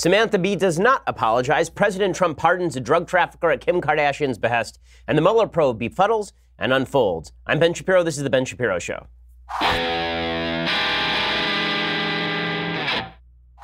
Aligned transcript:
Samantha 0.00 0.38
Bee 0.38 0.56
does 0.56 0.78
not 0.78 1.02
apologize. 1.06 1.68
President 1.68 2.16
Trump 2.16 2.38
pardons 2.38 2.74
a 2.74 2.80
drug 2.80 3.06
trafficker 3.06 3.50
at 3.50 3.60
Kim 3.60 3.82
Kardashian's 3.82 4.38
behest, 4.38 4.80
and 5.06 5.18
the 5.18 5.20
Mueller 5.20 5.46
probe 5.46 5.78
befuddles 5.78 6.32
and 6.58 6.72
unfolds. 6.72 7.32
I'm 7.46 7.58
Ben 7.58 7.74
Shapiro. 7.74 8.02
This 8.02 8.16
is 8.16 8.22
The 8.22 8.30
Ben 8.30 8.46
Shapiro 8.46 8.78
Show. 8.78 9.08
Well, 9.60 9.76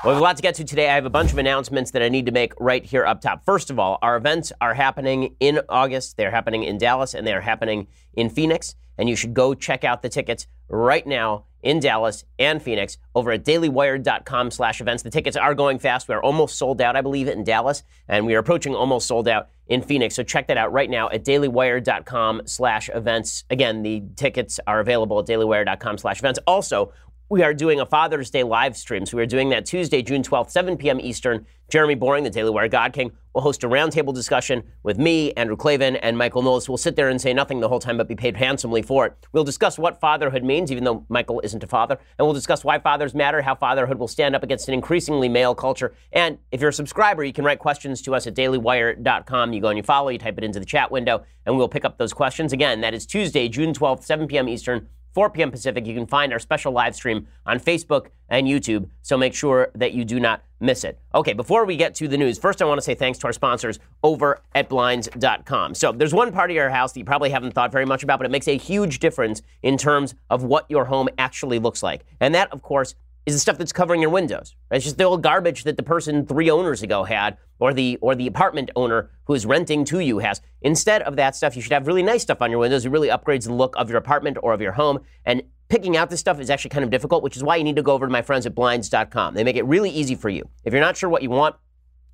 we 0.05 0.11
have 0.11 0.19
a 0.19 0.21
lot 0.21 0.37
to 0.37 0.43
get 0.43 0.57
to 0.57 0.65
today. 0.65 0.91
I 0.91 0.95
have 0.95 1.07
a 1.07 1.11
bunch 1.11 1.33
of 1.33 1.39
announcements 1.39 1.93
that 1.93 2.03
I 2.03 2.11
need 2.11 2.27
to 2.27 2.33
make 2.33 2.53
right 2.61 2.85
here 2.85 3.07
up 3.07 3.23
top. 3.23 3.43
First 3.47 3.71
of 3.71 3.79
all, 3.79 3.99
our 4.03 4.15
events 4.19 4.53
are 4.61 4.75
happening 4.75 5.37
in 5.41 5.63
August. 5.71 6.19
They're 6.19 6.31
happening 6.31 6.65
in 6.65 6.77
Dallas 6.77 7.15
and 7.15 7.27
they're 7.27 7.41
happening 7.41 7.87
in 8.13 8.29
Phoenix. 8.29 8.75
And 8.99 9.09
you 9.09 9.17
should 9.17 9.35
go 9.35 9.55
check 9.55 9.85
out 9.85 10.03
the 10.03 10.09
tickets 10.09 10.47
right 10.69 11.07
now 11.07 11.45
in 11.63 11.81
Dallas 11.81 12.25
and 12.39 12.63
Phoenix 12.63 12.97
over 13.15 13.33
at 13.33 13.45
dailywire.com 13.45 14.51
slash 14.51 14.81
events. 14.81 15.03
The 15.03 15.11
tickets 15.11 15.37
are 15.37 15.55
going 15.55 15.79
fast. 15.79 16.07
We 16.09 16.15
are 16.15 16.23
almost 16.23 16.57
sold 16.57 16.81
out, 16.81 16.95
I 16.95 17.01
believe, 17.01 17.27
in 17.29 17.43
Dallas, 17.45 17.83
and 18.09 18.25
we 18.25 18.35
are 18.35 18.39
approaching 18.39 18.75
almost 18.75 19.09
sold 19.09 19.27
out 19.27 19.49
in 19.67 19.83
Phoenix. 19.83 20.15
So 20.15 20.23
check 20.23 20.47
that 20.47 20.57
out 20.57 20.73
right 20.73 20.89
now 20.89 21.09
at 21.09 21.25
dailywire.com 21.25 22.43
slash 22.47 22.89
events. 22.95 23.45
Again, 23.51 23.83
the 23.83 24.05
tickets 24.15 24.61
are 24.67 24.79
available 24.79 25.19
at 25.19 25.27
dailywire.com 25.27 25.99
slash 25.99 26.21
events. 26.21 26.39
Also, 26.47 26.93
we 27.29 27.43
are 27.43 27.53
doing 27.53 27.81
a 27.81 27.87
Father's 27.87 28.31
Day 28.31 28.45
live 28.45 28.77
stream. 28.77 29.05
So 29.05 29.17
we 29.17 29.23
are 29.23 29.27
doing 29.27 29.49
that 29.49 29.67
Tuesday, 29.67 30.01
June 30.01 30.23
12th, 30.23 30.51
7 30.51 30.77
p.m. 30.77 31.01
Eastern. 31.01 31.47
Jeremy 31.69 31.97
Boring, 31.97 32.23
the 32.23 32.31
Daily 32.31 32.51
Wire 32.51 32.69
God 32.69 32.93
King, 32.93 33.11
will 33.35 33.43
host 33.43 33.65
a 33.65 33.69
roundtable 33.69 34.15
discussion 34.15 34.63
with 34.85 34.99
me, 34.99 35.33
Andrew 35.33 35.57
Klavan, 35.57 35.97
and 35.97 36.17
Michael 36.17 36.43
Knowles. 36.43 36.69
We'll 36.69 36.79
sit 36.79 36.95
there 36.95 37.09
and 37.09 37.21
say 37.21 37.35
nothing 37.35 37.59
the 37.59 37.69
whole 37.69 37.81
time, 37.81 37.97
but 37.97 38.07
be 38.07 38.15
paid 38.15 38.37
handsomely 38.37 38.83
for 38.83 39.07
it. 39.07 39.17
We'll 39.33 39.43
discuss 39.43 39.77
what 39.77 40.01
fatherhood 40.01 40.45
means, 40.45 40.71
even 40.71 40.85
though 40.85 41.05
Michael 41.09 41.41
isn't 41.41 41.65
a 41.65 41.67
father. 41.67 41.99
And 42.19 42.25
we'll 42.25 42.35
discuss 42.35 42.63
why 42.63 42.79
fathers 42.79 43.17
matter, 43.17 43.43
how 43.43 43.57
fatherhood 43.57 43.99
will 43.99 44.07
stand 44.07 44.37
up 44.37 44.45
against 44.45 44.69
an 44.69 44.75
increasingly 44.75 45.29
male 45.29 45.57
culture. 45.57 45.93
And 46.13 46.39
if 46.53 46.61
you're 46.61 46.71
a 46.71 46.73
subscriber, 46.73 47.25
you 47.25 47.33
can 47.33 47.45
write 47.45 47.59
questions 47.59 48.01
to 48.03 48.15
us 48.15 48.29
at 48.29 48.37
dailywire.com. 48.37 49.53
You 49.53 49.61
go 49.61 49.69
and 49.69 49.77
you 49.77 49.83
follow, 49.83 50.11
you 50.11 50.19
type 50.19 50.39
it 50.39 50.45
into 50.45 50.61
the 50.61 50.67
chat 50.67 50.93
window, 50.93 51.25
and 51.47 51.57
we'll 51.57 51.69
pick 51.69 51.85
up 51.85 51.99
those 51.99 52.13
questions. 52.13 52.53
Again, 52.53 52.81
that 52.83 52.95
is 52.95 53.07
Tuesday, 53.07 53.49
June 53.49 53.73
12th, 53.73 54.05
7 54.05 54.29
p.m. 54.29 54.49
Eastern. 54.49 54.89
4 55.17 55.31
p.m. 55.31 55.51
Pacific. 55.51 55.87
You 55.87 55.95
can 55.95 56.07
find 56.07 56.31
our 56.31 56.39
special 56.39 56.73
live 56.73 56.95
stream 56.95 57.27
on 57.47 57.59
Facebook 57.59 58.09
and 58.29 58.47
YouTube, 58.47 58.87
so 59.01 59.17
make 59.17 59.33
sure 59.33 59.71
that 59.75 59.95
you 59.95 60.05
do 60.05 60.21
not 60.21 60.43
miss 60.61 60.85
it. 60.85 60.99
Okay, 61.15 61.33
before 61.33 61.65
we 61.65 61.75
get 61.75 61.95
to 61.95 62.07
the 62.07 62.19
news, 62.19 62.39
first 62.39 62.61
I 62.61 62.67
want 62.67 62.77
to 62.77 62.83
say 62.83 62.95
thanks 62.95 63.19
to 63.21 63.27
our 63.27 63.33
sponsors 63.33 63.79
over 64.03 64.43
at 64.55 64.69
Blinds.com. 64.69 65.75
So 65.75 65.91
there's 65.91 66.13
one 66.13 66.33
part 66.33 66.51
of 66.51 66.55
your 66.55 66.69
house 66.69 66.93
that 66.93 66.99
you 66.99 67.07
probably 67.07 67.31
haven't 67.31 67.53
thought 67.53 67.73
very 67.73 67.87
much 67.87 68.03
about, 68.03 68.19
but 68.19 68.27
it 68.27 68.31
makes 68.31 68.47
a 68.47 68.59
huge 68.59 68.99
difference 68.99 69.41
in 69.63 69.79
terms 69.79 70.15
of 70.29 70.43
what 70.43 70.67
your 70.71 70.85
home 70.85 71.09
actually 71.17 71.61
looks 71.61 71.83
like. 71.83 72.05
And 72.21 72.35
that, 72.35 72.53
of 72.53 72.61
course, 72.61 72.95
is 73.27 73.35
the 73.35 73.41
stuff 73.41 73.59
that's 73.59 73.73
covering 73.73 74.01
your 74.01 74.11
windows. 74.11 74.55
It's 74.71 74.85
just 74.85 74.99
the 74.99 75.05
old 75.05 75.23
garbage 75.23 75.65
that 75.65 75.77
the 75.77 75.83
person 75.83 76.25
three 76.25 76.49
owners 76.49 76.83
ago 76.83 77.05
had, 77.05 77.37
or 77.59 77.75
the 77.75 77.99
or 78.01 78.15
the 78.15 78.27
apartment 78.27 78.71
owner 78.77 79.11
who 79.25 79.35
is 79.35 79.45
renting 79.45 79.85
to 79.87 79.99
you 79.99 80.21
has. 80.21 80.41
Instead 80.63 81.03
of 81.03 81.17
that 81.17 81.35
stuff, 81.35 81.57
you 81.57 81.63
should 81.63 81.73
have 81.73 81.87
really 81.87 82.03
nice 82.03 82.23
stuff 82.23 82.41
on 82.41 82.51
your 82.51 82.61
windows. 82.61 82.87
It 82.87 82.91
really 82.91 83.09
upgrades 83.09 83.45
the 83.45 83.53
look 83.53 83.75
of 83.77 83.89
your 83.91 83.99
apartment 83.99 84.39
or 84.43 84.53
of 84.53 84.61
your 84.61 84.73
home. 84.73 85.01
And 85.25 85.43
picking 85.69 85.97
out 85.97 86.09
this 86.09 86.21
stuff 86.21 86.39
is 86.41 86.51
actually 86.51 86.71
kind 86.71 86.85
of 86.85 86.91
difficult, 86.91 87.25
which 87.25 87.37
is 87.37 87.43
why 87.43 87.57
you 87.57 87.65
need 87.65 87.77
to 87.77 87.83
go 87.83 87.93
over 87.93 88.07
to 88.07 88.13
my 88.13 88.23
friends 88.23 88.47
at 88.47 88.55
Blinds.com. 88.55 89.35
They 89.35 89.43
make 89.43 89.57
it 89.57 89.65
really 89.65 89.91
easy 89.91 90.15
for 90.15 90.29
you. 90.29 90.49
If 90.65 90.73
you're 90.73 90.83
not 90.83 90.97
sure 90.97 91.11
what 91.11 91.23
you 91.23 91.31
want 91.31 91.57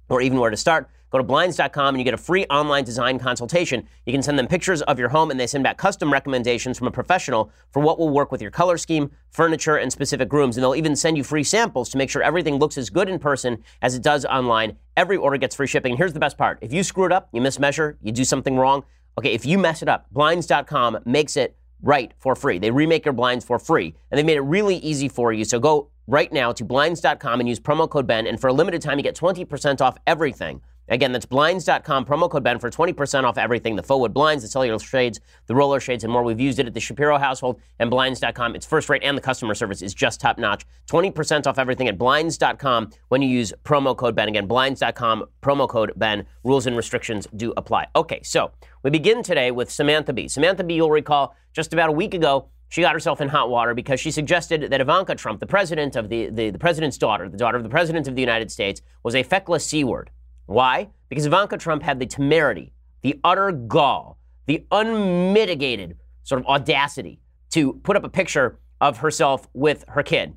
or 0.08 0.22
even 0.22 0.38
where 0.38 0.50
to 0.50 0.56
start, 0.56 0.88
Go 1.12 1.18
to 1.18 1.24
blinds.com 1.24 1.94
and 1.94 1.98
you 1.98 2.04
get 2.04 2.14
a 2.14 2.18
free 2.18 2.46
online 2.46 2.84
design 2.84 3.18
consultation. 3.18 3.86
You 4.06 4.14
can 4.14 4.22
send 4.22 4.38
them 4.38 4.48
pictures 4.48 4.80
of 4.80 4.98
your 4.98 5.10
home 5.10 5.30
and 5.30 5.38
they 5.38 5.46
send 5.46 5.62
back 5.62 5.76
custom 5.76 6.10
recommendations 6.10 6.78
from 6.78 6.88
a 6.88 6.90
professional 6.90 7.52
for 7.70 7.80
what 7.80 7.98
will 7.98 8.08
work 8.08 8.32
with 8.32 8.40
your 8.40 8.50
color 8.50 8.78
scheme, 8.78 9.10
furniture, 9.30 9.76
and 9.76 9.92
specific 9.92 10.32
rooms. 10.32 10.56
And 10.56 10.64
they'll 10.64 10.74
even 10.74 10.96
send 10.96 11.18
you 11.18 11.22
free 11.22 11.44
samples 11.44 11.90
to 11.90 11.98
make 11.98 12.08
sure 12.08 12.22
everything 12.22 12.56
looks 12.56 12.78
as 12.78 12.88
good 12.88 13.10
in 13.10 13.18
person 13.18 13.62
as 13.82 13.94
it 13.94 14.02
does 14.02 14.24
online. 14.24 14.78
Every 14.96 15.18
order 15.18 15.36
gets 15.36 15.54
free 15.54 15.66
shipping. 15.66 15.92
And 15.92 15.98
here's 15.98 16.14
the 16.14 16.20
best 16.20 16.38
part 16.38 16.58
if 16.62 16.72
you 16.72 16.82
screw 16.82 17.04
it 17.04 17.12
up, 17.12 17.28
you 17.32 17.42
mismeasure, 17.42 17.96
you 18.00 18.10
do 18.10 18.24
something 18.24 18.56
wrong, 18.56 18.82
okay, 19.18 19.34
if 19.34 19.44
you 19.44 19.58
mess 19.58 19.82
it 19.82 19.90
up, 19.90 20.06
blinds.com 20.12 21.00
makes 21.04 21.36
it 21.36 21.56
right 21.82 22.14
for 22.18 22.34
free. 22.34 22.58
They 22.58 22.70
remake 22.70 23.04
your 23.04 23.12
blinds 23.12 23.44
for 23.44 23.58
free, 23.58 23.94
and 24.10 24.18
they 24.18 24.22
made 24.22 24.36
it 24.36 24.42
really 24.42 24.76
easy 24.76 25.08
for 25.08 25.32
you. 25.32 25.44
So 25.44 25.58
go 25.58 25.90
right 26.06 26.32
now 26.32 26.52
to 26.52 26.64
blinds.com 26.64 27.40
and 27.40 27.48
use 27.48 27.60
promo 27.60 27.88
code 27.88 28.06
BEN, 28.06 28.26
and 28.26 28.40
for 28.40 28.48
a 28.48 28.52
limited 28.52 28.80
time, 28.80 28.98
you 28.98 29.02
get 29.02 29.16
20% 29.16 29.80
off 29.80 29.98
everything. 30.06 30.62
Again, 30.92 31.10
that's 31.10 31.24
blinds.com, 31.24 32.04
promo 32.04 32.28
code 32.28 32.44
Ben 32.44 32.58
for 32.58 32.68
20% 32.68 33.24
off 33.24 33.38
everything 33.38 33.76
the 33.76 33.82
faux 33.82 33.98
wood 33.98 34.12
blinds, 34.12 34.42
the 34.44 34.48
cellular 34.48 34.78
shades, 34.78 35.20
the 35.46 35.54
roller 35.54 35.80
shades, 35.80 36.04
and 36.04 36.12
more. 36.12 36.22
We've 36.22 36.38
used 36.38 36.58
it 36.58 36.66
at 36.66 36.74
the 36.74 36.80
Shapiro 36.80 37.16
household 37.16 37.58
and 37.78 37.88
blinds.com. 37.88 38.54
It's 38.54 38.66
first 38.66 38.90
rate 38.90 39.02
and 39.02 39.16
the 39.16 39.22
customer 39.22 39.54
service 39.54 39.80
is 39.80 39.94
just 39.94 40.20
top 40.20 40.36
notch. 40.36 40.66
20% 40.90 41.46
off 41.46 41.58
everything 41.58 41.88
at 41.88 41.96
blinds.com 41.96 42.90
when 43.08 43.22
you 43.22 43.28
use 43.30 43.54
promo 43.64 43.96
code 43.96 44.14
Ben. 44.14 44.28
Again, 44.28 44.46
blinds.com, 44.46 45.24
promo 45.42 45.66
code 45.66 45.92
Ben. 45.96 46.26
Rules 46.44 46.66
and 46.66 46.76
restrictions 46.76 47.26
do 47.36 47.54
apply. 47.56 47.86
Okay, 47.96 48.22
so 48.22 48.50
we 48.82 48.90
begin 48.90 49.22
today 49.22 49.50
with 49.50 49.70
Samantha 49.70 50.12
Bee. 50.12 50.28
Samantha 50.28 50.62
Bee, 50.62 50.74
you'll 50.74 50.90
recall, 50.90 51.34
just 51.54 51.72
about 51.72 51.88
a 51.88 51.92
week 51.92 52.12
ago, 52.12 52.48
she 52.68 52.82
got 52.82 52.92
herself 52.92 53.22
in 53.22 53.28
hot 53.28 53.48
water 53.48 53.72
because 53.72 53.98
she 53.98 54.10
suggested 54.10 54.70
that 54.70 54.80
Ivanka 54.82 55.14
Trump, 55.14 55.40
the 55.40 55.46
president 55.46 55.96
of 55.96 56.10
the, 56.10 56.28
the, 56.28 56.50
the 56.50 56.58
president's 56.58 56.98
daughter, 56.98 57.30
the 57.30 57.38
daughter 57.38 57.56
of 57.56 57.62
the 57.62 57.70
president 57.70 58.08
of 58.08 58.14
the 58.14 58.20
United 58.20 58.50
States, 58.50 58.82
was 59.02 59.14
a 59.14 59.22
feckless 59.22 59.64
C 59.64 59.84
word. 59.84 60.10
Why? 60.52 60.90
Because 61.08 61.26
Ivanka 61.26 61.56
Trump 61.56 61.82
had 61.82 61.98
the 61.98 62.06
temerity, 62.06 62.72
the 63.00 63.18
utter 63.24 63.52
gall, 63.52 64.18
the 64.46 64.66
unmitigated 64.70 65.96
sort 66.22 66.40
of 66.40 66.46
audacity 66.46 67.20
to 67.50 67.74
put 67.82 67.96
up 67.96 68.04
a 68.04 68.08
picture 68.08 68.58
of 68.80 68.98
herself 68.98 69.48
with 69.52 69.84
her 69.88 70.02
kid. 70.02 70.34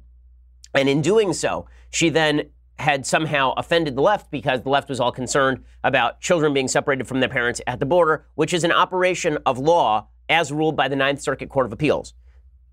And 0.73 0.89
in 0.89 1.01
doing 1.01 1.33
so, 1.33 1.67
she 1.89 2.09
then 2.09 2.49
had 2.77 3.05
somehow 3.05 3.53
offended 3.55 3.95
the 3.95 4.01
left 4.01 4.29
because 4.31 4.61
the 4.61 4.69
left 4.69 4.89
was 4.89 4.99
all 4.99 5.11
concerned 5.11 5.63
about 5.83 6.19
children 6.19 6.53
being 6.53 6.67
separated 6.67 7.07
from 7.07 7.19
their 7.19 7.29
parents 7.29 7.61
at 7.67 7.79
the 7.79 7.85
border, 7.85 8.25
which 8.35 8.53
is 8.53 8.63
an 8.63 8.71
operation 8.71 9.37
of 9.45 9.57
law 9.57 10.07
as 10.27 10.51
ruled 10.51 10.75
by 10.75 10.87
the 10.87 10.95
Ninth 10.95 11.21
Circuit 11.21 11.49
Court 11.49 11.65
of 11.65 11.73
Appeals. 11.73 12.13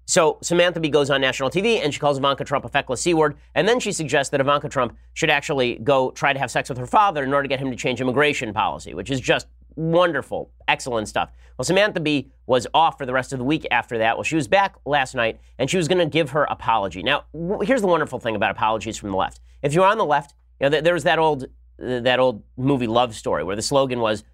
So 0.06 0.38
Samantha 0.42 0.80
Bee 0.80 0.88
goes 0.88 1.10
on 1.10 1.20
national 1.20 1.50
TV 1.50 1.82
and 1.82 1.92
she 1.92 2.00
calls 2.00 2.18
Ivanka 2.18 2.44
Trump 2.44 2.64
a 2.64 2.68
feckless 2.68 3.00
C 3.00 3.14
word. 3.14 3.36
And 3.54 3.68
then 3.68 3.80
she 3.80 3.92
suggests 3.92 4.30
that 4.30 4.40
Ivanka 4.40 4.68
Trump 4.68 4.96
should 5.14 5.30
actually 5.30 5.76
go 5.78 6.10
try 6.10 6.32
to 6.32 6.38
have 6.38 6.50
sex 6.50 6.68
with 6.68 6.78
her 6.78 6.86
father 6.86 7.22
in 7.22 7.32
order 7.32 7.44
to 7.44 7.48
get 7.48 7.60
him 7.60 7.70
to 7.70 7.76
change 7.76 8.00
immigration 8.00 8.52
policy, 8.52 8.94
which 8.94 9.10
is 9.10 9.20
just 9.20 9.46
wonderful, 9.76 10.50
excellent 10.68 11.08
stuff. 11.08 11.30
Well, 11.56 11.64
Samantha 11.64 12.00
Bee 12.00 12.30
was 12.46 12.66
off 12.74 12.98
for 12.98 13.06
the 13.06 13.12
rest 13.12 13.32
of 13.32 13.38
the 13.38 13.44
week 13.44 13.66
after 13.70 13.98
that. 13.98 14.16
Well, 14.16 14.24
she 14.24 14.36
was 14.36 14.48
back 14.48 14.76
last 14.84 15.14
night 15.14 15.40
and 15.58 15.70
she 15.70 15.76
was 15.76 15.88
going 15.88 15.98
to 15.98 16.06
give 16.06 16.30
her 16.30 16.44
apology. 16.44 17.02
Now, 17.02 17.24
here's 17.62 17.80
the 17.80 17.86
wonderful 17.86 18.18
thing 18.18 18.36
about 18.36 18.50
apologies 18.50 18.96
from 18.96 19.10
the 19.10 19.16
left. 19.16 19.40
If 19.62 19.72
you're 19.72 19.86
on 19.86 19.98
the 19.98 20.04
left, 20.04 20.34
you 20.60 20.68
know, 20.68 20.80
there 20.80 20.94
was 20.94 21.04
that 21.04 21.18
old 21.18 21.46
that 21.78 22.20
old 22.20 22.42
movie 22.56 22.86
Love 22.86 23.14
Story 23.14 23.42
where 23.42 23.56
the 23.56 23.62
slogan 23.62 24.00
was 24.00 24.24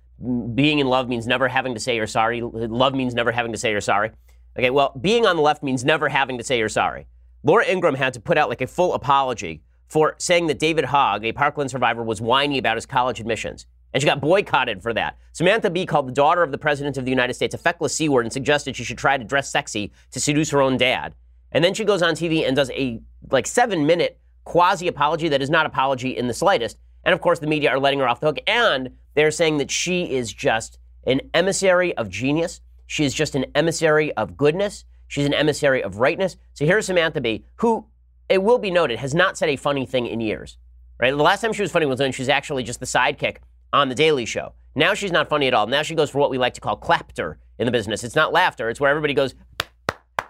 being 0.54 0.80
in 0.80 0.88
love 0.88 1.08
means 1.08 1.26
never 1.26 1.48
having 1.48 1.74
to 1.74 1.80
say 1.80 1.96
you're 1.96 2.06
sorry. 2.06 2.42
Love 2.42 2.94
means 2.94 3.14
never 3.14 3.32
having 3.32 3.52
to 3.52 3.58
say 3.58 3.70
you're 3.70 3.80
sorry. 3.80 4.10
Okay, 4.56 4.70
well, 4.70 4.92
being 5.00 5.26
on 5.26 5.36
the 5.36 5.42
left 5.42 5.62
means 5.62 5.84
never 5.84 6.08
having 6.08 6.38
to 6.38 6.44
say 6.44 6.58
you're 6.58 6.68
sorry. 6.68 7.06
Laura 7.42 7.64
Ingraham 7.66 7.94
had 7.94 8.12
to 8.14 8.20
put 8.20 8.38
out 8.38 8.48
like 8.48 8.60
a 8.60 8.66
full 8.66 8.94
apology 8.94 9.62
for 9.88 10.14
saying 10.18 10.46
that 10.48 10.58
David 10.58 10.84
Hogg, 10.86 11.24
a 11.24 11.32
Parkland 11.32 11.70
survivor, 11.70 12.02
was 12.02 12.20
whiny 12.20 12.58
about 12.58 12.76
his 12.76 12.86
college 12.86 13.20
admissions. 13.20 13.66
And 13.92 14.02
she 14.02 14.06
got 14.06 14.20
boycotted 14.20 14.82
for 14.82 14.92
that. 14.92 15.16
Samantha 15.32 15.70
Bee 15.70 15.86
called 15.86 16.08
the 16.08 16.12
daughter 16.12 16.42
of 16.42 16.52
the 16.52 16.58
President 16.58 16.98
of 16.98 17.04
the 17.04 17.10
United 17.10 17.34
States 17.34 17.54
a 17.54 17.58
feckless 17.58 17.94
C 17.94 18.08
word 18.08 18.26
and 18.26 18.32
suggested 18.32 18.76
she 18.76 18.84
should 18.84 18.98
try 18.98 19.16
to 19.16 19.24
dress 19.24 19.50
sexy 19.50 19.92
to 20.10 20.20
seduce 20.20 20.50
her 20.50 20.60
own 20.60 20.76
dad. 20.76 21.14
And 21.52 21.64
then 21.64 21.72
she 21.72 21.84
goes 21.84 22.02
on 22.02 22.14
TV 22.14 22.46
and 22.46 22.54
does 22.54 22.70
a 22.72 23.00
like 23.30 23.46
seven 23.46 23.86
minute 23.86 24.20
quasi 24.44 24.88
apology 24.88 25.28
that 25.28 25.40
is 25.40 25.48
not 25.48 25.64
apology 25.64 26.16
in 26.16 26.26
the 26.26 26.34
slightest. 26.34 26.76
And 27.04 27.14
of 27.14 27.20
course, 27.20 27.38
the 27.38 27.46
media 27.46 27.70
are 27.70 27.80
letting 27.80 28.00
her 28.00 28.08
off 28.08 28.20
the 28.20 28.26
hook. 28.26 28.38
And 28.46 28.90
they're 29.14 29.30
saying 29.30 29.58
that 29.58 29.70
she 29.70 30.10
is 30.10 30.32
just 30.32 30.78
an 31.06 31.22
emissary 31.32 31.96
of 31.96 32.10
genius. 32.10 32.60
She 32.88 33.04
is 33.04 33.14
just 33.14 33.36
an 33.36 33.44
emissary 33.54 34.12
of 34.14 34.36
goodness. 34.36 34.84
She's 35.06 35.26
an 35.26 35.34
emissary 35.34 35.82
of 35.82 35.98
rightness. 35.98 36.36
So 36.54 36.64
here's 36.64 36.86
Samantha 36.86 37.20
Bee, 37.20 37.44
who, 37.56 37.86
it 38.28 38.42
will 38.42 38.58
be 38.58 38.70
noted, 38.70 38.98
has 38.98 39.14
not 39.14 39.36
said 39.36 39.50
a 39.50 39.56
funny 39.56 39.86
thing 39.86 40.06
in 40.06 40.20
years. 40.20 40.56
Right? 40.98 41.10
The 41.10 41.22
last 41.22 41.42
time 41.42 41.52
she 41.52 41.62
was 41.62 41.70
funny 41.70 41.86
was 41.86 42.00
when 42.00 42.12
she 42.12 42.22
was 42.22 42.30
actually 42.30 42.62
just 42.64 42.80
the 42.80 42.86
sidekick 42.86 43.36
on 43.74 43.90
the 43.90 43.94
Daily 43.94 44.24
Show. 44.24 44.54
Now 44.74 44.94
she's 44.94 45.12
not 45.12 45.28
funny 45.28 45.46
at 45.46 45.54
all. 45.54 45.66
Now 45.66 45.82
she 45.82 45.94
goes 45.94 46.08
for 46.08 46.18
what 46.18 46.30
we 46.30 46.38
like 46.38 46.54
to 46.54 46.60
call 46.62 46.76
clapter 46.76 47.38
in 47.58 47.66
the 47.66 47.72
business. 47.72 48.02
It's 48.04 48.16
not 48.16 48.32
laughter. 48.32 48.70
It's 48.70 48.80
where 48.80 48.90
everybody 48.90 49.12
goes, 49.12 49.34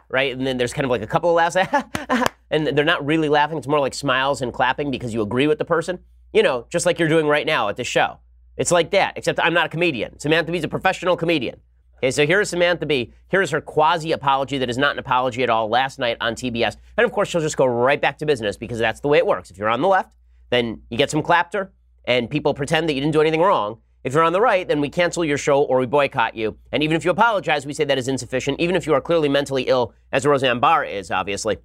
right? 0.08 0.36
And 0.36 0.44
then 0.44 0.56
there's 0.58 0.72
kind 0.72 0.84
of 0.84 0.90
like 0.90 1.02
a 1.02 1.06
couple 1.06 1.30
of 1.30 1.36
laughs, 1.36 1.56
and 2.50 2.66
they're 2.66 2.84
not 2.84 3.06
really 3.06 3.28
laughing. 3.28 3.56
It's 3.56 3.68
more 3.68 3.80
like 3.80 3.94
smiles 3.94 4.42
and 4.42 4.52
clapping 4.52 4.90
because 4.90 5.14
you 5.14 5.22
agree 5.22 5.46
with 5.46 5.58
the 5.58 5.64
person. 5.64 6.00
You 6.32 6.42
know, 6.42 6.66
just 6.70 6.86
like 6.86 6.98
you're 6.98 7.08
doing 7.08 7.26
right 7.26 7.46
now 7.46 7.68
at 7.68 7.76
this 7.76 7.86
show. 7.86 8.18
It's 8.56 8.72
like 8.72 8.90
that, 8.90 9.16
except 9.16 9.38
I'm 9.40 9.54
not 9.54 9.66
a 9.66 9.68
comedian. 9.68 10.18
Samantha 10.18 10.50
Bee's 10.50 10.64
a 10.64 10.68
professional 10.68 11.16
comedian. 11.16 11.60
Okay, 11.98 12.12
so 12.12 12.24
here's 12.24 12.48
Samantha 12.48 12.86
Bee. 12.86 13.12
Here's 13.26 13.50
her 13.50 13.60
quasi 13.60 14.12
apology 14.12 14.56
that 14.58 14.70
is 14.70 14.78
not 14.78 14.92
an 14.92 15.00
apology 15.00 15.42
at 15.42 15.50
all 15.50 15.68
last 15.68 15.98
night 15.98 16.16
on 16.20 16.36
TBS. 16.36 16.76
And 16.96 17.04
of 17.04 17.10
course, 17.10 17.28
she'll 17.28 17.40
just 17.40 17.56
go 17.56 17.66
right 17.66 18.00
back 18.00 18.18
to 18.18 18.26
business 18.26 18.56
because 18.56 18.78
that's 18.78 19.00
the 19.00 19.08
way 19.08 19.18
it 19.18 19.26
works. 19.26 19.50
If 19.50 19.58
you're 19.58 19.68
on 19.68 19.82
the 19.82 19.88
left, 19.88 20.14
then 20.50 20.82
you 20.90 20.96
get 20.96 21.10
some 21.10 21.22
clapter 21.22 21.72
and 22.04 22.30
people 22.30 22.54
pretend 22.54 22.88
that 22.88 22.94
you 22.94 23.00
didn't 23.00 23.14
do 23.14 23.20
anything 23.20 23.40
wrong. 23.40 23.80
If 24.04 24.14
you're 24.14 24.22
on 24.22 24.32
the 24.32 24.40
right, 24.40 24.66
then 24.66 24.80
we 24.80 24.88
cancel 24.88 25.24
your 25.24 25.38
show 25.38 25.62
or 25.62 25.80
we 25.80 25.86
boycott 25.86 26.36
you. 26.36 26.56
And 26.70 26.84
even 26.84 26.96
if 26.96 27.04
you 27.04 27.10
apologize, 27.10 27.66
we 27.66 27.74
say 27.74 27.82
that 27.84 27.98
is 27.98 28.06
insufficient. 28.06 28.60
Even 28.60 28.76
if 28.76 28.86
you 28.86 28.94
are 28.94 29.00
clearly 29.00 29.28
mentally 29.28 29.64
ill, 29.64 29.92
as 30.12 30.24
Roseanne 30.24 30.60
Barr 30.60 30.84
is, 30.84 31.10
obviously. 31.10 31.58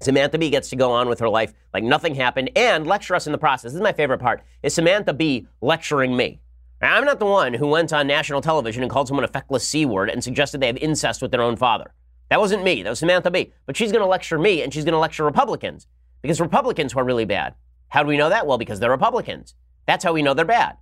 Samantha 0.00 0.38
Bee 0.38 0.50
gets 0.50 0.70
to 0.70 0.76
go 0.76 0.92
on 0.92 1.08
with 1.08 1.18
her 1.18 1.28
life 1.28 1.52
like 1.74 1.82
nothing 1.82 2.14
happened 2.14 2.50
and 2.54 2.86
lecture 2.86 3.16
us 3.16 3.26
in 3.26 3.32
the 3.32 3.38
process. 3.38 3.72
This 3.72 3.74
is 3.74 3.80
my 3.80 3.92
favorite 3.92 4.20
part, 4.20 4.42
is 4.62 4.74
Samantha 4.74 5.12
Bee 5.12 5.48
lecturing 5.60 6.16
me. 6.16 6.40
I'm 6.82 7.04
not 7.04 7.18
the 7.18 7.26
one 7.26 7.54
who 7.54 7.68
went 7.68 7.92
on 7.92 8.06
national 8.06 8.42
television 8.42 8.82
and 8.82 8.90
called 8.90 9.08
someone 9.08 9.24
a 9.24 9.28
feckless 9.28 9.66
C 9.66 9.86
word 9.86 10.10
and 10.10 10.22
suggested 10.22 10.60
they 10.60 10.66
have 10.66 10.76
incest 10.76 11.22
with 11.22 11.30
their 11.30 11.42
own 11.42 11.56
father. 11.56 11.92
That 12.28 12.40
wasn't 12.40 12.64
me. 12.64 12.82
That 12.82 12.90
was 12.90 12.98
Samantha 12.98 13.30
Bee. 13.30 13.52
But 13.64 13.76
she's 13.76 13.92
going 13.92 14.02
to 14.02 14.08
lecture 14.08 14.38
me 14.38 14.62
and 14.62 14.72
she's 14.74 14.84
going 14.84 14.92
to 14.92 14.98
lecture 14.98 15.24
Republicans 15.24 15.86
because 16.22 16.40
Republicans 16.40 16.94
are 16.94 17.04
really 17.04 17.24
bad. 17.24 17.54
How 17.88 18.02
do 18.02 18.08
we 18.08 18.16
know 18.16 18.28
that? 18.28 18.46
Well, 18.46 18.58
because 18.58 18.80
they're 18.80 18.90
Republicans. 18.90 19.54
That's 19.86 20.04
how 20.04 20.12
we 20.12 20.22
know 20.22 20.34
they're 20.34 20.44
bad. 20.44 20.76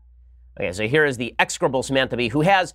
Okay, 0.59 0.73
so 0.73 0.89
here 0.89 1.05
is 1.05 1.17
the 1.17 1.35
execrable 1.39 1.83
Samantha 1.83 2.17
Bee 2.17 2.29
who 2.29 2.41
has, 2.41 2.75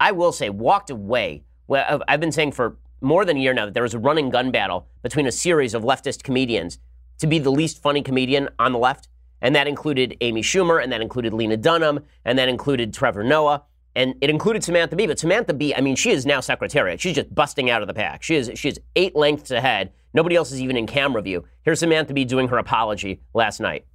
I 0.00 0.12
will 0.12 0.32
say, 0.32 0.50
walked 0.50 0.90
away. 0.90 1.44
Well, 1.68 2.02
I've 2.08 2.20
been 2.20 2.32
saying 2.32 2.52
for 2.52 2.76
more 3.00 3.24
than 3.24 3.36
a 3.36 3.40
year 3.40 3.54
now 3.54 3.66
that 3.66 3.74
there 3.74 3.82
was 3.82 3.94
a 3.94 3.98
running 3.98 4.30
gun 4.30 4.50
battle 4.50 4.88
between 5.02 5.26
a 5.26 5.32
series 5.32 5.74
of 5.74 5.84
leftist 5.84 6.22
comedians 6.22 6.78
to 7.18 7.26
be 7.26 7.38
the 7.38 7.50
least 7.50 7.80
funny 7.80 8.02
comedian 8.02 8.48
on 8.58 8.72
the 8.72 8.78
left. 8.78 9.08
And 9.40 9.54
that 9.54 9.66
included 9.66 10.16
Amy 10.20 10.42
Schumer, 10.42 10.82
and 10.82 10.92
that 10.92 11.00
included 11.00 11.32
Lena 11.32 11.56
Dunham, 11.56 12.00
and 12.24 12.38
that 12.38 12.48
included 12.48 12.92
Trevor 12.92 13.22
Noah, 13.22 13.62
and 13.94 14.14
it 14.20 14.30
included 14.30 14.62
Samantha 14.62 14.96
Bee. 14.96 15.06
But 15.06 15.18
Samantha 15.18 15.54
Bee, 15.54 15.74
I 15.74 15.80
mean, 15.80 15.96
she 15.96 16.10
is 16.10 16.24
now 16.24 16.40
secretariat. 16.40 17.00
She's 17.00 17.14
just 17.14 17.34
busting 17.34 17.70
out 17.70 17.82
of 17.82 17.88
the 17.88 17.94
pack. 17.94 18.22
She 18.22 18.36
is 18.36 18.50
she 18.54 18.68
is 18.68 18.80
eight 18.96 19.16
lengths 19.16 19.50
ahead. 19.50 19.92
Nobody 20.14 20.36
else 20.36 20.52
is 20.52 20.60
even 20.60 20.76
in 20.76 20.86
camera 20.86 21.20
view. 21.20 21.44
Here's 21.62 21.80
Samantha 21.80 22.14
Bee 22.14 22.24
doing 22.24 22.48
her 22.48 22.58
apology 22.58 23.20
last 23.34 23.60
night. 23.60 23.86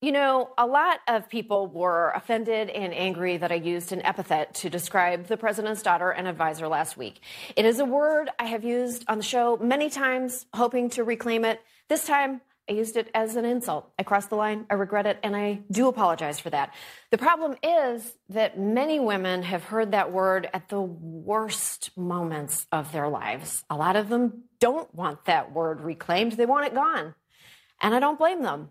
You 0.00 0.12
know, 0.12 0.50
a 0.56 0.64
lot 0.64 1.00
of 1.08 1.28
people 1.28 1.66
were 1.66 2.12
offended 2.14 2.70
and 2.70 2.94
angry 2.94 3.36
that 3.36 3.50
I 3.50 3.56
used 3.56 3.90
an 3.92 4.00
epithet 4.02 4.54
to 4.54 4.70
describe 4.70 5.26
the 5.26 5.36
president's 5.36 5.82
daughter 5.82 6.10
and 6.10 6.28
advisor 6.28 6.68
last 6.68 6.96
week. 6.96 7.20
It 7.56 7.64
is 7.64 7.80
a 7.80 7.84
word 7.84 8.30
I 8.38 8.44
have 8.44 8.62
used 8.62 9.04
on 9.08 9.18
the 9.18 9.24
show 9.24 9.56
many 9.56 9.90
times, 9.90 10.46
hoping 10.54 10.88
to 10.90 11.02
reclaim 11.02 11.44
it. 11.44 11.60
This 11.88 12.04
time, 12.04 12.42
I 12.68 12.72
used 12.72 12.96
it 12.96 13.10
as 13.14 13.36
an 13.36 13.44
insult. 13.44 13.90
I 13.98 14.02
crossed 14.02 14.30
the 14.30 14.36
line. 14.36 14.66
I 14.68 14.74
regret 14.74 15.06
it, 15.06 15.18
and 15.22 15.34
I 15.34 15.60
do 15.70 15.88
apologize 15.88 16.38
for 16.38 16.50
that. 16.50 16.74
The 17.10 17.18
problem 17.18 17.56
is 17.62 18.14
that 18.28 18.58
many 18.58 19.00
women 19.00 19.42
have 19.42 19.64
heard 19.64 19.92
that 19.92 20.12
word 20.12 20.48
at 20.52 20.68
the 20.68 20.80
worst 20.80 21.90
moments 21.96 22.66
of 22.70 22.92
their 22.92 23.08
lives. 23.08 23.64
A 23.70 23.76
lot 23.76 23.96
of 23.96 24.08
them 24.08 24.44
don't 24.60 24.92
want 24.94 25.24
that 25.24 25.52
word 25.52 25.80
reclaimed, 25.80 26.32
they 26.32 26.46
want 26.46 26.66
it 26.66 26.74
gone. 26.74 27.14
And 27.80 27.94
I 27.94 28.00
don't 28.00 28.18
blame 28.18 28.42
them. 28.42 28.70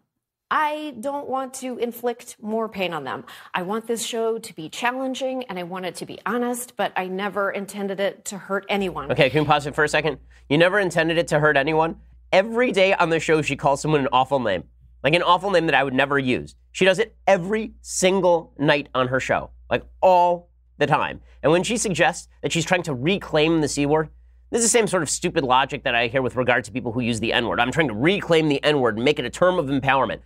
I 0.50 0.96
don't 1.00 1.28
want 1.28 1.56
to 1.56 1.78
inflict 1.78 2.38
more 2.42 2.70
pain 2.70 2.94
on 2.94 3.04
them. 3.04 3.26
I 3.54 3.64
want 3.64 3.88
this 3.88 4.06
show 4.06 4.38
to 4.38 4.56
be 4.56 4.70
challenging 4.70 5.44
and 5.46 5.60
I 5.60 5.64
want 5.64 5.86
it 5.86 5.96
to 5.96 6.06
be 6.06 6.20
honest, 6.26 6.78
but 6.78 6.94
I 6.96 7.08
never 7.08 7.52
intended 7.52 8.00
it 8.00 8.26
to 8.26 8.38
hurt 8.38 8.66
anyone. 8.70 9.12
Okay, 9.12 9.30
can 9.30 9.42
we 9.42 9.48
pause 9.48 9.68
it 9.68 9.76
for 9.76 9.84
a 9.84 9.90
second? 9.90 10.20
You 10.50 10.58
never 10.58 10.80
intended 10.80 11.18
it 11.18 11.28
to 11.30 11.40
hurt 11.40 11.58
anyone? 11.58 11.98
Every 12.32 12.72
day 12.72 12.94
on 12.94 13.10
the 13.10 13.20
show, 13.20 13.42
she 13.42 13.56
calls 13.56 13.82
someone 13.82 14.02
an 14.02 14.10
awful 14.12 14.40
name, 14.40 14.64
like 15.04 15.14
an 15.14 15.24
awful 15.24 15.52
name 15.52 15.66
that 15.68 15.76
I 15.76 15.84
would 15.84 15.94
never 15.94 16.18
use. 16.20 16.56
She 16.72 16.86
does 16.86 17.00
it 17.00 17.16
every 17.26 17.74
single 17.82 18.54
night 18.58 18.90
on 18.94 19.08
her 19.08 19.20
show, 19.20 19.52
like 19.70 19.84
all 20.02 20.50
the 20.78 20.88
time. 20.88 21.22
And 21.44 21.52
when 21.52 21.64
she 21.64 21.78
suggests 21.78 22.28
that 22.42 22.52
she's 22.52 22.66
trying 22.66 22.84
to 22.84 22.94
reclaim 22.94 23.62
the 23.62 23.68
C 23.68 23.86
word, 23.86 24.10
this 24.50 24.60
is 24.60 24.66
the 24.66 24.78
same 24.78 24.88
sort 24.88 25.04
of 25.04 25.10
stupid 25.10 25.44
logic 25.44 25.84
that 25.84 25.96
I 25.96 26.08
hear 26.08 26.22
with 26.22 26.36
regard 26.36 26.64
to 26.66 26.72
people 26.72 26.94
who 26.94 27.02
use 27.02 27.20
the 27.20 27.34
N 27.34 27.48
word. 27.48 27.60
I'm 27.60 27.72
trying 27.72 27.90
to 27.90 27.94
reclaim 27.94 28.48
the 28.48 28.64
N 28.64 28.80
word 28.80 28.96
and 28.96 29.04
make 29.04 29.20
it 29.20 29.26
a 29.26 29.30
term 29.30 29.60
of 29.60 29.66
empowerment. 29.68 30.22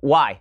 Why? 0.00 0.40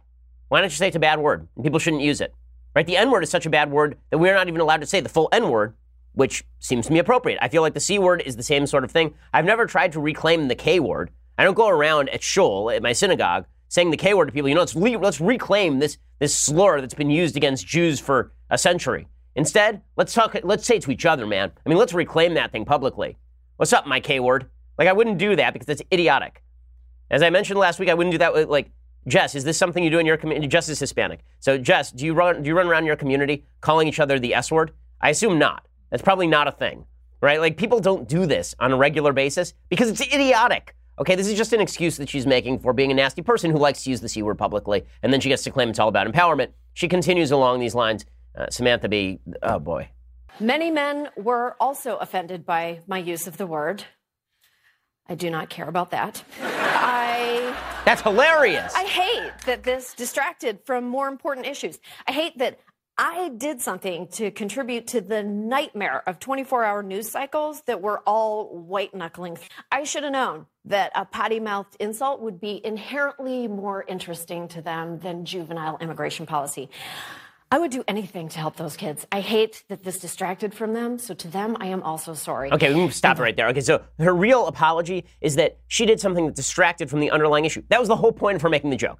Why 0.49 0.61
don't 0.61 0.69
you 0.69 0.75
say 0.75 0.87
it's 0.87 0.95
a 0.95 0.99
bad 0.99 1.19
word 1.19 1.47
and 1.55 1.63
people 1.63 1.79
shouldn't 1.79 2.03
use 2.03 2.21
it? 2.21 2.33
Right? 2.75 2.85
The 2.85 2.97
N 2.97 3.09
word 3.09 3.23
is 3.23 3.29
such 3.29 3.45
a 3.45 3.49
bad 3.49 3.71
word 3.71 3.97
that 4.11 4.19
we're 4.19 4.35
not 4.35 4.47
even 4.47 4.61
allowed 4.61 4.81
to 4.81 4.87
say 4.87 4.99
the 4.99 5.09
full 5.09 5.29
N 5.31 5.49
word 5.49 5.75
which 6.13 6.43
seems 6.59 6.87
to 6.87 6.93
me 6.93 6.99
appropriate. 6.99 7.39
I 7.41 7.49
feel 7.49 7.61
like 7.61 7.73
the 7.73 7.79
C 7.79 7.99
word 7.99 8.23
is 8.25 8.35
the 8.35 8.43
same 8.43 8.65
sort 8.65 8.83
of 8.83 8.91
thing. 8.91 9.13
I've 9.33 9.45
never 9.45 9.65
tried 9.65 9.91
to 9.93 9.99
reclaim 9.99 10.47
the 10.47 10.55
K 10.55 10.79
word. 10.79 11.11
I 11.37 11.43
don't 11.43 11.55
go 11.55 11.67
around 11.67 12.09
at 12.09 12.23
shul, 12.23 12.69
at 12.69 12.83
my 12.83 12.93
synagogue, 12.93 13.45
saying 13.67 13.91
the 13.91 13.97
K 13.97 14.13
word 14.13 14.25
to 14.25 14.31
people. 14.31 14.49
You 14.49 14.55
know, 14.55 14.61
let's, 14.61 14.75
re- 14.75 14.97
let's 14.97 15.19
reclaim 15.19 15.79
this, 15.79 15.97
this 16.19 16.35
slur 16.35 16.81
that's 16.81 16.93
been 16.93 17.09
used 17.09 17.35
against 17.35 17.65
Jews 17.65 17.99
for 17.99 18.31
a 18.49 18.57
century. 18.57 19.07
Instead, 19.35 19.81
let's 19.97 20.13
talk, 20.13 20.35
let's 20.43 20.65
say 20.65 20.79
to 20.79 20.91
each 20.91 21.05
other, 21.05 21.25
man. 21.25 21.51
I 21.65 21.69
mean, 21.69 21.77
let's 21.77 21.93
reclaim 21.93 22.35
that 22.35 22.51
thing 22.51 22.65
publicly. 22.65 23.17
What's 23.57 23.73
up, 23.73 23.87
my 23.87 23.99
K 23.99 24.19
word? 24.19 24.47
Like, 24.77 24.87
I 24.87 24.93
wouldn't 24.93 25.17
do 25.17 25.35
that 25.35 25.53
because 25.53 25.69
it's 25.69 25.81
idiotic. 25.91 26.43
As 27.09 27.23
I 27.23 27.29
mentioned 27.31 27.59
last 27.59 27.79
week, 27.79 27.89
I 27.89 27.93
wouldn't 27.95 28.11
do 28.11 28.19
that 28.19 28.33
with, 28.33 28.49
like, 28.49 28.71
Jess, 29.07 29.35
is 29.35 29.43
this 29.43 29.57
something 29.57 29.83
you 29.83 29.89
do 29.89 29.99
in 29.99 30.05
your 30.05 30.17
community? 30.17 30.47
Jess 30.47 30.69
is 30.69 30.79
Hispanic. 30.79 31.19
So, 31.39 31.57
Jess, 31.57 31.91
do 31.91 32.05
you 32.05 32.13
run, 32.13 32.41
do 32.41 32.47
you 32.47 32.55
run 32.55 32.67
around 32.67 32.85
your 32.85 32.95
community 32.95 33.45
calling 33.59 33.87
each 33.87 33.99
other 33.99 34.19
the 34.19 34.33
S 34.33 34.51
word? 34.51 34.71
I 35.01 35.09
assume 35.09 35.37
not. 35.37 35.67
That's 35.93 36.01
probably 36.01 36.25
not 36.25 36.47
a 36.47 36.51
thing, 36.51 36.87
right? 37.21 37.39
Like 37.39 37.55
people 37.55 37.79
don't 37.79 38.09
do 38.09 38.25
this 38.25 38.55
on 38.59 38.71
a 38.71 38.75
regular 38.75 39.13
basis 39.13 39.53
because 39.69 39.91
it's 39.91 40.01
idiotic. 40.01 40.75
Okay, 40.97 41.13
this 41.13 41.27
is 41.27 41.35
just 41.37 41.53
an 41.53 41.61
excuse 41.61 41.97
that 41.97 42.09
she's 42.09 42.25
making 42.25 42.61
for 42.61 42.73
being 42.73 42.89
a 42.89 42.95
nasty 42.95 43.21
person 43.21 43.51
who 43.51 43.59
likes 43.59 43.83
to 43.83 43.91
use 43.91 44.01
the 44.01 44.09
C 44.09 44.23
word 44.23 44.39
publicly, 44.39 44.85
and 45.03 45.13
then 45.13 45.19
she 45.19 45.29
gets 45.29 45.43
to 45.43 45.51
claim 45.51 45.69
it's 45.69 45.77
all 45.77 45.89
about 45.89 46.11
empowerment. 46.11 46.49
She 46.73 46.87
continues 46.87 47.29
along 47.29 47.59
these 47.59 47.75
lines. 47.75 48.05
Uh, 48.35 48.47
Samantha 48.49 48.89
Bee, 48.89 49.19
oh 49.43 49.59
boy. 49.59 49.87
Many 50.39 50.71
men 50.71 51.09
were 51.15 51.55
also 51.59 51.97
offended 51.97 52.43
by 52.43 52.79
my 52.87 52.97
use 52.97 53.27
of 53.27 53.37
the 53.37 53.45
word. 53.45 53.83
I 55.07 55.13
do 55.13 55.29
not 55.29 55.51
care 55.51 55.69
about 55.69 55.91
that. 55.91 56.23
I. 56.41 57.55
That's 57.85 58.01
hilarious. 58.01 58.73
I 58.73 58.85
hate 58.85 59.31
that 59.45 59.61
this 59.61 59.93
distracted 59.93 60.61
from 60.65 60.85
more 60.85 61.07
important 61.07 61.45
issues. 61.45 61.77
I 62.07 62.13
hate 62.13 62.39
that 62.39 62.57
I 62.97 63.29
did 63.29 63.59
something 63.59 64.07
to 64.09 64.29
contribute 64.29 64.85
to 64.87 65.01
the 65.01 65.23
nightmare 65.23 66.03
of 66.05 66.19
24 66.19 66.63
hour 66.63 66.83
news 66.83 67.09
cycles 67.09 67.61
that 67.61 67.81
were 67.81 68.03
all 68.05 68.55
white 68.55 68.93
knuckling. 68.93 69.39
I 69.71 69.83
should 69.83 70.03
have 70.03 70.11
known 70.11 70.45
that 70.65 70.91
a 70.93 71.03
potty 71.03 71.39
mouthed 71.39 71.75
insult 71.79 72.21
would 72.21 72.39
be 72.39 72.61
inherently 72.63 73.47
more 73.47 73.83
interesting 73.87 74.47
to 74.49 74.61
them 74.61 74.99
than 74.99 75.25
juvenile 75.25 75.79
immigration 75.81 76.27
policy. 76.27 76.69
I 77.51 77.57
would 77.57 77.71
do 77.71 77.83
anything 77.87 78.29
to 78.29 78.39
help 78.39 78.57
those 78.57 78.77
kids. 78.77 79.07
I 79.11 79.21
hate 79.21 79.63
that 79.69 79.83
this 79.83 79.99
distracted 79.99 80.53
from 80.53 80.73
them, 80.73 80.99
so 80.99 81.15
to 81.15 81.27
them, 81.27 81.57
I 81.59 81.67
am 81.67 81.81
also 81.83 82.13
sorry. 82.13 82.51
Okay, 82.51 82.73
we 82.73 82.89
stop 82.91 83.17
right 83.17 83.35
there. 83.35 83.47
Okay, 83.47 83.61
so 83.61 83.81
her 83.99 84.13
real 84.13 84.47
apology 84.47 85.05
is 85.19 85.35
that 85.35 85.57
she 85.67 85.85
did 85.87 85.99
something 85.99 86.27
that 86.27 86.35
distracted 86.35 86.89
from 86.91 86.99
the 86.99 87.09
underlying 87.09 87.45
issue. 87.45 87.63
That 87.69 87.79
was 87.79 87.89
the 87.89 87.95
whole 87.95 88.11
point 88.11 88.35
of 88.35 88.43
her 88.43 88.49
making 88.49 88.69
the 88.69 88.77
joke. 88.77 88.99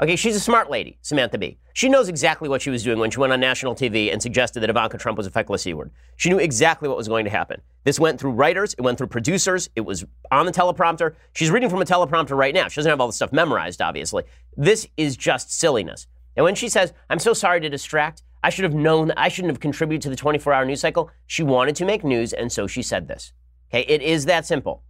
Okay, 0.00 0.14
she's 0.14 0.36
a 0.36 0.40
smart 0.40 0.70
lady, 0.70 0.96
Samantha 1.02 1.38
Bee. 1.38 1.58
She 1.72 1.88
knows 1.88 2.08
exactly 2.08 2.48
what 2.48 2.62
she 2.62 2.70
was 2.70 2.84
doing 2.84 3.00
when 3.00 3.10
she 3.10 3.18
went 3.18 3.32
on 3.32 3.40
national 3.40 3.74
TV 3.74 4.12
and 4.12 4.22
suggested 4.22 4.60
that 4.60 4.70
Ivanka 4.70 4.96
Trump 4.96 5.18
was 5.18 5.26
a 5.26 5.30
feckless 5.30 5.62
C 5.62 5.74
word. 5.74 5.90
She 6.16 6.28
knew 6.28 6.38
exactly 6.38 6.88
what 6.88 6.96
was 6.96 7.08
going 7.08 7.24
to 7.24 7.30
happen. 7.30 7.60
This 7.82 7.98
went 7.98 8.20
through 8.20 8.30
writers, 8.30 8.74
it 8.74 8.82
went 8.82 8.96
through 8.96 9.08
producers, 9.08 9.68
it 9.74 9.80
was 9.80 10.04
on 10.30 10.46
the 10.46 10.52
teleprompter. 10.52 11.16
She's 11.32 11.50
reading 11.50 11.68
from 11.68 11.82
a 11.82 11.84
teleprompter 11.84 12.36
right 12.36 12.54
now. 12.54 12.68
She 12.68 12.76
doesn't 12.76 12.90
have 12.90 13.00
all 13.00 13.08
the 13.08 13.12
stuff 13.12 13.32
memorized, 13.32 13.82
obviously. 13.82 14.22
This 14.56 14.86
is 14.96 15.16
just 15.16 15.52
silliness. 15.52 16.06
And 16.36 16.44
when 16.44 16.54
she 16.54 16.68
says, 16.68 16.92
I'm 17.10 17.18
so 17.18 17.32
sorry 17.32 17.60
to 17.60 17.68
distract, 17.68 18.22
I 18.44 18.50
should 18.50 18.64
have 18.64 18.74
known 18.74 19.10
I 19.16 19.28
shouldn't 19.28 19.50
have 19.50 19.60
contributed 19.60 20.02
to 20.02 20.10
the 20.10 20.16
24 20.16 20.52
hour 20.52 20.64
news 20.64 20.80
cycle, 20.80 21.10
she 21.26 21.42
wanted 21.42 21.74
to 21.74 21.84
make 21.84 22.04
news, 22.04 22.32
and 22.32 22.52
so 22.52 22.68
she 22.68 22.82
said 22.82 23.08
this. 23.08 23.32
Okay, 23.70 23.84
it 23.88 24.00
is 24.00 24.26
that 24.26 24.46
simple. 24.46 24.84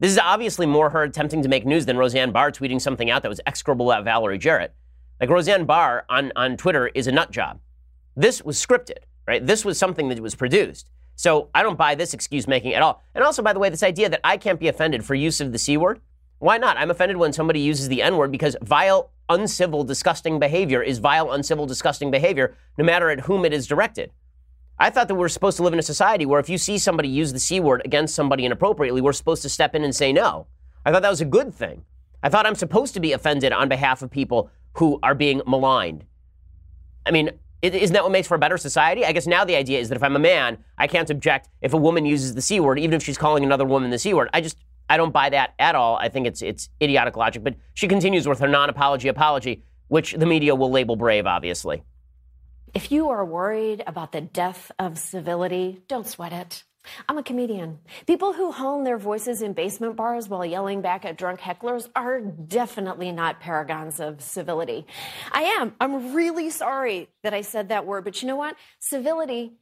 This 0.00 0.12
is 0.12 0.18
obviously 0.18 0.64
more 0.64 0.88
her 0.88 1.02
attempting 1.02 1.42
to 1.42 1.48
make 1.48 1.66
news 1.66 1.84
than 1.84 1.98
Roseanne 1.98 2.32
Barr 2.32 2.50
tweeting 2.50 2.80
something 2.80 3.10
out 3.10 3.22
that 3.22 3.28
was 3.28 3.40
execrable 3.46 3.92
about 3.92 4.04
Valerie 4.04 4.38
Jarrett. 4.38 4.74
Like 5.20 5.28
Roseanne 5.28 5.66
Barr 5.66 6.06
on, 6.08 6.32
on 6.36 6.56
Twitter 6.56 6.88
is 6.88 7.06
a 7.06 7.12
nut 7.12 7.30
job. 7.30 7.60
This 8.16 8.42
was 8.42 8.56
scripted, 8.56 9.04
right? 9.28 9.46
This 9.46 9.62
was 9.62 9.78
something 9.78 10.08
that 10.08 10.18
was 10.20 10.34
produced. 10.34 10.88
So 11.16 11.50
I 11.54 11.62
don't 11.62 11.76
buy 11.76 11.94
this 11.94 12.14
excuse 12.14 12.48
making 12.48 12.72
at 12.72 12.80
all. 12.80 13.02
And 13.14 13.22
also, 13.22 13.42
by 13.42 13.52
the 13.52 13.58
way, 13.58 13.68
this 13.68 13.82
idea 13.82 14.08
that 14.08 14.22
I 14.24 14.38
can't 14.38 14.58
be 14.58 14.68
offended 14.68 15.04
for 15.04 15.14
use 15.14 15.38
of 15.38 15.52
the 15.52 15.58
C 15.58 15.76
word, 15.76 16.00
why 16.38 16.56
not? 16.56 16.78
I'm 16.78 16.90
offended 16.90 17.18
when 17.18 17.34
somebody 17.34 17.60
uses 17.60 17.88
the 17.88 18.00
N 18.00 18.16
word 18.16 18.32
because 18.32 18.56
vile, 18.62 19.10
uncivil, 19.28 19.84
disgusting 19.84 20.38
behavior 20.38 20.82
is 20.82 20.96
vile, 20.96 21.30
uncivil, 21.30 21.66
disgusting 21.66 22.10
behavior, 22.10 22.56
no 22.78 22.84
matter 22.86 23.10
at 23.10 23.20
whom 23.20 23.44
it 23.44 23.52
is 23.52 23.66
directed. 23.66 24.12
I 24.80 24.88
thought 24.88 25.08
that 25.08 25.14
we 25.14 25.20
we're 25.20 25.28
supposed 25.28 25.58
to 25.58 25.62
live 25.62 25.74
in 25.74 25.78
a 25.78 25.82
society 25.82 26.24
where 26.24 26.40
if 26.40 26.48
you 26.48 26.56
see 26.56 26.78
somebody 26.78 27.08
use 27.08 27.34
the 27.34 27.38
C 27.38 27.60
word 27.60 27.82
against 27.84 28.14
somebody 28.14 28.46
inappropriately, 28.46 29.02
we're 29.02 29.12
supposed 29.12 29.42
to 29.42 29.50
step 29.50 29.74
in 29.74 29.84
and 29.84 29.94
say 29.94 30.10
no. 30.10 30.46
I 30.86 30.90
thought 30.90 31.02
that 31.02 31.10
was 31.10 31.20
a 31.20 31.26
good 31.26 31.54
thing. 31.54 31.84
I 32.22 32.30
thought 32.30 32.46
I'm 32.46 32.54
supposed 32.54 32.94
to 32.94 33.00
be 33.00 33.12
offended 33.12 33.52
on 33.52 33.68
behalf 33.68 34.00
of 34.00 34.10
people 34.10 34.50
who 34.74 34.98
are 35.02 35.14
being 35.14 35.42
maligned. 35.46 36.06
I 37.04 37.10
mean, 37.10 37.30
Isn't 37.62 37.92
that 37.92 38.02
what 38.02 38.10
makes 38.10 38.26
for 38.26 38.36
a 38.36 38.38
better 38.38 38.56
society? 38.56 39.04
I 39.04 39.12
guess 39.12 39.26
now 39.26 39.44
the 39.44 39.54
idea 39.54 39.78
is 39.78 39.90
that 39.90 39.96
if 39.96 40.02
I'm 40.02 40.16
a 40.16 40.20
man, 40.20 40.56
I 40.78 40.86
can't 40.86 41.10
object 41.10 41.50
if 41.60 41.74
a 41.74 41.76
woman 41.76 42.06
uses 42.06 42.34
the 42.34 42.40
C 42.40 42.58
word, 42.58 42.78
even 42.78 42.94
if 42.94 43.02
she's 43.02 43.18
calling 43.18 43.44
another 43.44 43.66
woman 43.66 43.90
the 43.90 43.98
C 43.98 44.14
word. 44.14 44.30
I 44.32 44.40
just, 44.40 44.56
I 44.88 44.96
don't 44.96 45.12
buy 45.12 45.28
that 45.28 45.52
at 45.58 45.74
all. 45.74 45.96
I 45.96 46.08
think 46.08 46.26
it's, 46.26 46.40
it's 46.40 46.70
idiotic 46.80 47.18
logic. 47.18 47.44
But 47.44 47.56
she 47.74 47.86
continues 47.86 48.26
with 48.26 48.38
her 48.38 48.48
non 48.48 48.70
apology 48.70 49.08
apology, 49.08 49.62
which 49.88 50.14
the 50.14 50.24
media 50.24 50.54
will 50.54 50.70
label 50.70 50.96
brave, 50.96 51.26
obviously. 51.26 51.82
If 52.72 52.92
you 52.92 53.08
are 53.08 53.24
worried 53.24 53.82
about 53.86 54.12
the 54.12 54.20
death 54.20 54.70
of 54.78 54.96
civility, 54.96 55.82
don't 55.88 56.06
sweat 56.06 56.32
it. 56.32 56.62
I'm 57.08 57.18
a 57.18 57.22
comedian. 57.22 57.80
People 58.06 58.32
who 58.32 58.52
hone 58.52 58.84
their 58.84 58.96
voices 58.96 59.42
in 59.42 59.54
basement 59.54 59.96
bars 59.96 60.28
while 60.28 60.44
yelling 60.44 60.80
back 60.80 61.04
at 61.04 61.18
drunk 61.18 61.40
hecklers 61.40 61.88
are 61.96 62.20
definitely 62.20 63.10
not 63.10 63.40
paragons 63.40 63.98
of 63.98 64.22
civility. 64.22 64.86
I 65.32 65.42
am. 65.42 65.74
I'm 65.80 66.14
really 66.14 66.50
sorry 66.50 67.08
that 67.24 67.34
I 67.34 67.40
said 67.40 67.68
that 67.68 67.86
word, 67.86 68.04
but 68.04 68.22
you 68.22 68.28
know 68.28 68.36
what? 68.36 68.56
Civility 68.78 69.52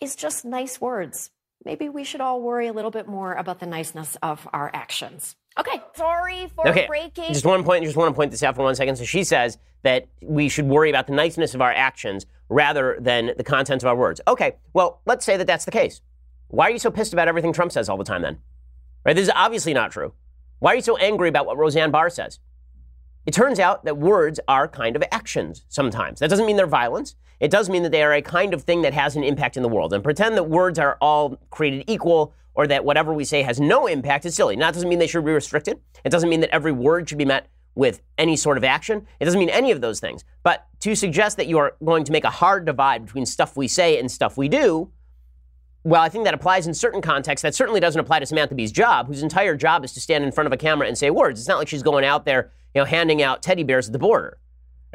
is 0.00 0.14
just 0.14 0.44
nice 0.44 0.80
words. 0.80 1.30
Maybe 1.64 1.88
we 1.88 2.04
should 2.04 2.20
all 2.20 2.42
worry 2.42 2.66
a 2.66 2.74
little 2.74 2.90
bit 2.90 3.08
more 3.08 3.32
about 3.32 3.58
the 3.58 3.66
niceness 3.66 4.16
of 4.22 4.46
our 4.52 4.70
actions. 4.74 5.34
Okay, 5.58 5.80
sorry 5.94 6.48
for 6.48 6.68
okay. 6.68 6.86
breaking. 6.86 7.32
Just 7.32 7.46
one 7.46 7.62
point. 7.62 7.84
Just 7.84 7.96
want 7.96 8.12
to 8.12 8.16
point 8.16 8.30
this 8.30 8.42
out 8.42 8.56
for 8.56 8.62
one 8.62 8.74
second. 8.74 8.96
So 8.96 9.04
she 9.04 9.22
says 9.22 9.58
that 9.82 10.06
we 10.20 10.48
should 10.48 10.66
worry 10.66 10.90
about 10.90 11.06
the 11.06 11.12
niceness 11.12 11.54
of 11.54 11.60
our 11.60 11.72
actions 11.72 12.26
rather 12.48 12.96
than 13.00 13.32
the 13.36 13.44
content 13.44 13.82
of 13.82 13.86
our 13.86 13.96
words. 13.96 14.20
Okay, 14.26 14.56
well, 14.72 15.00
let's 15.06 15.24
say 15.24 15.36
that 15.36 15.46
that's 15.46 15.64
the 15.64 15.70
case. 15.70 16.00
Why 16.48 16.68
are 16.68 16.70
you 16.70 16.78
so 16.78 16.90
pissed 16.90 17.12
about 17.12 17.28
everything 17.28 17.52
Trump 17.52 17.72
says 17.72 17.88
all 17.88 17.96
the 17.96 18.04
time 18.04 18.22
then? 18.22 18.38
Right? 19.04 19.14
This 19.14 19.24
is 19.28 19.32
obviously 19.34 19.74
not 19.74 19.92
true. 19.92 20.12
Why 20.58 20.72
are 20.72 20.76
you 20.76 20.82
so 20.82 20.96
angry 20.96 21.28
about 21.28 21.46
what 21.46 21.56
Roseanne 21.56 21.90
Barr 21.90 22.10
says? 22.10 22.40
It 23.26 23.32
turns 23.32 23.58
out 23.58 23.84
that 23.84 23.96
words 23.96 24.38
are 24.48 24.68
kind 24.68 24.96
of 24.96 25.04
actions 25.10 25.64
sometimes. 25.68 26.20
That 26.20 26.28
doesn't 26.28 26.46
mean 26.46 26.56
they're 26.56 26.66
violence. 26.66 27.16
It 27.40 27.50
does 27.50 27.68
mean 27.68 27.82
that 27.82 27.92
they 27.92 28.02
are 28.02 28.12
a 28.12 28.22
kind 28.22 28.54
of 28.54 28.62
thing 28.62 28.82
that 28.82 28.94
has 28.94 29.16
an 29.16 29.24
impact 29.24 29.56
in 29.56 29.62
the 29.62 29.68
world. 29.68 29.92
And 29.92 30.04
pretend 30.04 30.36
that 30.36 30.44
words 30.44 30.78
are 30.78 30.96
all 31.00 31.38
created 31.50 31.84
equal 31.86 32.34
or 32.54 32.66
that 32.66 32.84
whatever 32.84 33.12
we 33.12 33.24
say 33.24 33.42
has 33.42 33.58
no 33.60 33.86
impact 33.86 34.24
is 34.24 34.34
silly. 34.34 34.56
Now, 34.56 34.66
that 34.66 34.74
doesn't 34.74 34.88
mean 34.88 34.98
they 34.98 35.06
should 35.06 35.24
be 35.24 35.32
restricted. 35.32 35.80
It 36.04 36.10
doesn't 36.10 36.28
mean 36.28 36.40
that 36.40 36.50
every 36.50 36.72
word 36.72 37.08
should 37.08 37.18
be 37.18 37.24
met 37.24 37.48
with 37.74 38.02
any 38.18 38.36
sort 38.36 38.56
of 38.56 38.62
action. 38.62 39.06
It 39.18 39.24
doesn't 39.24 39.40
mean 39.40 39.48
any 39.48 39.72
of 39.72 39.80
those 39.80 39.98
things. 39.98 40.24
But 40.44 40.66
to 40.80 40.94
suggest 40.94 41.36
that 41.38 41.48
you 41.48 41.58
are 41.58 41.74
going 41.84 42.04
to 42.04 42.12
make 42.12 42.24
a 42.24 42.30
hard 42.30 42.64
divide 42.64 43.04
between 43.04 43.26
stuff 43.26 43.56
we 43.56 43.66
say 43.66 43.98
and 43.98 44.10
stuff 44.10 44.36
we 44.36 44.48
do 44.48 44.92
well, 45.86 46.00
I 46.00 46.08
think 46.08 46.24
that 46.24 46.32
applies 46.32 46.66
in 46.66 46.72
certain 46.72 47.02
contexts. 47.02 47.42
That 47.42 47.54
certainly 47.54 47.78
doesn't 47.78 48.00
apply 48.00 48.20
to 48.20 48.26
Samantha 48.26 48.54
Bee's 48.54 48.72
job, 48.72 49.06
whose 49.06 49.22
entire 49.22 49.54
job 49.54 49.84
is 49.84 49.92
to 49.92 50.00
stand 50.00 50.24
in 50.24 50.32
front 50.32 50.46
of 50.46 50.52
a 50.52 50.56
camera 50.56 50.88
and 50.88 50.96
say 50.96 51.10
words. 51.10 51.38
It's 51.38 51.48
not 51.48 51.58
like 51.58 51.68
she's 51.68 51.82
going 51.82 52.06
out 52.06 52.24
there, 52.24 52.50
you 52.74 52.80
know, 52.80 52.84
handing 52.84 53.22
out 53.22 53.42
teddy 53.42 53.62
bears 53.62 53.86
at 53.86 53.92
the 53.92 53.98
border. 53.98 54.38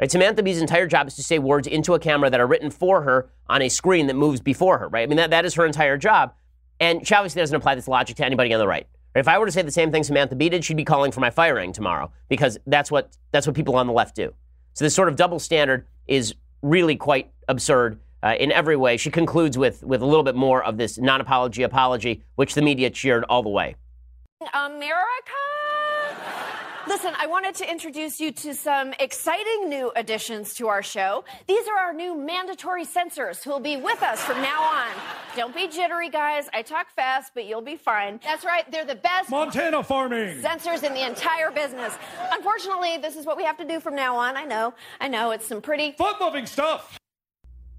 Right? 0.00 0.10
Samantha 0.10 0.42
Bee's 0.42 0.60
entire 0.60 0.86
job 0.86 1.08
is 1.08 1.16
to 1.16 1.22
say 1.22 1.38
words 1.38 1.66
into 1.66 1.94
a 1.94 1.98
camera 1.98 2.30
that 2.30 2.40
are 2.40 2.46
written 2.46 2.70
for 2.70 3.02
her 3.02 3.30
on 3.48 3.62
a 3.62 3.68
screen 3.68 4.06
that 4.06 4.14
moves 4.14 4.40
before 4.40 4.78
her, 4.78 4.88
right? 4.88 5.02
I 5.02 5.06
mean, 5.06 5.16
that, 5.16 5.30
that 5.30 5.44
is 5.44 5.54
her 5.54 5.66
entire 5.66 5.98
job. 5.98 6.34
And 6.78 7.06
she 7.06 7.14
obviously 7.14 7.40
doesn't 7.42 7.54
apply 7.54 7.74
this 7.74 7.88
logic 7.88 8.16
to 8.16 8.24
anybody 8.24 8.52
on 8.54 8.58
the 8.58 8.66
right. 8.66 8.86
If 9.14 9.28
I 9.28 9.38
were 9.38 9.46
to 9.46 9.52
say 9.52 9.62
the 9.62 9.70
same 9.70 9.90
thing 9.90 10.04
Samantha 10.04 10.36
Bee 10.36 10.48
did, 10.48 10.64
she'd 10.64 10.76
be 10.76 10.84
calling 10.84 11.12
for 11.12 11.20
my 11.20 11.30
firing 11.30 11.72
tomorrow 11.72 12.12
because 12.28 12.58
that's 12.66 12.90
what, 12.90 13.16
that's 13.32 13.46
what 13.46 13.56
people 13.56 13.76
on 13.76 13.86
the 13.86 13.92
left 13.92 14.14
do. 14.14 14.32
So 14.72 14.84
this 14.84 14.94
sort 14.94 15.08
of 15.08 15.16
double 15.16 15.38
standard 15.38 15.86
is 16.06 16.34
really 16.62 16.96
quite 16.96 17.30
absurd 17.48 17.98
uh, 18.22 18.34
in 18.38 18.52
every 18.52 18.76
way. 18.76 18.96
She 18.96 19.10
concludes 19.10 19.58
with, 19.58 19.82
with 19.82 20.00
a 20.00 20.06
little 20.06 20.22
bit 20.22 20.36
more 20.36 20.62
of 20.62 20.76
this 20.78 20.96
non 20.96 21.20
apology 21.20 21.62
apology, 21.62 22.22
which 22.36 22.54
the 22.54 22.62
media 22.62 22.88
cheered 22.88 23.24
all 23.24 23.42
the 23.42 23.48
way. 23.48 23.74
America? 24.54 25.69
Listen, 26.88 27.12
I 27.18 27.26
wanted 27.26 27.54
to 27.56 27.70
introduce 27.70 28.20
you 28.20 28.32
to 28.32 28.54
some 28.54 28.94
exciting 28.98 29.68
new 29.68 29.92
additions 29.96 30.54
to 30.54 30.68
our 30.68 30.82
show. 30.82 31.24
These 31.46 31.68
are 31.68 31.76
our 31.76 31.92
new 31.92 32.16
mandatory 32.16 32.84
censors 32.84 33.44
who 33.44 33.50
will 33.50 33.60
be 33.60 33.76
with 33.76 34.02
us 34.02 34.22
from 34.24 34.40
now 34.40 34.62
on. 34.62 34.88
Don't 35.36 35.54
be 35.54 35.68
jittery, 35.68 36.08
guys. 36.08 36.48
I 36.54 36.62
talk 36.62 36.88
fast, 36.90 37.32
but 37.34 37.44
you'll 37.44 37.60
be 37.60 37.76
fine. 37.76 38.18
That's 38.24 38.46
right, 38.46 38.68
they're 38.70 38.86
the 38.86 38.94
best 38.94 39.28
Montana 39.28 39.84
farming 39.84 40.40
censors 40.40 40.82
in 40.82 40.94
the 40.94 41.06
entire 41.06 41.50
business. 41.50 41.96
Unfortunately, 42.32 42.96
this 42.96 43.14
is 43.14 43.26
what 43.26 43.36
we 43.36 43.44
have 43.44 43.58
to 43.58 43.64
do 43.66 43.78
from 43.78 43.94
now 43.94 44.16
on. 44.16 44.36
I 44.38 44.44
know, 44.44 44.72
I 45.00 45.08
know, 45.08 45.32
it's 45.32 45.46
some 45.46 45.60
pretty 45.60 45.92
fun 45.92 46.14
loving 46.18 46.46
stuff. 46.46 46.98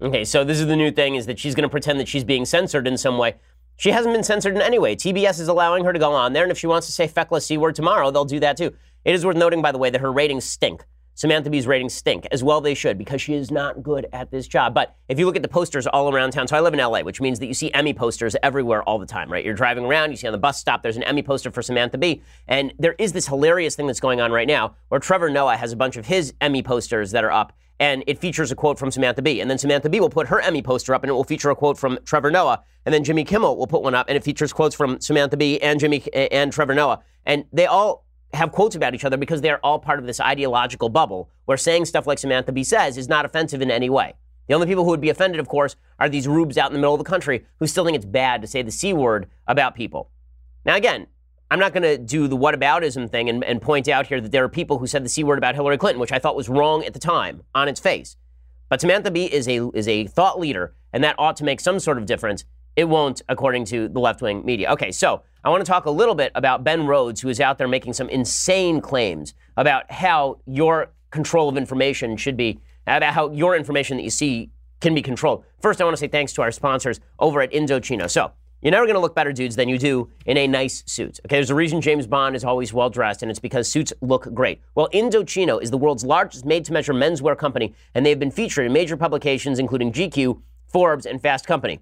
Okay, 0.00 0.24
so 0.24 0.44
this 0.44 0.60
is 0.60 0.68
the 0.68 0.76
new 0.76 0.92
thing 0.92 1.16
is 1.16 1.26
that 1.26 1.40
she's 1.40 1.56
going 1.56 1.64
to 1.64 1.68
pretend 1.68 1.98
that 1.98 2.08
she's 2.08 2.24
being 2.24 2.44
censored 2.44 2.86
in 2.86 2.96
some 2.96 3.18
way. 3.18 3.34
She 3.76 3.90
hasn't 3.90 4.14
been 4.14 4.22
censored 4.22 4.54
in 4.54 4.62
any 4.62 4.78
way. 4.78 4.94
TBS 4.94 5.40
is 5.40 5.48
allowing 5.48 5.84
her 5.84 5.92
to 5.92 5.98
go 5.98 6.12
on 6.12 6.34
there, 6.34 6.44
and 6.44 6.52
if 6.52 6.58
she 6.58 6.68
wants 6.68 6.86
to 6.86 6.92
say 6.92 7.08
feckless 7.08 7.46
C 7.46 7.58
word 7.58 7.74
tomorrow, 7.74 8.12
they'll 8.12 8.24
do 8.24 8.38
that 8.38 8.56
too. 8.56 8.72
It 9.04 9.14
is 9.14 9.26
worth 9.26 9.36
noting, 9.36 9.62
by 9.62 9.72
the 9.72 9.78
way, 9.78 9.90
that 9.90 10.00
her 10.00 10.12
ratings 10.12 10.44
stink. 10.44 10.84
Samantha 11.14 11.50
Bee's 11.50 11.66
ratings 11.66 11.92
stink, 11.92 12.26
as 12.30 12.42
well 12.42 12.60
they 12.62 12.72
should, 12.72 12.96
because 12.96 13.20
she 13.20 13.34
is 13.34 13.50
not 13.50 13.82
good 13.82 14.06
at 14.14 14.30
this 14.30 14.48
job. 14.48 14.72
But 14.72 14.96
if 15.08 15.18
you 15.18 15.26
look 15.26 15.36
at 15.36 15.42
the 15.42 15.48
posters 15.48 15.86
all 15.86 16.12
around 16.12 16.30
town, 16.30 16.48
so 16.48 16.56
I 16.56 16.60
live 16.60 16.72
in 16.72 16.80
LA, 16.80 17.00
which 17.00 17.20
means 17.20 17.38
that 17.40 17.46
you 17.46 17.54
see 17.54 17.70
Emmy 17.74 17.92
posters 17.92 18.34
everywhere 18.42 18.82
all 18.84 18.98
the 18.98 19.06
time, 19.06 19.30
right? 19.30 19.44
You're 19.44 19.54
driving 19.54 19.84
around, 19.84 20.10
you 20.10 20.16
see 20.16 20.26
on 20.26 20.32
the 20.32 20.38
bus 20.38 20.58
stop, 20.58 20.82
there's 20.82 20.96
an 20.96 21.02
Emmy 21.02 21.22
poster 21.22 21.50
for 21.50 21.60
Samantha 21.60 21.98
Bee. 21.98 22.22
And 22.48 22.72
there 22.78 22.94
is 22.98 23.12
this 23.12 23.28
hilarious 23.28 23.76
thing 23.76 23.86
that's 23.86 24.00
going 24.00 24.22
on 24.22 24.32
right 24.32 24.48
now 24.48 24.74
where 24.88 25.00
Trevor 25.00 25.28
Noah 25.28 25.56
has 25.56 25.72
a 25.72 25.76
bunch 25.76 25.96
of 25.96 26.06
his 26.06 26.32
Emmy 26.40 26.62
posters 26.62 27.10
that 27.10 27.24
are 27.24 27.32
up, 27.32 27.52
and 27.78 28.04
it 28.06 28.18
features 28.18 28.50
a 28.50 28.54
quote 28.54 28.78
from 28.78 28.90
Samantha 28.90 29.20
Bee. 29.20 29.40
And 29.40 29.50
then 29.50 29.58
Samantha 29.58 29.90
Bee 29.90 30.00
will 30.00 30.08
put 30.08 30.28
her 30.28 30.40
Emmy 30.40 30.62
poster 30.62 30.94
up, 30.94 31.02
and 31.02 31.10
it 31.10 31.14
will 31.14 31.24
feature 31.24 31.50
a 31.50 31.56
quote 31.56 31.76
from 31.76 31.98
Trevor 32.06 32.30
Noah. 32.30 32.62
And 32.86 32.94
then 32.94 33.04
Jimmy 33.04 33.24
Kimmel 33.24 33.56
will 33.58 33.66
put 33.66 33.82
one 33.82 33.94
up, 33.94 34.06
and 34.08 34.16
it 34.16 34.24
features 34.24 34.52
quotes 34.52 34.74
from 34.74 34.98
Samantha 35.00 35.36
Bee 35.36 35.60
and 35.60 35.78
Jimmy 35.78 36.02
and 36.14 36.52
Trevor 36.52 36.74
Noah. 36.74 37.00
And 37.26 37.44
they 37.52 37.66
all 37.66 38.01
have 38.34 38.52
quotes 38.52 38.74
about 38.74 38.94
each 38.94 39.04
other 39.04 39.16
because 39.16 39.40
they're 39.40 39.64
all 39.64 39.78
part 39.78 39.98
of 39.98 40.06
this 40.06 40.20
ideological 40.20 40.88
bubble 40.88 41.30
where 41.44 41.56
saying 41.56 41.84
stuff 41.84 42.06
like 42.06 42.18
Samantha 42.18 42.52
Bee 42.52 42.64
says 42.64 42.96
is 42.96 43.08
not 43.08 43.24
offensive 43.24 43.60
in 43.60 43.70
any 43.70 43.90
way. 43.90 44.14
The 44.48 44.54
only 44.54 44.66
people 44.66 44.84
who 44.84 44.90
would 44.90 45.00
be 45.00 45.10
offended, 45.10 45.38
of 45.38 45.48
course, 45.48 45.76
are 45.98 46.08
these 46.08 46.26
rubes 46.26 46.58
out 46.58 46.70
in 46.70 46.72
the 46.72 46.78
middle 46.78 46.94
of 46.94 46.98
the 46.98 47.08
country 47.08 47.44
who 47.58 47.66
still 47.66 47.84
think 47.84 47.96
it's 47.96 48.04
bad 48.04 48.42
to 48.42 48.48
say 48.48 48.62
the 48.62 48.70
C 48.70 48.92
word 48.92 49.28
about 49.46 49.74
people. 49.74 50.10
Now, 50.64 50.76
again, 50.76 51.06
I'm 51.50 51.58
not 51.58 51.74
going 51.74 51.82
to 51.82 51.98
do 51.98 52.28
the 52.28 52.36
whataboutism 52.36 53.10
thing 53.10 53.28
and, 53.28 53.44
and 53.44 53.60
point 53.60 53.86
out 53.86 54.06
here 54.06 54.20
that 54.20 54.32
there 54.32 54.42
are 54.42 54.48
people 54.48 54.78
who 54.78 54.86
said 54.86 55.04
the 55.04 55.08
C 55.08 55.22
word 55.22 55.38
about 55.38 55.54
Hillary 55.54 55.76
Clinton, 55.76 56.00
which 56.00 56.12
I 56.12 56.18
thought 56.18 56.34
was 56.34 56.48
wrong 56.48 56.84
at 56.84 56.94
the 56.94 56.98
time 56.98 57.42
on 57.54 57.68
its 57.68 57.78
face. 57.78 58.16
But 58.68 58.80
Samantha 58.80 59.10
Bee 59.10 59.26
is 59.26 59.46
a, 59.48 59.68
is 59.74 59.86
a 59.86 60.06
thought 60.06 60.40
leader, 60.40 60.74
and 60.94 61.04
that 61.04 61.14
ought 61.18 61.36
to 61.36 61.44
make 61.44 61.60
some 61.60 61.78
sort 61.78 61.98
of 61.98 62.06
difference. 62.06 62.46
It 62.74 62.84
won't, 62.84 63.20
according 63.28 63.66
to 63.66 63.88
the 63.88 64.00
left 64.00 64.22
wing 64.22 64.44
media. 64.46 64.72
Okay, 64.72 64.90
so 64.92 65.22
I 65.44 65.50
want 65.50 65.64
to 65.64 65.68
talk 65.68 65.86
a 65.86 65.90
little 65.90 66.14
bit 66.14 66.30
about 66.36 66.62
Ben 66.62 66.86
Rhodes, 66.86 67.20
who 67.20 67.28
is 67.28 67.40
out 67.40 67.58
there 67.58 67.66
making 67.66 67.94
some 67.94 68.08
insane 68.08 68.80
claims 68.80 69.34
about 69.56 69.90
how 69.90 70.38
your 70.46 70.92
control 71.10 71.48
of 71.48 71.56
information 71.56 72.16
should 72.16 72.36
be, 72.36 72.60
about 72.86 73.12
how 73.12 73.28
your 73.32 73.56
information 73.56 73.96
that 73.96 74.04
you 74.04 74.10
see 74.10 74.50
can 74.80 74.94
be 74.94 75.02
controlled. 75.02 75.44
First, 75.60 75.80
I 75.80 75.84
want 75.84 75.96
to 75.96 76.00
say 76.00 76.06
thanks 76.06 76.32
to 76.34 76.42
our 76.42 76.52
sponsors 76.52 77.00
over 77.18 77.40
at 77.40 77.50
Indochino. 77.50 78.08
So, 78.08 78.30
you're 78.60 78.70
never 78.70 78.86
going 78.86 78.94
to 78.94 79.00
look 79.00 79.16
better, 79.16 79.32
dudes, 79.32 79.56
than 79.56 79.68
you 79.68 79.76
do 79.76 80.08
in 80.26 80.36
a 80.36 80.46
nice 80.46 80.84
suit. 80.86 81.18
Okay, 81.26 81.34
there's 81.34 81.50
a 81.50 81.54
reason 81.56 81.80
James 81.80 82.06
Bond 82.06 82.36
is 82.36 82.44
always 82.44 82.72
well 82.72 82.88
dressed, 82.88 83.22
and 83.22 83.30
it's 83.30 83.40
because 83.40 83.66
suits 83.66 83.92
look 84.00 84.32
great. 84.32 84.60
Well, 84.76 84.88
Indochino 84.94 85.60
is 85.60 85.72
the 85.72 85.78
world's 85.78 86.04
largest 86.04 86.46
made 86.46 86.64
to 86.66 86.72
measure 86.72 86.94
menswear 86.94 87.36
company, 87.36 87.74
and 87.96 88.06
they've 88.06 88.18
been 88.18 88.30
featured 88.30 88.66
in 88.66 88.72
major 88.72 88.96
publications 88.96 89.58
including 89.58 89.92
GQ, 89.92 90.40
Forbes, 90.68 91.06
and 91.06 91.20
Fast 91.20 91.48
Company. 91.48 91.80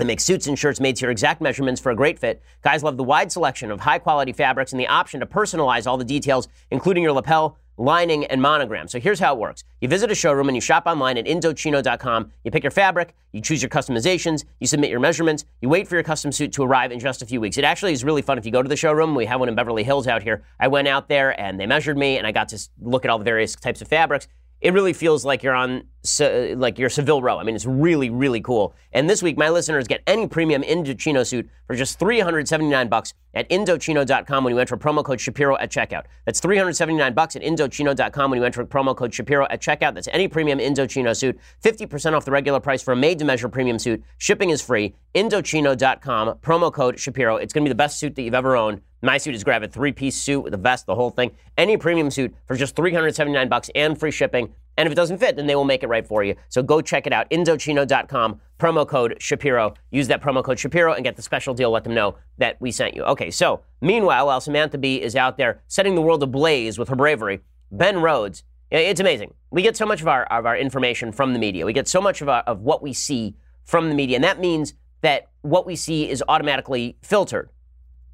They 0.00 0.06
make 0.06 0.20
suits 0.20 0.46
and 0.46 0.58
shirts 0.58 0.80
made 0.80 0.96
to 0.96 1.02
your 1.02 1.10
exact 1.10 1.42
measurements 1.42 1.78
for 1.78 1.92
a 1.92 1.94
great 1.94 2.18
fit. 2.18 2.42
Guys 2.62 2.82
love 2.82 2.96
the 2.96 3.04
wide 3.04 3.30
selection 3.30 3.70
of 3.70 3.80
high 3.80 3.98
quality 3.98 4.32
fabrics 4.32 4.72
and 4.72 4.80
the 4.80 4.86
option 4.86 5.20
to 5.20 5.26
personalize 5.26 5.86
all 5.86 5.98
the 5.98 6.06
details, 6.06 6.48
including 6.70 7.02
your 7.02 7.12
lapel, 7.12 7.58
lining, 7.76 8.24
and 8.24 8.40
monogram. 8.40 8.88
So 8.88 8.98
here's 8.98 9.20
how 9.20 9.34
it 9.34 9.38
works. 9.38 9.62
You 9.82 9.88
visit 9.88 10.10
a 10.10 10.14
showroom 10.14 10.48
and 10.48 10.56
you 10.56 10.62
shop 10.62 10.84
online 10.86 11.18
at 11.18 11.26
Indochino.com. 11.26 12.32
You 12.44 12.50
pick 12.50 12.64
your 12.64 12.70
fabric, 12.70 13.14
you 13.32 13.42
choose 13.42 13.60
your 13.60 13.68
customizations, 13.68 14.46
you 14.58 14.66
submit 14.66 14.88
your 14.88 15.00
measurements, 15.00 15.44
you 15.60 15.68
wait 15.68 15.86
for 15.86 15.96
your 15.96 16.02
custom 16.02 16.32
suit 16.32 16.52
to 16.52 16.62
arrive 16.62 16.92
in 16.92 16.98
just 16.98 17.20
a 17.20 17.26
few 17.26 17.38
weeks. 17.38 17.58
It 17.58 17.64
actually 17.64 17.92
is 17.92 18.02
really 18.02 18.22
fun 18.22 18.38
if 18.38 18.46
you 18.46 18.52
go 18.52 18.62
to 18.62 18.68
the 18.70 18.76
showroom. 18.76 19.14
We 19.14 19.26
have 19.26 19.38
one 19.38 19.50
in 19.50 19.54
Beverly 19.54 19.84
Hills 19.84 20.06
out 20.06 20.22
here. 20.22 20.42
I 20.58 20.68
went 20.68 20.88
out 20.88 21.08
there 21.08 21.38
and 21.38 21.60
they 21.60 21.66
measured 21.66 21.98
me 21.98 22.16
and 22.16 22.26
I 22.26 22.32
got 22.32 22.48
to 22.48 22.68
look 22.80 23.04
at 23.04 23.10
all 23.10 23.18
the 23.18 23.24
various 23.24 23.54
types 23.54 23.82
of 23.82 23.88
fabrics 23.88 24.28
it 24.60 24.72
really 24.72 24.92
feels 24.92 25.24
like 25.24 25.42
you're 25.42 25.54
on 25.54 25.84
uh, 26.20 26.56
like 26.56 26.78
your 26.78 26.88
Savile 26.88 27.22
Row. 27.22 27.38
I 27.38 27.44
mean, 27.44 27.54
it's 27.54 27.66
really, 27.66 28.10
really 28.10 28.40
cool. 28.40 28.74
And 28.92 29.08
this 29.08 29.22
week, 29.22 29.36
my 29.36 29.48
listeners 29.48 29.86
get 29.86 30.02
any 30.06 30.26
premium 30.26 30.62
Indochino 30.62 31.26
suit 31.26 31.48
for 31.66 31.74
just 31.74 31.98
379 31.98 32.88
bucks 32.88 33.14
at 33.34 33.48
Indochino.com 33.48 34.44
when 34.44 34.54
you 34.54 34.58
enter 34.58 34.76
promo 34.76 35.04
code 35.04 35.20
Shapiro 35.20 35.56
at 35.58 35.70
checkout. 35.70 36.04
That's 36.26 36.40
379 36.40 37.14
bucks 37.14 37.36
at 37.36 37.42
Indochino.com 37.42 38.30
when 38.30 38.38
you 38.38 38.44
enter 38.44 38.64
promo 38.64 38.96
code 38.96 39.14
Shapiro 39.14 39.46
at 39.50 39.60
checkout. 39.60 39.94
That's 39.94 40.08
any 40.12 40.28
premium 40.28 40.58
Indochino 40.58 41.16
suit, 41.16 41.38
50% 41.62 42.14
off 42.14 42.24
the 42.24 42.30
regular 42.30 42.60
price 42.60 42.82
for 42.82 42.92
a 42.92 42.96
made-to-measure 42.96 43.48
premium 43.48 43.78
suit. 43.78 44.02
Shipping 44.18 44.50
is 44.50 44.60
free. 44.60 44.94
Indochino.com, 45.14 46.38
promo 46.38 46.72
code 46.72 46.98
Shapiro. 46.98 47.36
It's 47.36 47.52
going 47.52 47.64
to 47.64 47.68
be 47.68 47.72
the 47.72 47.76
best 47.76 47.98
suit 47.98 48.14
that 48.16 48.22
you've 48.22 48.34
ever 48.34 48.56
owned. 48.56 48.80
My 49.02 49.16
suit 49.16 49.34
is 49.34 49.44
grab 49.44 49.62
a 49.62 49.68
three-piece 49.68 50.16
suit 50.16 50.40
with 50.40 50.52
a 50.52 50.58
vest, 50.58 50.84
the 50.84 50.94
whole 50.94 51.10
thing. 51.10 51.30
Any 51.56 51.76
premium 51.78 52.10
suit 52.10 52.34
for 52.46 52.54
just 52.54 52.76
379 52.76 53.48
bucks 53.48 53.70
and 53.74 53.98
free 53.98 54.10
shipping. 54.10 54.52
And 54.76 54.86
if 54.86 54.92
it 54.92 54.96
doesn't 54.96 55.18
fit, 55.18 55.36
then 55.36 55.46
they 55.46 55.54
will 55.54 55.64
make 55.64 55.82
it 55.82 55.88
right 55.88 56.06
for 56.06 56.22
you. 56.22 56.34
So 56.48 56.62
go 56.62 56.80
check 56.80 57.06
it 57.06 57.12
out. 57.12 57.28
Indochino.com, 57.30 58.40
promo 58.58 58.86
code 58.86 59.16
Shapiro. 59.18 59.74
Use 59.90 60.08
that 60.08 60.22
promo 60.22 60.44
code 60.44 60.58
Shapiro 60.58 60.92
and 60.92 61.02
get 61.02 61.16
the 61.16 61.22
special 61.22 61.54
deal. 61.54 61.70
Let 61.70 61.84
them 61.84 61.94
know 61.94 62.16
that 62.38 62.60
we 62.60 62.70
sent 62.70 62.94
you. 62.94 63.02
Okay, 63.04 63.30
so 63.30 63.62
meanwhile, 63.80 64.26
while 64.26 64.40
Samantha 64.40 64.78
Bee 64.78 65.00
is 65.00 65.16
out 65.16 65.38
there 65.38 65.62
setting 65.66 65.94
the 65.94 66.02
world 66.02 66.22
ablaze 66.22 66.78
with 66.78 66.88
her 66.88 66.96
bravery, 66.96 67.40
Ben 67.72 68.00
Rhodes 68.00 68.42
It's 68.70 69.00
amazing. 69.00 69.34
We 69.50 69.62
get 69.62 69.76
so 69.76 69.86
much 69.86 70.00
of 70.00 70.08
our, 70.08 70.24
of 70.24 70.46
our 70.46 70.56
information 70.56 71.10
from 71.10 71.32
the 71.32 71.38
media. 71.38 71.66
We 71.66 71.72
get 71.72 71.88
so 71.88 72.00
much 72.00 72.20
of, 72.20 72.28
our, 72.28 72.42
of 72.42 72.60
what 72.60 72.82
we 72.82 72.92
see 72.92 73.34
from 73.64 73.88
the 73.88 73.94
media. 73.94 74.16
And 74.16 74.24
that 74.24 74.40
means 74.40 74.74
that 75.00 75.28
what 75.42 75.66
we 75.66 75.74
see 75.74 76.08
is 76.08 76.22
automatically 76.28 76.96
filtered. 77.02 77.50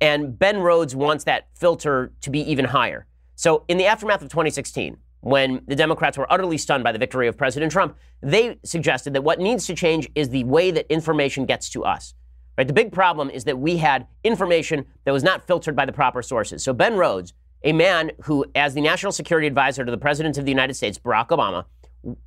And 0.00 0.38
Ben 0.38 0.58
Rhodes 0.58 0.94
wants 0.94 1.24
that 1.24 1.48
filter 1.54 2.12
to 2.20 2.30
be 2.30 2.40
even 2.50 2.66
higher. 2.66 3.06
So, 3.34 3.64
in 3.68 3.76
the 3.76 3.86
aftermath 3.86 4.22
of 4.22 4.28
2016, 4.28 4.96
when 5.20 5.62
the 5.66 5.74
Democrats 5.74 6.16
were 6.16 6.30
utterly 6.32 6.58
stunned 6.58 6.84
by 6.84 6.92
the 6.92 6.98
victory 6.98 7.26
of 7.28 7.36
President 7.36 7.72
Trump, 7.72 7.96
they 8.22 8.58
suggested 8.64 9.12
that 9.14 9.22
what 9.22 9.40
needs 9.40 9.66
to 9.66 9.74
change 9.74 10.08
is 10.14 10.28
the 10.30 10.44
way 10.44 10.70
that 10.70 10.90
information 10.90 11.46
gets 11.46 11.68
to 11.70 11.84
us. 11.84 12.14
Right? 12.56 12.66
The 12.66 12.72
big 12.72 12.92
problem 12.92 13.28
is 13.28 13.44
that 13.44 13.58
we 13.58 13.76
had 13.76 14.06
information 14.24 14.86
that 15.04 15.12
was 15.12 15.22
not 15.22 15.46
filtered 15.46 15.76
by 15.76 15.84
the 15.84 15.92
proper 15.92 16.22
sources. 16.22 16.62
So 16.62 16.72
Ben 16.72 16.96
Rhodes, 16.96 17.34
a 17.64 17.72
man 17.72 18.12
who, 18.22 18.44
as 18.54 18.74
the 18.74 18.80
national 18.80 19.12
security 19.12 19.46
advisor 19.46 19.84
to 19.84 19.90
the 19.90 19.98
President 19.98 20.38
of 20.38 20.44
the 20.44 20.50
United 20.50 20.74
States, 20.74 20.98
Barack 20.98 21.28
Obama, 21.28 21.64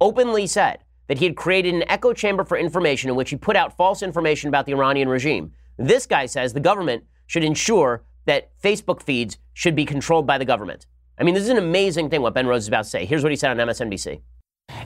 openly 0.02 0.46
said 0.46 0.80
that 1.08 1.18
he 1.18 1.26
had 1.26 1.36
created 1.36 1.74
an 1.74 1.84
echo 1.88 2.14
chamber 2.14 2.44
for 2.44 2.58
information 2.58 3.10
in 3.10 3.16
which 3.16 3.30
he 3.32 3.36
put 3.36 3.56
out 3.56 3.76
false 3.76 4.04
information 4.04 4.48
about 4.50 4.66
the 4.66 4.74
Iranian 4.74 5.10
regime. 5.10 5.52
This 5.78 6.06
guy 6.06 6.26
says 6.26 6.54
the 6.54 6.60
government 6.60 7.06
should 7.30 7.44
ensure 7.44 8.04
that 8.26 8.50
Facebook 8.62 9.02
feeds 9.04 9.38
should 9.54 9.76
be 9.76 9.86
controlled 9.86 10.26
by 10.26 10.38
the 10.38 10.46
government. 10.46 10.88
I 11.18 11.24
mean, 11.24 11.36
this 11.36 11.44
is 11.44 11.50
an 11.50 11.58
amazing 11.58 12.10
thing 12.10 12.22
what 12.22 12.34
Ben 12.34 12.48
Rhodes 12.48 12.64
is 12.64 12.68
about 12.68 12.86
to 12.86 12.90
say. 12.90 13.06
Here's 13.06 13.22
what 13.22 13.32
he 13.32 13.36
said 13.36 13.52
on 13.52 13.68
MSNBC. 13.68 14.22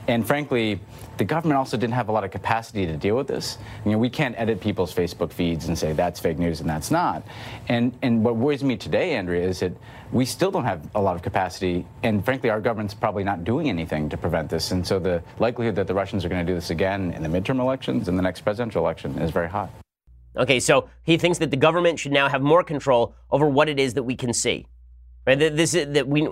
And 0.08 0.26
frankly, 0.26 0.78
the 1.16 1.24
government 1.24 1.56
also 1.56 1.78
didn't 1.78 1.94
have 1.94 2.08
a 2.08 2.12
lot 2.12 2.22
of 2.22 2.30
capacity 2.30 2.84
to 2.86 2.96
deal 2.96 3.16
with 3.16 3.28
this. 3.28 3.56
You 3.86 3.92
know, 3.92 3.98
we 3.98 4.10
can't 4.10 4.38
edit 4.38 4.60
people's 4.60 4.94
Facebook 4.94 5.32
feeds 5.32 5.68
and 5.68 5.78
say 5.78 5.94
that's 5.94 6.20
fake 6.20 6.38
news 6.38 6.60
and 6.60 6.68
that's 6.68 6.90
not. 6.90 7.22
And 7.68 7.96
and 8.02 8.22
what 8.22 8.36
worries 8.36 8.62
me 8.62 8.76
today, 8.76 9.14
Andrea, 9.14 9.46
is 9.48 9.60
that 9.60 9.72
we 10.12 10.26
still 10.26 10.50
don't 10.50 10.64
have 10.64 10.86
a 10.94 11.00
lot 11.00 11.16
of 11.16 11.22
capacity, 11.22 11.86
and 12.02 12.24
frankly, 12.24 12.50
our 12.50 12.60
government's 12.60 12.94
probably 12.94 13.24
not 13.24 13.44
doing 13.44 13.68
anything 13.68 14.08
to 14.10 14.16
prevent 14.16 14.50
this. 14.50 14.70
And 14.70 14.86
so 14.86 14.98
the 14.98 15.22
likelihood 15.38 15.76
that 15.76 15.86
the 15.86 15.94
Russians 15.94 16.24
are 16.24 16.28
going 16.28 16.44
to 16.44 16.50
do 16.50 16.54
this 16.54 16.70
again 16.70 17.12
in 17.12 17.22
the 17.22 17.28
midterm 17.28 17.60
elections 17.60 18.08
and 18.08 18.18
the 18.18 18.22
next 18.22 18.42
presidential 18.42 18.82
election 18.82 19.18
is 19.18 19.30
very 19.30 19.48
high. 19.48 19.68
Okay, 20.36 20.58
so 20.58 20.88
he 21.02 21.16
thinks 21.16 21.38
that 21.38 21.50
the 21.50 21.56
government 21.56 21.98
should 21.98 22.12
now 22.12 22.28
have 22.28 22.42
more 22.42 22.64
control 22.64 23.14
over 23.30 23.48
what 23.48 23.68
it 23.68 23.78
is 23.78 23.94
that 23.94 24.02
we 24.02 24.16
can 24.16 24.32
see. 24.32 24.66
Right? 25.26 25.38
This 25.38 25.74
is 25.74 25.92
that 25.94 26.08
we 26.08 26.28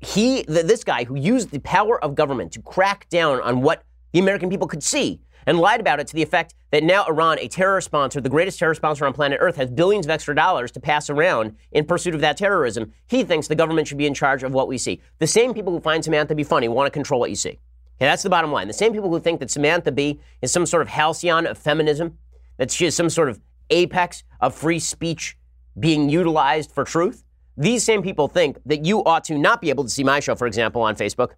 he, 0.00 0.42
this 0.42 0.84
guy 0.84 1.04
who 1.04 1.16
used 1.16 1.50
the 1.50 1.58
power 1.60 2.02
of 2.02 2.14
government 2.14 2.52
to 2.52 2.62
crack 2.62 3.08
down 3.08 3.40
on 3.40 3.62
what 3.62 3.82
the 4.12 4.20
American 4.20 4.48
people 4.48 4.68
could 4.68 4.82
see 4.82 5.20
and 5.46 5.58
lied 5.58 5.80
about 5.80 5.98
it 5.98 6.06
to 6.06 6.14
the 6.14 6.22
effect 6.22 6.54
that 6.70 6.84
now 6.84 7.04
Iran, 7.06 7.38
a 7.40 7.48
terror 7.48 7.80
sponsor, 7.80 8.20
the 8.20 8.28
greatest 8.28 8.58
terror 8.58 8.74
sponsor 8.74 9.06
on 9.06 9.12
planet 9.12 9.38
Earth, 9.40 9.56
has 9.56 9.70
billions 9.70 10.06
of 10.06 10.10
extra 10.10 10.34
dollars 10.34 10.70
to 10.72 10.80
pass 10.80 11.08
around 11.08 11.56
in 11.72 11.84
pursuit 11.84 12.14
of 12.14 12.20
that 12.20 12.36
terrorism. 12.36 12.92
He 13.06 13.24
thinks 13.24 13.48
the 13.48 13.54
government 13.54 13.88
should 13.88 13.98
be 13.98 14.06
in 14.06 14.14
charge 14.14 14.42
of 14.42 14.52
what 14.52 14.68
we 14.68 14.78
see. 14.78 15.00
The 15.18 15.26
same 15.26 15.54
people 15.54 15.72
who 15.72 15.80
find 15.80 16.04
Samantha 16.04 16.34
Bee 16.34 16.44
funny 16.44 16.68
want 16.68 16.86
to 16.86 16.90
control 16.90 17.18
what 17.18 17.30
you 17.30 17.36
see. 17.36 17.58
Okay, 17.98 18.06
that's 18.06 18.22
the 18.22 18.30
bottom 18.30 18.52
line. 18.52 18.68
The 18.68 18.74
same 18.74 18.92
people 18.92 19.10
who 19.10 19.18
think 19.18 19.40
that 19.40 19.50
Samantha 19.50 19.90
Bee 19.90 20.20
is 20.42 20.52
some 20.52 20.66
sort 20.66 20.82
of 20.82 20.88
halcyon 20.88 21.46
of 21.46 21.58
feminism, 21.58 22.18
that 22.58 22.70
she 22.70 22.86
is 22.86 22.94
some 22.94 23.08
sort 23.08 23.28
of 23.28 23.40
apex 23.70 24.22
of 24.40 24.54
free 24.54 24.78
speech 24.78 25.36
being 25.78 26.08
utilized 26.08 26.72
for 26.72 26.84
truth, 26.84 27.24
these 27.56 27.82
same 27.82 28.02
people 28.02 28.28
think 28.28 28.58
that 28.66 28.84
you 28.84 29.02
ought 29.04 29.24
to 29.24 29.36
not 29.36 29.60
be 29.60 29.70
able 29.70 29.84
to 29.84 29.90
see 29.90 30.04
my 30.04 30.20
show, 30.20 30.36
for 30.36 30.46
example, 30.46 30.82
on 30.82 30.94
Facebook. 30.94 31.32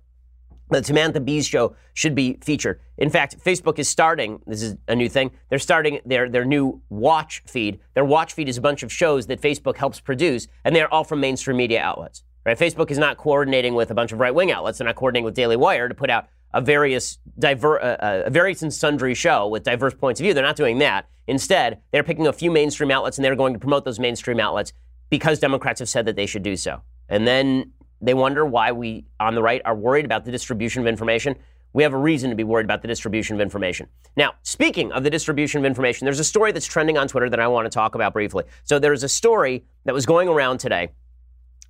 The 0.69 0.85
Samantha 0.85 1.19
Bee's 1.19 1.47
show 1.47 1.75
should 1.95 2.15
be 2.15 2.39
featured. 2.43 2.81
In 2.99 3.11
fact, 3.11 3.43
Facebook 3.43 3.79
is 3.79 3.89
starting, 3.89 4.41
this 4.47 4.63
is 4.63 4.77
a 4.87 4.95
new 4.95 5.09
thing, 5.09 5.33
they're 5.49 5.59
starting 5.59 6.01
their, 6.05 6.29
their 6.29 6.45
new 6.45 6.81
watch 6.91 7.43
feed. 7.47 7.81
Their 7.95 8.05
watch 8.05 8.35
feed 8.35 8.49
is 8.49 8.59
a 8.59 8.61
bunch 8.61 8.83
of 8.83 8.93
shows 8.93 9.27
that 9.29 9.41
Facebook 9.41 9.77
helps 9.77 9.99
produce, 9.99 10.47
and 10.65 10.77
they're 10.77 10.93
all 10.93 11.05
from 11.05 11.21
mainstream 11.21 11.57
media 11.57 11.81
outlets. 11.81 12.23
Right? 12.45 12.59
Facebook 12.59 12.91
is 12.91 12.99
not 12.99 13.17
coordinating 13.17 13.75
with 13.75 13.91
a 13.91 13.95
bunch 13.95 14.13
of 14.13 14.21
right 14.21 14.35
wing 14.35 14.53
outlets. 14.53 14.79
They're 14.79 14.87
not 14.87 14.97
coordinating 14.97 15.25
with 15.25 15.35
Daily 15.35 15.57
Wire 15.57 15.89
to 15.89 15.95
put 15.95 16.09
out 16.09 16.29
a 16.53 16.61
various 16.61 17.19
diver, 17.39 17.81
uh, 17.81 17.97
uh, 17.97 18.23
a 18.27 18.31
various 18.31 18.63
and 18.63 18.73
sundry 18.73 19.15
show 19.15 19.47
with 19.47 19.63
diverse 19.63 19.95
points 19.95 20.21
of 20.21 20.25
view. 20.25 20.35
They're 20.35 20.45
not 20.45 20.57
doing 20.57 20.79
that. 20.79 21.09
Instead, 21.27 21.81
they're 21.93 22.03
picking 22.03 22.27
a 22.27 22.33
few 22.33 22.51
mainstream 22.51 22.91
outlets 22.91 23.19
and 23.19 23.25
they're 23.25 23.37
going 23.37 23.53
to 23.53 23.59
promote 23.59 23.85
those 23.85 24.01
mainstream 24.01 24.41
outlets 24.41 24.73
because 25.11 25.39
Democrats 25.39 25.79
have 25.79 25.89
said 25.89 26.07
that 26.07 26.17
they 26.17 26.27
should 26.27 26.43
do 26.43 26.57
so. 26.57 26.83
And 27.09 27.27
then 27.27 27.73
they 28.01 28.15
wonder 28.15 28.45
why 28.45 28.73
we 28.73 29.05
on 29.19 29.35
the 29.35 29.43
right 29.43 29.61
are 29.65 29.75
worried 29.75 30.05
about 30.05 30.25
the 30.25 30.33
distribution 30.33 30.81
of 30.83 30.89
information. 30.89 31.37
We 31.73 31.85
have 31.85 31.93
a 31.93 31.99
reason 31.99 32.31
to 32.31 32.37
be 32.37 32.43
worried 32.43 32.65
about 32.65 32.83
the 32.83 32.89
distribution 32.89 33.37
of 33.37 33.41
information. 33.41 33.87
Now, 34.17 34.33
speaking 34.43 34.91
of 34.91 35.05
the 35.05 35.11
distribution 35.11 35.61
of 35.61 35.65
information, 35.65 36.05
there's 36.05 36.19
a 36.19 36.25
story 36.25 36.51
that's 36.51 36.67
trending 36.67 36.99
on 36.99 37.07
Twitter 37.07 37.31
that 37.31 37.39
I 37.39 37.47
want 37.47 37.67
to 37.67 37.71
talk 37.71 37.95
about 37.95 38.13
briefly. 38.13 38.45
So 38.65 38.81
there's 38.81 39.05
a 39.05 39.09
story 39.09 39.65
that 39.85 39.95
was 39.95 40.05
going 40.05 40.29
around 40.29 40.59
today, 40.59 40.91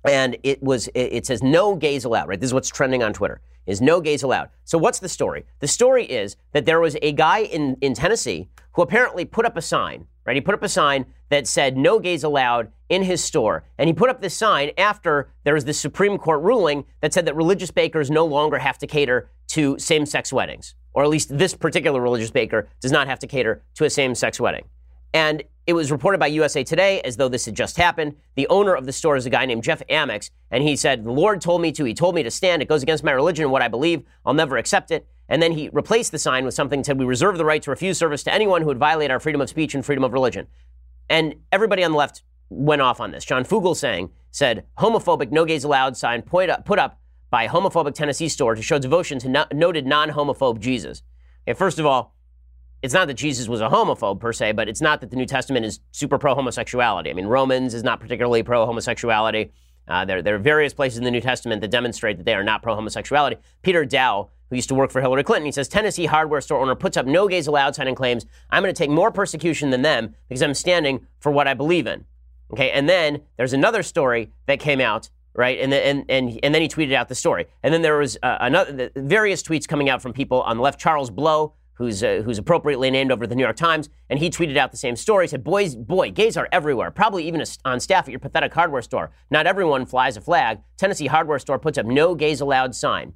and 0.03 0.37
it 0.41 0.63
was 0.63 0.89
it 0.95 1.27
says 1.27 1.43
no 1.43 1.75
gays 1.75 2.03
allowed. 2.03 2.29
Right, 2.29 2.39
this 2.39 2.47
is 2.47 2.53
what's 2.53 2.69
trending 2.69 3.03
on 3.03 3.13
Twitter 3.13 3.41
is 3.65 3.81
no 3.81 4.01
gays 4.01 4.23
allowed. 4.23 4.49
So 4.63 4.77
what's 4.77 4.99
the 4.99 5.09
story? 5.09 5.45
The 5.59 5.67
story 5.67 6.05
is 6.05 6.35
that 6.53 6.65
there 6.65 6.79
was 6.79 6.97
a 7.01 7.11
guy 7.11 7.39
in 7.39 7.77
in 7.81 7.93
Tennessee 7.93 8.49
who 8.73 8.81
apparently 8.81 9.25
put 9.25 9.45
up 9.45 9.57
a 9.57 9.61
sign 9.61 10.07
right? 10.25 10.35
He 10.35 10.41
put 10.41 10.53
up 10.53 10.63
a 10.63 10.69
sign 10.69 11.05
that 11.29 11.47
said 11.47 11.77
no 11.77 11.99
gays 11.99 12.23
allowed 12.23 12.71
in 12.89 13.03
his 13.03 13.23
store. 13.23 13.63
And 13.77 13.87
he 13.87 13.93
put 13.93 14.09
up 14.09 14.21
this 14.21 14.35
sign 14.35 14.71
after 14.77 15.29
there 15.43 15.53
was 15.53 15.65
this 15.65 15.79
Supreme 15.79 16.17
Court 16.17 16.41
ruling 16.41 16.85
that 17.01 17.13
said 17.13 17.25
that 17.25 17.35
religious 17.35 17.71
bakers 17.71 18.11
no 18.11 18.25
longer 18.25 18.57
have 18.57 18.77
to 18.79 18.87
cater 18.87 19.29
to 19.49 19.77
same 19.79 20.05
sex 20.05 20.31
weddings, 20.31 20.75
or 20.93 21.03
at 21.03 21.09
least 21.09 21.37
this 21.37 21.53
particular 21.53 21.99
religious 22.01 22.31
baker 22.31 22.69
does 22.79 22.91
not 22.91 23.07
have 23.07 23.19
to 23.19 23.27
cater 23.27 23.63
to 23.75 23.85
a 23.85 23.89
same 23.89 24.15
sex 24.15 24.39
wedding. 24.39 24.65
And 25.13 25.43
it 25.67 25.73
was 25.73 25.91
reported 25.91 26.19
by 26.19 26.27
USA 26.27 26.63
Today 26.63 27.01
as 27.01 27.17
though 27.17 27.29
this 27.29 27.45
had 27.45 27.55
just 27.55 27.77
happened. 27.77 28.15
The 28.35 28.47
owner 28.47 28.73
of 28.73 28.85
the 28.85 28.91
store 28.91 29.15
is 29.15 29.25
a 29.25 29.29
guy 29.29 29.45
named 29.45 29.63
Jeff 29.63 29.81
Amyx, 29.87 30.31
and 30.49 30.63
he 30.63 30.75
said, 30.75 31.03
The 31.03 31.11
Lord 31.11 31.41
told 31.41 31.61
me 31.61 31.71
to. 31.73 31.85
He 31.85 31.93
told 31.93 32.15
me 32.15 32.23
to 32.23 32.31
stand. 32.31 32.61
It 32.61 32.67
goes 32.67 32.83
against 32.83 33.03
my 33.03 33.11
religion 33.11 33.43
and 33.43 33.51
what 33.51 33.61
I 33.61 33.67
believe. 33.67 34.03
I'll 34.25 34.33
never 34.33 34.57
accept 34.57 34.91
it. 34.91 35.07
And 35.29 35.41
then 35.41 35.53
he 35.53 35.69
replaced 35.71 36.11
the 36.11 36.19
sign 36.19 36.45
with 36.45 36.53
something 36.53 36.79
that 36.79 36.85
said, 36.85 36.99
We 36.99 37.05
reserve 37.05 37.37
the 37.37 37.45
right 37.45 37.61
to 37.63 37.69
refuse 37.69 37.97
service 37.97 38.23
to 38.23 38.33
anyone 38.33 38.61
who 38.61 38.67
would 38.67 38.77
violate 38.77 39.11
our 39.11 39.19
freedom 39.19 39.41
of 39.41 39.49
speech 39.49 39.75
and 39.75 39.85
freedom 39.85 40.03
of 40.03 40.13
religion. 40.13 40.47
And 41.09 41.35
everybody 41.51 41.83
on 41.83 41.91
the 41.91 41.97
left 41.97 42.23
went 42.49 42.81
off 42.81 42.99
on 42.99 43.11
this. 43.11 43.23
John 43.23 43.45
Fugel 43.45 43.73
Fugelsang 43.75 44.09
said, 44.31 44.65
homophobic 44.77 45.31
no 45.31 45.45
gays 45.45 45.63
allowed 45.63 45.95
sign 45.95 46.21
put 46.21 46.49
up, 46.49 46.65
put 46.65 46.79
up 46.79 46.99
by 47.29 47.47
homophobic 47.47 47.93
Tennessee 47.93 48.27
store 48.27 48.55
to 48.55 48.61
show 48.61 48.77
devotion 48.77 49.19
to 49.19 49.29
no, 49.29 49.45
noted 49.53 49.85
non 49.85 50.09
homophobe 50.09 50.59
Jesus. 50.59 51.03
Okay, 51.47 51.57
first 51.57 51.79
of 51.79 51.85
all, 51.85 52.13
it's 52.81 52.93
not 52.93 53.07
that 53.07 53.15
Jesus 53.15 53.47
was 53.47 53.61
a 53.61 53.69
homophobe 53.69 54.19
per 54.19 54.33
se, 54.33 54.53
but 54.53 54.67
it's 54.67 54.81
not 54.81 55.01
that 55.01 55.09
the 55.09 55.15
New 55.15 55.25
Testament 55.25 55.65
is 55.65 55.79
super 55.91 56.17
pro 56.17 56.35
homosexuality. 56.35 57.09
I 57.09 57.13
mean, 57.13 57.27
Romans 57.27 57.73
is 57.73 57.83
not 57.83 57.99
particularly 57.99 58.43
pro 58.43 58.65
homosexuality. 58.65 59.51
Uh, 59.87 60.05
there, 60.05 60.21
there 60.21 60.35
are 60.35 60.39
various 60.39 60.73
places 60.73 60.97
in 60.97 61.03
the 61.03 61.11
New 61.11 61.21
Testament 61.21 61.61
that 61.61 61.71
demonstrate 61.71 62.17
that 62.17 62.25
they 62.25 62.33
are 62.33 62.43
not 62.43 62.61
pro 62.61 62.75
homosexuality. 62.75 63.37
Peter 63.61 63.85
Daou 63.85 64.29
who 64.51 64.57
used 64.57 64.67
to 64.67 64.75
work 64.75 64.91
for 64.91 65.01
Hillary 65.01 65.23
Clinton. 65.23 65.45
He 65.45 65.51
says 65.51 65.67
Tennessee 65.67 66.05
hardware 66.05 66.41
store 66.41 66.61
owner 66.61 66.75
puts 66.75 66.97
up 66.97 67.05
no 67.05 67.27
gays 67.27 67.47
allowed 67.47 67.73
sign 67.73 67.87
and 67.87 67.95
claims 67.95 68.25
I'm 68.51 68.61
going 68.61 68.73
to 68.73 68.77
take 68.77 68.89
more 68.89 69.09
persecution 69.09 69.71
than 69.71 69.81
them 69.81 70.13
because 70.27 70.43
I'm 70.43 70.53
standing 70.53 71.07
for 71.19 71.31
what 71.31 71.47
I 71.47 71.53
believe 71.53 71.87
in. 71.87 72.05
Okay, 72.51 72.69
and 72.71 72.87
then 72.87 73.21
there's 73.37 73.53
another 73.53 73.81
story 73.81 74.29
that 74.47 74.59
came 74.59 74.81
out, 74.81 75.09
right? 75.33 75.57
And 75.57 75.71
then 75.71 75.81
and 75.83 76.05
and, 76.09 76.39
and 76.43 76.53
then 76.53 76.61
he 76.61 76.67
tweeted 76.67 76.93
out 76.93 77.07
the 77.07 77.15
story. 77.15 77.47
And 77.63 77.73
then 77.73 77.81
there 77.81 77.97
was 77.97 78.17
uh, 78.21 78.37
another 78.41 78.91
various 78.93 79.41
tweets 79.41 79.65
coming 79.65 79.89
out 79.89 80.01
from 80.01 80.11
people 80.11 80.41
on 80.41 80.57
the 80.57 80.63
left. 80.63 80.77
Charles 80.77 81.09
Blow, 81.09 81.53
who's 81.81 82.03
uh, 82.03 82.21
who's 82.23 82.37
appropriately 82.37 82.89
named 82.91 83.11
over 83.11 83.25
the 83.27 83.35
New 83.35 83.43
York 83.43 83.55
Times, 83.57 83.89
and 84.09 84.19
he 84.19 84.29
tweeted 84.29 84.55
out 84.55 84.71
the 84.71 84.77
same 84.77 84.95
story. 84.95 85.25
He 85.25 85.29
said, 85.29 85.43
"Boys, 85.43 85.75
boy, 85.75 86.11
gays 86.11 86.37
are 86.37 86.47
everywhere. 86.51 86.91
Probably 86.91 87.27
even 87.27 87.43
on 87.65 87.79
staff 87.79 88.05
at 88.05 88.11
your 88.11 88.19
pathetic 88.19 88.53
hardware 88.53 88.81
store. 88.81 89.11
Not 89.29 89.47
everyone 89.47 89.85
flies 89.85 90.15
a 90.15 90.21
flag. 90.21 90.59
Tennessee 90.77 91.07
hardware 91.07 91.39
store 91.39 91.59
puts 91.59 91.77
up 91.77 91.85
no 91.85 92.15
gays 92.15 92.39
allowed 92.39 92.75
sign." 92.75 93.13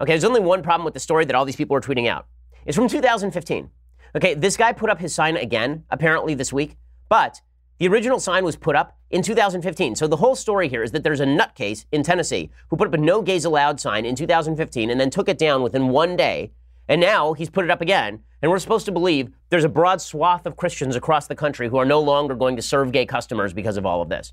Okay, 0.00 0.12
there's 0.12 0.24
only 0.24 0.40
one 0.40 0.62
problem 0.62 0.84
with 0.84 0.94
the 0.94 1.00
story 1.00 1.24
that 1.24 1.34
all 1.34 1.44
these 1.44 1.56
people 1.56 1.76
are 1.76 1.80
tweeting 1.80 2.08
out. 2.08 2.26
It's 2.66 2.76
from 2.76 2.88
2015. 2.88 3.70
Okay, 4.16 4.34
this 4.34 4.56
guy 4.56 4.72
put 4.72 4.90
up 4.90 4.98
his 4.98 5.14
sign 5.14 5.36
again, 5.36 5.84
apparently 5.90 6.34
this 6.34 6.52
week, 6.52 6.76
but 7.08 7.40
the 7.78 7.86
original 7.88 8.18
sign 8.18 8.44
was 8.44 8.56
put 8.56 8.74
up 8.74 8.98
in 9.10 9.22
2015. 9.22 9.94
So 9.94 10.06
the 10.06 10.16
whole 10.16 10.34
story 10.34 10.68
here 10.68 10.82
is 10.82 10.90
that 10.92 11.04
there's 11.04 11.20
a 11.20 11.26
nutcase 11.26 11.84
in 11.92 12.02
Tennessee 12.02 12.50
who 12.68 12.76
put 12.76 12.88
up 12.88 12.94
a 12.94 12.98
no 12.98 13.22
gays 13.22 13.44
allowed 13.44 13.80
sign 13.80 14.04
in 14.04 14.16
2015 14.16 14.90
and 14.90 15.00
then 15.00 15.10
took 15.10 15.28
it 15.28 15.38
down 15.38 15.62
within 15.62 15.88
one 15.88 16.16
day. 16.16 16.52
And 16.88 17.00
now 17.00 17.34
he's 17.34 17.50
put 17.50 17.64
it 17.64 17.70
up 17.70 17.80
again. 17.80 18.20
And 18.40 18.50
we're 18.50 18.58
supposed 18.58 18.86
to 18.86 18.92
believe 18.92 19.30
there's 19.50 19.64
a 19.64 19.68
broad 19.68 20.00
swath 20.00 20.46
of 20.46 20.56
Christians 20.56 20.96
across 20.96 21.26
the 21.26 21.34
country 21.34 21.68
who 21.68 21.76
are 21.76 21.84
no 21.84 22.00
longer 22.00 22.34
going 22.34 22.56
to 22.56 22.62
serve 22.62 22.92
gay 22.92 23.04
customers 23.04 23.52
because 23.52 23.76
of 23.76 23.84
all 23.84 24.00
of 24.00 24.08
this. 24.08 24.32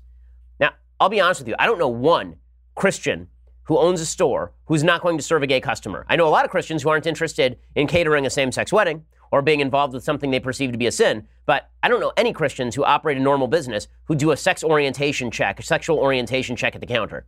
Now, 0.60 0.70
I'll 1.00 1.08
be 1.08 1.20
honest 1.20 1.40
with 1.40 1.48
you, 1.48 1.54
I 1.58 1.66
don't 1.66 1.78
know 1.78 1.88
one 1.88 2.36
Christian 2.74 3.28
who 3.64 3.78
owns 3.78 4.00
a 4.00 4.06
store 4.06 4.52
who's 4.66 4.84
not 4.84 5.02
going 5.02 5.16
to 5.16 5.22
serve 5.22 5.42
a 5.42 5.46
gay 5.46 5.60
customer. 5.60 6.06
I 6.08 6.16
know 6.16 6.28
a 6.28 6.30
lot 6.30 6.44
of 6.44 6.50
Christians 6.50 6.82
who 6.82 6.88
aren't 6.88 7.06
interested 7.06 7.58
in 7.74 7.88
catering 7.88 8.24
a 8.24 8.30
same 8.30 8.52
sex 8.52 8.72
wedding 8.72 9.04
or 9.32 9.42
being 9.42 9.58
involved 9.58 9.92
with 9.92 10.04
something 10.04 10.30
they 10.30 10.38
perceive 10.38 10.70
to 10.70 10.78
be 10.78 10.86
a 10.86 10.92
sin, 10.92 11.26
but 11.46 11.68
I 11.82 11.88
don't 11.88 12.00
know 12.00 12.12
any 12.16 12.32
Christians 12.32 12.76
who 12.76 12.84
operate 12.84 13.16
a 13.16 13.20
normal 13.20 13.48
business 13.48 13.88
who 14.04 14.14
do 14.14 14.30
a 14.30 14.36
sex 14.36 14.62
orientation 14.62 15.32
check, 15.32 15.58
a 15.58 15.64
sexual 15.64 15.98
orientation 15.98 16.54
check 16.54 16.76
at 16.76 16.80
the 16.80 16.86
counter. 16.86 17.26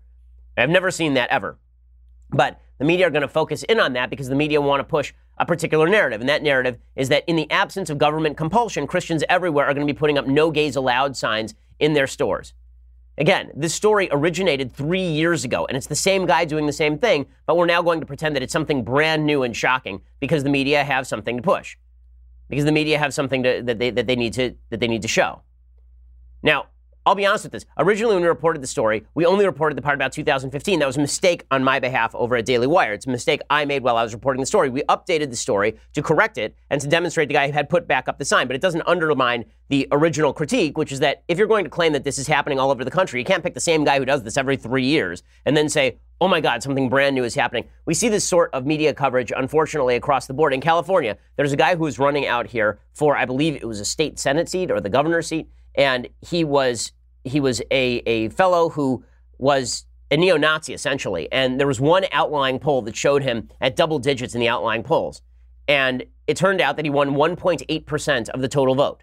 I've 0.57 0.71
never 0.71 0.93
seen 0.93 1.15
that 1.15 1.31
ever. 1.31 1.59
But 2.31 2.61
the 2.79 2.85
media 2.85 3.07
are 3.07 3.11
going 3.11 3.23
to 3.23 3.29
focus 3.29 3.63
in 3.65 3.81
on 3.81 3.93
that 3.95 4.11
because 4.11 4.29
the 4.29 4.35
media 4.35 4.61
want 4.61 4.81
to 4.81 4.85
push 4.85 5.13
a 5.37 5.45
particular 5.45 5.89
narrative. 5.89 6.21
And 6.21 6.29
that 6.29 6.43
narrative 6.43 6.79
is 6.97 7.09
that 7.11 7.25
in 7.27 7.37
the 7.37 7.51
absence 7.51 7.91
of 7.91 7.99
government 7.99 8.37
compulsion, 8.37 8.87
Christians 8.87 9.25
everywhere 9.29 9.67
are 9.67 9.75
going 9.75 9.87
to 9.87 9.93
be 9.93 9.99
putting 9.99 10.19
up 10.19 10.27
no 10.27 10.51
gays 10.51 10.77
allowed 10.77 11.17
signs 11.17 11.55
in 11.79 11.93
their 11.93 12.07
stores. 12.07 12.55
Again, 13.17 13.51
this 13.57 13.75
story 13.75 14.09
originated 14.13 14.73
three 14.73 15.03
years 15.03 15.45
ago, 15.45 15.67
and 15.67 15.77
it's 15.77 15.89
the 15.89 15.97
same 15.97 16.25
guy 16.25 16.45
doing 16.45 16.67
the 16.67 16.73
same 16.73 16.99
thing, 16.99 17.27
but 17.47 17.57
we're 17.57 17.67
now 17.67 17.83
going 17.83 17.99
to 17.99 18.07
pretend 18.07 18.37
that 18.37 18.45
it's 18.45 18.53
something 18.53 18.85
brand 18.85 19.27
new 19.27 19.43
and 19.43 19.57
shocking 19.57 20.03
because 20.21 20.45
the 20.45 20.51
media 20.51 20.85
have 20.85 21.05
something 21.05 21.37
to 21.37 21.43
push, 21.43 21.77
because 22.49 22.65
the 22.65 22.71
media 22.71 22.97
have 22.97 23.13
something 23.13 23.43
to, 23.43 23.61
that, 23.65 23.81
they, 23.81 23.91
that, 23.91 24.07
they 24.07 24.15
need 24.15 24.35
to, 24.35 24.55
that 24.71 24.79
they 24.79 24.87
need 24.87 25.03
to 25.03 25.09
show. 25.09 25.43
Now, 26.45 26.67
I'll 27.07 27.15
be 27.15 27.25
honest 27.25 27.45
with 27.45 27.53
this. 27.53 27.65
Originally, 27.79 28.15
when 28.15 28.23
we 28.23 28.29
reported 28.29 28.63
the 28.63 28.67
story, 28.67 29.07
we 29.15 29.25
only 29.25 29.47
reported 29.47 29.79
the 29.79 29.83
part 29.83 29.95
about 29.95 30.13
2015. 30.13 30.79
That 30.79 30.87
was 30.87 30.99
a 30.99 31.01
mistake 31.01 31.45
on 31.51 31.65
my 31.65 31.81
behalf 31.81 32.15
over 32.15 32.37
at 32.37 32.45
Daily 32.45 32.67
Wire. 32.67 32.93
It's 32.93 33.07
a 33.07 33.11
mistake 33.11 33.41
I 33.49 33.65
made 33.65 33.83
while 33.83 33.97
I 33.97 34.03
was 34.03 34.13
reporting 34.13 34.41
the 34.41 34.47
story. 34.47 34.69
We 34.69 34.83
updated 34.83 35.31
the 35.31 35.37
story 35.37 35.79
to 35.95 36.03
correct 36.03 36.37
it 36.37 36.55
and 36.69 36.81
to 36.81 36.87
demonstrate 36.87 37.29
the 37.29 37.35
guy 37.35 37.51
had 37.51 37.71
put 37.71 37.89
back 37.89 38.09
up 38.09 38.19
the 38.19 38.27
sign. 38.27 38.47
But 38.47 38.57
it 38.57 38.63
doesn't 38.63 38.83
undermine 38.87 39.47
the 39.69 39.89
original 39.91 40.33
critique, 40.33 40.77
which 40.77 40.93
is 40.93 41.01
that 41.01 41.23
if 41.29 41.39
you're 41.39 41.47
going 41.47 41.65
to 41.65 41.71
claim 41.71 41.93
that 41.95 42.05
this 42.05 42.19
is 42.19 42.27
happening 42.27 42.59
all 42.59 42.71
over 42.71 42.85
the 42.85 42.91
country, 42.91 43.21
you 43.21 43.25
can't 43.25 43.43
pick 43.43 43.55
the 43.55 43.61
same 43.61 43.85
guy 43.85 43.99
who 43.99 44.05
does 44.05 44.23
this 44.23 44.37
every 44.37 44.57
three 44.57 44.85
years 44.85 45.23
and 45.47 45.57
then 45.57 45.69
say, 45.69 45.99
oh 46.21 46.29
my 46.29 46.41
God, 46.41 46.63
something 46.63 46.89
brand 46.89 47.15
new 47.15 47.25
is 47.25 47.35
happening. 47.35 47.69
We 47.87 47.95
see 47.95 48.09
this 48.09 48.25
sort 48.25 48.53
of 48.53 48.67
media 48.67 48.93
coverage, 48.93 49.33
unfortunately, 49.35 49.97
across 49.97 50.27
the 50.27 50.35
board. 50.35 50.53
In 50.53 50.61
California, 50.61 51.17
there's 51.37 51.53
a 51.53 51.57
guy 51.57 51.77
who 51.77 51.85
was 51.85 51.99
running 51.99 52.27
out 52.27 52.49
here 52.49 52.81
for, 52.93 53.17
I 53.17 53.25
believe 53.25 53.55
it 53.55 53.65
was 53.65 53.81
a 53.81 53.85
state 53.85 54.19
Senate 54.19 54.49
seat 54.49 54.71
or 54.71 54.81
the 54.81 54.91
governor's 54.91 55.29
seat, 55.29 55.49
and 55.79 56.09
he 56.21 56.45
was 56.45 56.93
he 57.25 57.41
was 57.41 57.61
a, 57.71 58.03
a 58.07 58.29
fellow 58.31 58.69
who 58.69 59.05
was 59.39 59.87
a 60.11 60.17
neo 60.17 60.37
Nazi, 60.37 60.73
essentially. 60.73 61.31
And 61.31 61.61
there 61.61 61.67
was 61.67 61.81
one 61.81 62.05
outlying 62.13 62.59
poll 62.59 62.83
that 62.83 62.97
showed 62.97 63.23
him 63.23 63.49
at 63.61 63.77
double 63.77 63.99
digits 63.99 64.35
in 64.35 64.41
the 64.41 64.49
outlying 64.49 64.83
polls. 64.83 65.23
And 65.67 66.05
it 66.27 66.37
turned 66.37 66.61
out 66.61 66.77
that 66.77 66.85
he 66.85 66.91
won 66.91 67.11
1.8% 67.11 68.29
of 68.31 68.41
the 68.41 68.49
total 68.49 68.75
vote. 68.75 69.03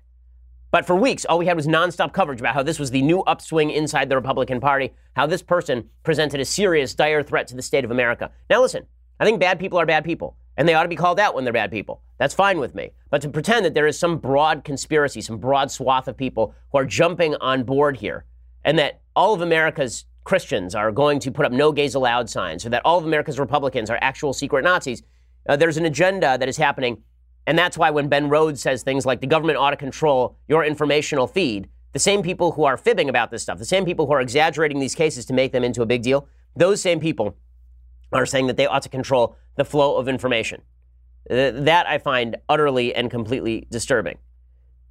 But 0.71 0.85
for 0.85 0.95
weeks, 0.95 1.23
all 1.25 1.37
we 1.37 1.45
had 1.45 1.55
was 1.55 1.67
nonstop 1.67 2.11
coverage 2.11 2.39
about 2.39 2.55
how 2.55 2.63
this 2.63 2.79
was 2.79 2.91
the 2.91 3.01
new 3.01 3.21
upswing 3.21 3.69
inside 3.69 4.09
the 4.09 4.15
Republican 4.15 4.59
Party, 4.59 4.93
how 5.15 5.27
this 5.27 5.43
person 5.43 5.89
presented 6.03 6.39
a 6.39 6.45
serious, 6.45 6.95
dire 6.95 7.23
threat 7.23 7.47
to 7.47 7.55
the 7.55 7.61
state 7.61 7.85
of 7.85 7.91
America. 7.91 8.31
Now, 8.49 8.61
listen, 8.61 8.85
I 9.19 9.25
think 9.25 9.39
bad 9.39 9.59
people 9.59 9.79
are 9.79 9.85
bad 9.85 10.03
people, 10.03 10.35
and 10.57 10.67
they 10.67 10.73
ought 10.73 10.83
to 10.83 10.89
be 10.89 10.95
called 10.95 11.19
out 11.19 11.35
when 11.35 11.43
they're 11.43 11.53
bad 11.53 11.71
people. 11.71 12.01
That's 12.17 12.33
fine 12.33 12.59
with 12.59 12.75
me. 12.75 12.91
But 13.09 13.21
to 13.21 13.29
pretend 13.29 13.65
that 13.65 13.73
there 13.73 13.87
is 13.87 13.99
some 13.99 14.17
broad 14.17 14.63
conspiracy, 14.63 15.21
some 15.21 15.37
broad 15.37 15.71
swath 15.71 16.07
of 16.07 16.15
people 16.15 16.55
who 16.71 16.77
are 16.77 16.85
jumping 16.85 17.35
on 17.35 17.63
board 17.63 17.97
here, 17.97 18.25
and 18.63 18.79
that 18.79 19.01
all 19.15 19.33
of 19.33 19.41
America's 19.41 20.05
Christians 20.23 20.73
are 20.73 20.91
going 20.91 21.19
to 21.19 21.31
put 21.31 21.45
up 21.45 21.51
no 21.51 21.71
gays 21.71 21.95
allowed 21.95 22.29
signs, 22.29 22.65
or 22.65 22.69
that 22.69 22.81
all 22.85 22.97
of 22.97 23.05
America's 23.05 23.39
Republicans 23.39 23.89
are 23.89 23.99
actual 24.01 24.33
secret 24.33 24.63
Nazis, 24.63 25.03
uh, 25.47 25.55
there's 25.55 25.77
an 25.77 25.85
agenda 25.85 26.37
that 26.37 26.49
is 26.49 26.57
happening. 26.57 27.03
And 27.45 27.57
that's 27.57 27.77
why 27.77 27.91
when 27.91 28.07
Ben 28.07 28.29
Rhodes 28.29 28.61
says 28.61 28.81
things 28.81 29.05
like 29.05 29.21
the 29.21 29.27
government 29.27 29.59
ought 29.59 29.69
to 29.69 29.77
control 29.77 30.37
your 30.47 30.63
informational 30.63 31.27
feed, 31.27 31.69
the 31.93 31.99
same 31.99 32.23
people 32.23 32.53
who 32.53 32.63
are 32.63 32.75
fibbing 32.75 33.07
about 33.07 33.29
this 33.29 33.43
stuff, 33.43 33.59
the 33.59 33.65
same 33.65 33.85
people 33.85 34.07
who 34.07 34.13
are 34.13 34.21
exaggerating 34.21 34.79
these 34.79 34.95
cases 34.95 35.25
to 35.27 35.33
make 35.33 35.51
them 35.51 35.63
into 35.63 35.81
a 35.81 35.85
big 35.85 36.01
deal, 36.01 36.27
those 36.55 36.81
same 36.81 36.99
people 36.99 37.37
are 38.11 38.25
saying 38.25 38.47
that 38.47 38.57
they 38.57 38.67
ought 38.67 38.81
to 38.83 38.89
control 38.89 39.35
the 39.55 39.65
flow 39.65 39.97
of 39.97 40.07
information. 40.07 40.61
That 41.29 41.87
I 41.87 41.97
find 41.97 42.37
utterly 42.47 42.93
and 42.93 43.09
completely 43.09 43.67
disturbing. 43.71 44.17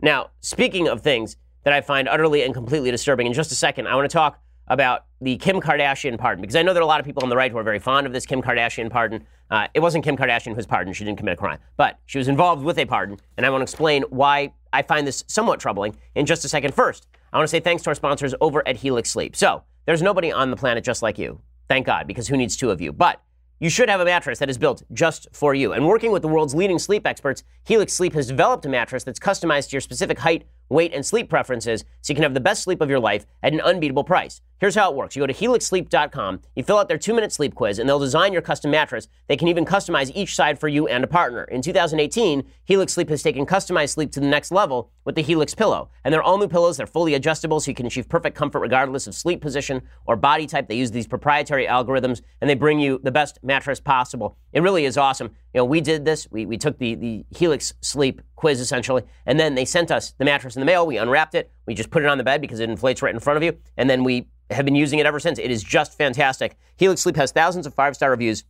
Now, 0.00 0.30
speaking 0.40 0.88
of 0.88 1.00
things 1.00 1.36
that 1.62 1.72
I 1.72 1.80
find 1.80 2.08
utterly 2.08 2.42
and 2.42 2.52
completely 2.52 2.90
disturbing, 2.90 3.26
in 3.26 3.32
just 3.32 3.52
a 3.52 3.54
second, 3.54 3.86
I 3.86 3.94
want 3.94 4.10
to 4.10 4.12
talk 4.12 4.40
about 4.68 5.04
the 5.20 5.36
Kim 5.36 5.60
Kardashian 5.60 6.18
pardon 6.18 6.42
because 6.42 6.56
I 6.56 6.62
know 6.62 6.72
there 6.72 6.82
are 6.82 6.84
a 6.84 6.86
lot 6.86 7.00
of 7.00 7.06
people 7.06 7.22
on 7.22 7.28
the 7.28 7.36
right 7.36 7.50
who 7.50 7.58
are 7.58 7.62
very 7.62 7.78
fond 7.78 8.06
of 8.06 8.12
this 8.12 8.26
Kim 8.26 8.42
Kardashian 8.42 8.90
pardon. 8.90 9.26
Uh, 9.50 9.68
it 9.74 9.80
wasn't 9.80 10.04
Kim 10.04 10.16
Kardashian 10.16 10.48
who 10.48 10.54
was 10.54 10.66
pardoned; 10.66 10.96
she 10.96 11.04
didn't 11.04 11.18
commit 11.18 11.34
a 11.34 11.36
crime, 11.36 11.58
but 11.76 11.98
she 12.06 12.18
was 12.18 12.28
involved 12.28 12.64
with 12.64 12.78
a 12.78 12.86
pardon, 12.86 13.18
and 13.36 13.46
I 13.46 13.50
want 13.50 13.60
to 13.60 13.64
explain 13.64 14.02
why 14.10 14.52
I 14.72 14.82
find 14.82 15.06
this 15.06 15.24
somewhat 15.26 15.60
troubling 15.60 15.96
in 16.14 16.26
just 16.26 16.44
a 16.44 16.48
second. 16.48 16.74
First, 16.74 17.06
I 17.32 17.36
want 17.36 17.44
to 17.44 17.50
say 17.50 17.60
thanks 17.60 17.82
to 17.84 17.90
our 17.90 17.94
sponsors 17.94 18.34
over 18.40 18.66
at 18.66 18.76
Helix 18.76 19.10
Sleep. 19.10 19.36
So, 19.36 19.62
there's 19.86 20.02
nobody 20.02 20.32
on 20.32 20.50
the 20.50 20.56
planet 20.56 20.82
just 20.82 21.02
like 21.02 21.18
you. 21.18 21.40
Thank 21.68 21.86
God, 21.86 22.06
because 22.06 22.28
who 22.28 22.36
needs 22.36 22.56
two 22.56 22.70
of 22.70 22.80
you? 22.80 22.92
But 22.92 23.20
you 23.60 23.70
should 23.70 23.88
have 23.88 24.00
a 24.00 24.04
mattress 24.04 24.38
that 24.40 24.50
is 24.50 24.58
built 24.58 24.82
just 24.92 25.28
for 25.32 25.54
you. 25.54 25.72
And 25.72 25.86
working 25.86 26.10
with 26.10 26.22
the 26.22 26.28
world's 26.28 26.54
leading 26.54 26.78
sleep 26.78 27.06
experts, 27.06 27.44
Helix 27.64 27.92
Sleep 27.92 28.12
has 28.14 28.26
developed 28.26 28.66
a 28.66 28.68
mattress 28.68 29.04
that's 29.04 29.18
customized 29.18 29.68
to 29.68 29.72
your 29.72 29.80
specific 29.80 30.18
height, 30.18 30.44
weight, 30.68 30.92
and 30.94 31.04
sleep 31.04 31.28
preferences 31.28 31.84
so 32.00 32.12
you 32.12 32.14
can 32.14 32.22
have 32.22 32.34
the 32.34 32.40
best 32.40 32.62
sleep 32.62 32.80
of 32.80 32.90
your 32.90 33.00
life 33.00 33.26
at 33.42 33.52
an 33.52 33.60
unbeatable 33.60 34.04
price. 34.04 34.40
Here's 34.60 34.76
how 34.76 34.90
it 34.90 34.96
works. 34.96 35.14
You 35.14 35.20
go 35.20 35.26
to 35.26 35.34
helixsleep.com, 35.34 36.40
you 36.54 36.62
fill 36.62 36.78
out 36.78 36.88
their 36.88 36.96
two 36.96 37.12
minute 37.12 37.32
sleep 37.32 37.54
quiz, 37.54 37.78
and 37.78 37.88
they'll 37.88 37.98
design 37.98 38.32
your 38.32 38.40
custom 38.40 38.70
mattress. 38.70 39.08
They 39.28 39.36
can 39.36 39.48
even 39.48 39.64
customize 39.64 40.10
each 40.14 40.34
side 40.34 40.58
for 40.58 40.68
you 40.68 40.86
and 40.86 41.04
a 41.04 41.06
partner. 41.06 41.44
In 41.44 41.60
2018, 41.60 42.44
Helix 42.64 42.94
Sleep 42.94 43.08
has 43.10 43.22
taken 43.22 43.44
customized 43.44 43.90
sleep 43.90 44.10
to 44.12 44.20
the 44.20 44.26
next 44.26 44.50
level 44.52 44.90
with 45.04 45.16
the 45.16 45.22
Helix 45.22 45.54
Pillow. 45.54 45.90
And 46.02 46.14
they're 46.14 46.22
all 46.22 46.38
new 46.38 46.48
pillows. 46.48 46.76
They're 46.76 46.86
fully 46.86 47.14
adjustable 47.14 47.60
so 47.60 47.70
you 47.70 47.74
can 47.74 47.86
achieve 47.86 48.08
perfect 48.08 48.36
comfort 48.36 48.60
regardless 48.60 49.06
of 49.06 49.14
sleep 49.14 49.40
position 49.42 49.82
or 50.06 50.16
body 50.16 50.46
type. 50.46 50.68
They 50.68 50.76
use 50.76 50.92
these 50.92 51.06
proprietary 51.06 51.66
algorithms 51.66 52.22
and 52.40 52.48
they 52.48 52.54
bring 52.54 52.78
you 52.78 53.00
the 53.02 53.12
best 53.12 53.38
mattress 53.42 53.80
possible. 53.80 54.38
It 54.52 54.62
really 54.62 54.86
is 54.86 54.96
awesome. 54.96 55.32
You 55.54 55.60
know, 55.60 55.66
we 55.66 55.80
did 55.80 56.04
this. 56.04 56.26
We, 56.30 56.46
we 56.46 56.58
took 56.58 56.78
the, 56.78 56.96
the 56.96 57.24
Helix 57.30 57.72
Sleep 57.80 58.20
quiz 58.34 58.60
essentially, 58.60 59.04
and 59.24 59.38
then 59.38 59.54
they 59.54 59.64
sent 59.64 59.92
us 59.92 60.12
the 60.18 60.24
mattress 60.24 60.56
in 60.56 60.60
the 60.60 60.66
mail. 60.66 60.84
We 60.84 60.98
unwrapped 60.98 61.36
it. 61.36 61.50
We 61.66 61.74
just 61.74 61.90
put 61.90 62.02
it 62.02 62.08
on 62.08 62.18
the 62.18 62.24
bed 62.24 62.40
because 62.40 62.58
it 62.58 62.68
inflates 62.68 63.02
right 63.02 63.14
in 63.14 63.20
front 63.20 63.36
of 63.36 63.44
you. 63.44 63.56
And 63.76 63.88
then 63.88 64.02
we 64.02 64.26
have 64.50 64.64
been 64.64 64.74
using 64.74 64.98
it 64.98 65.06
ever 65.06 65.20
since. 65.20 65.38
It 65.38 65.52
is 65.52 65.62
just 65.62 65.96
fantastic. 65.96 66.58
Helix 66.76 67.02
Sleep 67.02 67.14
has 67.16 67.30
thousands 67.30 67.66
of 67.66 67.74
five 67.74 67.94
star 67.94 68.10
reviews. 68.10 68.42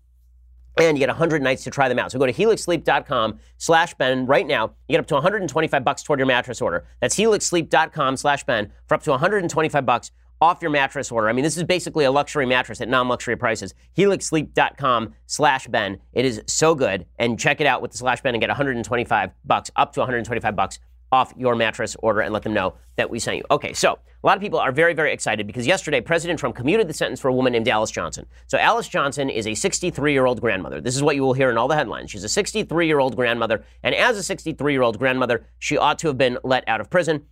And 0.76 0.96
you 0.96 1.00
get 1.00 1.08
100 1.08 1.40
nights 1.40 1.62
to 1.64 1.70
try 1.70 1.88
them 1.88 2.00
out. 2.00 2.10
So 2.10 2.18
go 2.18 2.26
to 2.26 2.32
helixsleep.com 2.32 3.38
slash 3.58 3.94
Ben 3.94 4.26
right 4.26 4.44
now. 4.44 4.72
You 4.88 4.94
get 4.94 5.00
up 5.00 5.06
to 5.06 5.14
125 5.14 5.84
bucks 5.84 6.02
toward 6.02 6.18
your 6.18 6.26
mattress 6.26 6.60
order. 6.60 6.84
That's 7.00 7.14
helixsleep.com 7.14 8.16
slash 8.16 8.42
Ben 8.42 8.72
for 8.88 8.94
up 8.94 9.02
to 9.04 9.10
125 9.10 9.86
bucks 9.86 10.10
off 10.40 10.60
your 10.60 10.70
mattress 10.70 11.10
order. 11.10 11.28
I 11.28 11.32
mean, 11.32 11.44
this 11.44 11.56
is 11.56 11.64
basically 11.64 12.04
a 12.04 12.10
luxury 12.10 12.46
mattress 12.46 12.80
at 12.80 12.88
non-luxury 12.88 13.36
prices. 13.36 13.74
Helixsleep.com 13.96 15.14
slash 15.26 15.66
Ben. 15.68 15.98
It 16.12 16.24
is 16.24 16.42
so 16.46 16.74
good. 16.74 17.06
And 17.18 17.38
check 17.38 17.60
it 17.60 17.66
out 17.66 17.82
with 17.82 17.92
the 17.92 17.98
slash 17.98 18.20
Ben 18.20 18.34
and 18.34 18.40
get 18.40 18.50
125 18.50 19.30
bucks, 19.44 19.70
up 19.76 19.92
to 19.94 20.00
125 20.00 20.56
bucks 20.56 20.78
off 21.14 21.32
your 21.36 21.54
mattress 21.54 21.96
order 22.00 22.20
and 22.20 22.32
let 22.32 22.42
them 22.42 22.52
know 22.52 22.74
that 22.96 23.08
we 23.08 23.18
sent 23.18 23.36
you. 23.36 23.44
Okay, 23.50 23.72
so 23.72 23.92
a 23.92 24.26
lot 24.26 24.36
of 24.36 24.42
people 24.42 24.58
are 24.58 24.72
very, 24.72 24.94
very 24.94 25.12
excited 25.12 25.46
because 25.46 25.66
yesterday 25.66 26.00
President 26.00 26.40
Trump 26.40 26.56
commuted 26.56 26.88
the 26.88 26.92
sentence 26.92 27.20
for 27.20 27.28
a 27.28 27.32
woman 27.32 27.52
named 27.52 27.68
Alice 27.68 27.90
Johnson. 27.90 28.26
So 28.46 28.58
Alice 28.58 28.88
Johnson 28.88 29.30
is 29.30 29.46
a 29.46 29.54
63 29.54 30.12
year 30.12 30.26
old 30.26 30.40
grandmother. 30.40 30.80
This 30.80 30.96
is 30.96 31.02
what 31.02 31.14
you 31.14 31.22
will 31.22 31.32
hear 31.32 31.50
in 31.50 31.56
all 31.56 31.68
the 31.68 31.76
headlines. 31.76 32.10
She's 32.10 32.24
a 32.24 32.28
63 32.28 32.86
year 32.86 32.98
old 32.98 33.16
grandmother, 33.16 33.64
and 33.82 33.94
as 33.94 34.16
a 34.16 34.22
63 34.22 34.72
year 34.72 34.82
old 34.82 34.98
grandmother, 34.98 35.46
she 35.58 35.78
ought 35.78 35.98
to 36.00 36.08
have 36.08 36.18
been 36.18 36.38
let 36.42 36.68
out 36.68 36.80
of 36.80 36.90
prison. 36.90 37.26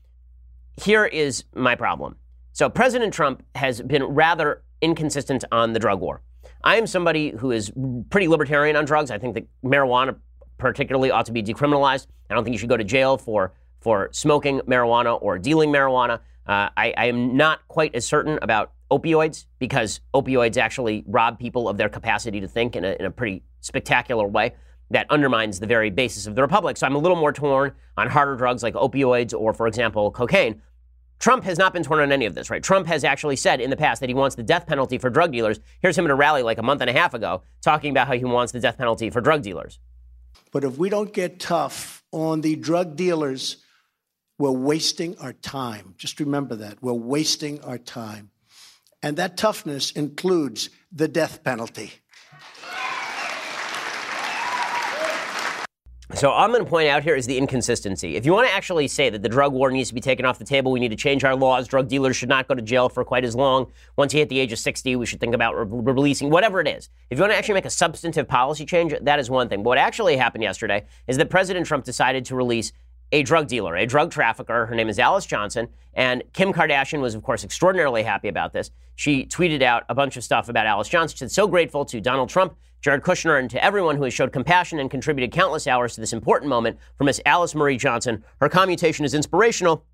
Here 0.81 1.05
is 1.05 1.45
my 1.55 1.75
problem. 1.75 2.17
So 2.53 2.69
President 2.69 3.15
Trump 3.15 3.43
has 3.55 3.81
been 3.81 4.05
rather 4.05 4.62
inconsistent 4.81 5.45
on 5.51 5.73
the 5.73 5.79
drug 5.79 6.01
war. 6.01 6.21
I 6.65 6.77
am 6.77 6.87
somebody 6.87 7.31
who 7.31 7.51
is 7.51 7.73
pretty 8.11 8.29
libertarian 8.29 8.77
on 8.77 8.85
drugs. 8.85 9.11
I 9.11 9.19
think 9.19 9.35
that 9.35 9.47
marijuana 9.65 10.17
particularly 10.59 11.11
ought 11.11 11.27
to 11.27 11.33
be 11.33 11.43
decriminalized. 11.43 12.07
I 12.31 12.35
don't 12.35 12.45
think 12.45 12.55
you 12.55 12.59
should 12.59 12.69
go 12.69 12.77
to 12.77 12.85
jail 12.85 13.19
for 13.19 13.53
for 13.81 14.09
smoking 14.12 14.61
marijuana 14.61 15.21
or 15.21 15.38
dealing 15.38 15.71
marijuana. 15.71 16.21
Uh, 16.47 16.69
I, 16.77 16.95
I, 16.97 17.07
am 17.07 17.37
not 17.37 17.67
quite 17.67 17.97
as 17.97 18.07
certain 18.07 18.38
about 18.43 18.73
opioids 18.93 19.47
because 19.59 20.01
opioids 20.15 20.57
actually 20.57 21.03
rob 21.09 21.38
people 21.38 21.69
of 21.69 21.77
their 21.77 21.88
capacity 21.88 22.41
to 22.41 22.47
think 22.47 22.77
in 22.77 22.85
a, 22.85 22.97
in 23.01 23.07
a 23.07 23.11
pretty 23.11 23.43
spectacular 23.61 24.27
way 24.27 24.55
that 24.91 25.11
undermines 25.11 25.59
the 25.59 25.67
very 25.67 25.91
basis 25.91 26.27
of 26.27 26.37
the 26.37 26.43
republic. 26.43 26.77
So 26.77 26.87
I'm 26.87 26.95
a 26.95 26.99
little 26.99 27.17
more 27.17 27.33
torn 27.33 27.73
on 27.97 28.09
harder 28.09 28.37
drugs 28.37 28.62
like 28.62 28.75
opioids 28.75 29.38
or, 29.38 29.53
for 29.53 29.67
example, 29.67 30.11
cocaine. 30.11 30.62
Trump 31.23 31.45
has 31.45 31.57
not 31.57 31.73
been 31.73 31.85
torn 31.85 32.01
on 32.01 32.11
any 32.11 32.27
of 32.27 32.35
this, 32.35 32.51
right? 32.51 32.65
Trump 32.65 32.85
has 32.89 33.05
actually 33.05 33.37
said 33.37 33.61
in 33.61 33.71
the 33.71 33.77
past 33.77 34.01
that 34.01 34.09
he 34.11 34.15
wants 34.15 34.35
the 34.35 34.43
death 34.43 34.67
penalty 34.67 34.99
for 34.99 35.09
drug 35.09 35.31
dealers. 35.31 35.61
Here's 35.79 35.97
him 35.97 36.05
at 36.05 36.11
a 36.11 36.17
rally 36.17 36.43
like 36.43 36.59
a 36.59 36.65
month 36.65 36.81
and 36.81 36.91
a 36.91 36.93
half 36.93 37.15
ago 37.15 37.45
talking 37.61 37.93
about 37.93 38.09
how 38.09 38.15
he 38.15 38.25
wants 38.25 38.51
the 38.51 38.59
death 38.59 38.77
penalty 38.77 39.09
for 39.09 39.21
drug 39.21 39.41
dealers. 39.43 39.79
But 40.51 40.65
if 40.65 40.79
we 40.79 40.91
don't 40.91 41.13
get 41.13 41.39
tough 41.39 42.03
on 42.11 42.41
the 42.41 42.57
drug 42.57 42.97
dealers, 42.97 43.59
we're 44.37 44.51
wasting 44.51 45.17
our 45.19 45.33
time. 45.33 45.95
Just 45.97 46.19
remember 46.19 46.57
that. 46.57 46.83
We're 46.83 46.93
wasting 46.93 47.63
our 47.63 47.79
time. 47.79 48.33
And 49.01 49.17
that 49.17 49.37
toughness 49.37 49.93
includes 49.93 50.71
the 50.91 51.07
death 51.07 51.45
penalty. 51.45 51.93
So 56.14 56.31
I'm 56.31 56.51
going 56.51 56.62
to 56.62 56.68
point 56.68 56.88
out 56.88 57.03
here 57.03 57.16
is 57.16 57.27
the 57.27 57.38
inconsistency. 57.38 58.16
If 58.16 58.27
you 58.27 58.35
want 58.35 58.46
to 58.46 58.55
actually 58.55 58.87
say 58.87 59.09
that 59.09 59.22
the 59.22 59.31
drug 59.31 59.55
war 59.55 59.70
needs 59.70 59.88
to 59.88 59.94
be 59.94 60.01
taken 60.01 60.27
off 60.27 60.38
the 60.38 60.44
table, 60.44 60.70
we 60.70 60.79
need 60.79 60.90
to 60.90 60.96
change 60.96 61.25
our 61.25 61.35
laws. 61.35 61.66
Drug 61.66 61.88
dealers 61.88 62.16
should 62.16 62.29
not 62.29 62.46
go 62.46 62.55
to 62.55 62.61
jail 62.61 62.90
for 62.90 63.03
quite 63.03 63.25
as 63.25 63.35
long. 63.35 63.72
Once 63.96 64.12
you 64.12 64.20
hit 64.20 64.29
the 64.29 64.38
age 64.38 64.53
of 64.53 64.59
60, 64.59 64.94
we 64.96 65.07
should 65.07 65.20
think 65.20 65.35
about 65.35 65.55
re- 65.55 65.92
releasing 65.92 66.29
whatever 66.29 66.61
it 66.61 66.68
is. 66.68 66.90
If 67.09 67.16
you 67.16 67.22
want 67.22 67.33
to 67.33 67.38
actually 67.38 67.55
make 67.55 67.64
a 67.64 67.70
substantive 67.70 68.29
policy 68.29 68.66
change, 68.66 68.92
that 69.01 69.18
is 69.20 69.31
one 69.31 69.48
thing. 69.48 69.62
But 69.62 69.70
what 69.70 69.79
actually 69.79 70.18
happened 70.18 70.44
yesterday 70.44 70.85
is 71.07 71.16
that 71.16 71.31
President 71.31 71.66
Trump 71.66 71.85
decided 71.85 72.27
to 72.27 72.37
release 72.37 72.72
a 73.12 73.22
drug 73.22 73.46
dealer, 73.46 73.77
a 73.77 73.87
drug 73.87 74.11
trafficker. 74.11 74.66
Her 74.66 74.75
name 74.75 74.88
is 74.88 74.98
Alice 74.98 75.27
Johnson. 75.27 75.68
And 75.94 76.22
Kim 76.33 76.53
Kardashian 76.53 77.01
was, 77.01 77.14
of 77.14 77.22
course, 77.22 77.44
extraordinarily 77.44 78.03
happy 78.03 78.29
about 78.29 78.53
this. 78.53 78.70
She 78.96 79.27
tweeted 79.27 79.62
out 79.62 79.85
a 79.88 79.94
bunch 79.94 80.16
of 80.16 80.25
stuff 80.25 80.48
about 80.48 80.66
Alice 80.66 80.88
Johnson. 80.88 81.14
She 81.14 81.18
said, 81.18 81.31
so 81.31 81.46
grateful 81.46 81.85
to 81.85 82.01
Donald 82.01 82.31
Trump, 82.31 82.57
Jared 82.81 83.03
Kushner, 83.03 83.38
and 83.38 83.51
to 83.51 83.62
everyone 83.62 83.96
who 83.96 84.05
has 84.05 84.14
showed 84.14 84.33
compassion 84.33 84.79
and 84.79 84.90
contributed 84.90 85.31
countless 85.31 85.66
hours 85.66 85.94
to 85.94 86.01
this 86.01 86.12
important 86.12 86.48
moment 86.48 86.79
for 86.96 87.05
Miss 87.05 87.20
Alice 87.27 87.55
Marie 87.55 87.77
Johnson. 87.77 88.25
Her 88.40 88.48
commutation 88.48 89.05
is 89.05 89.14
inspirational 89.14 89.85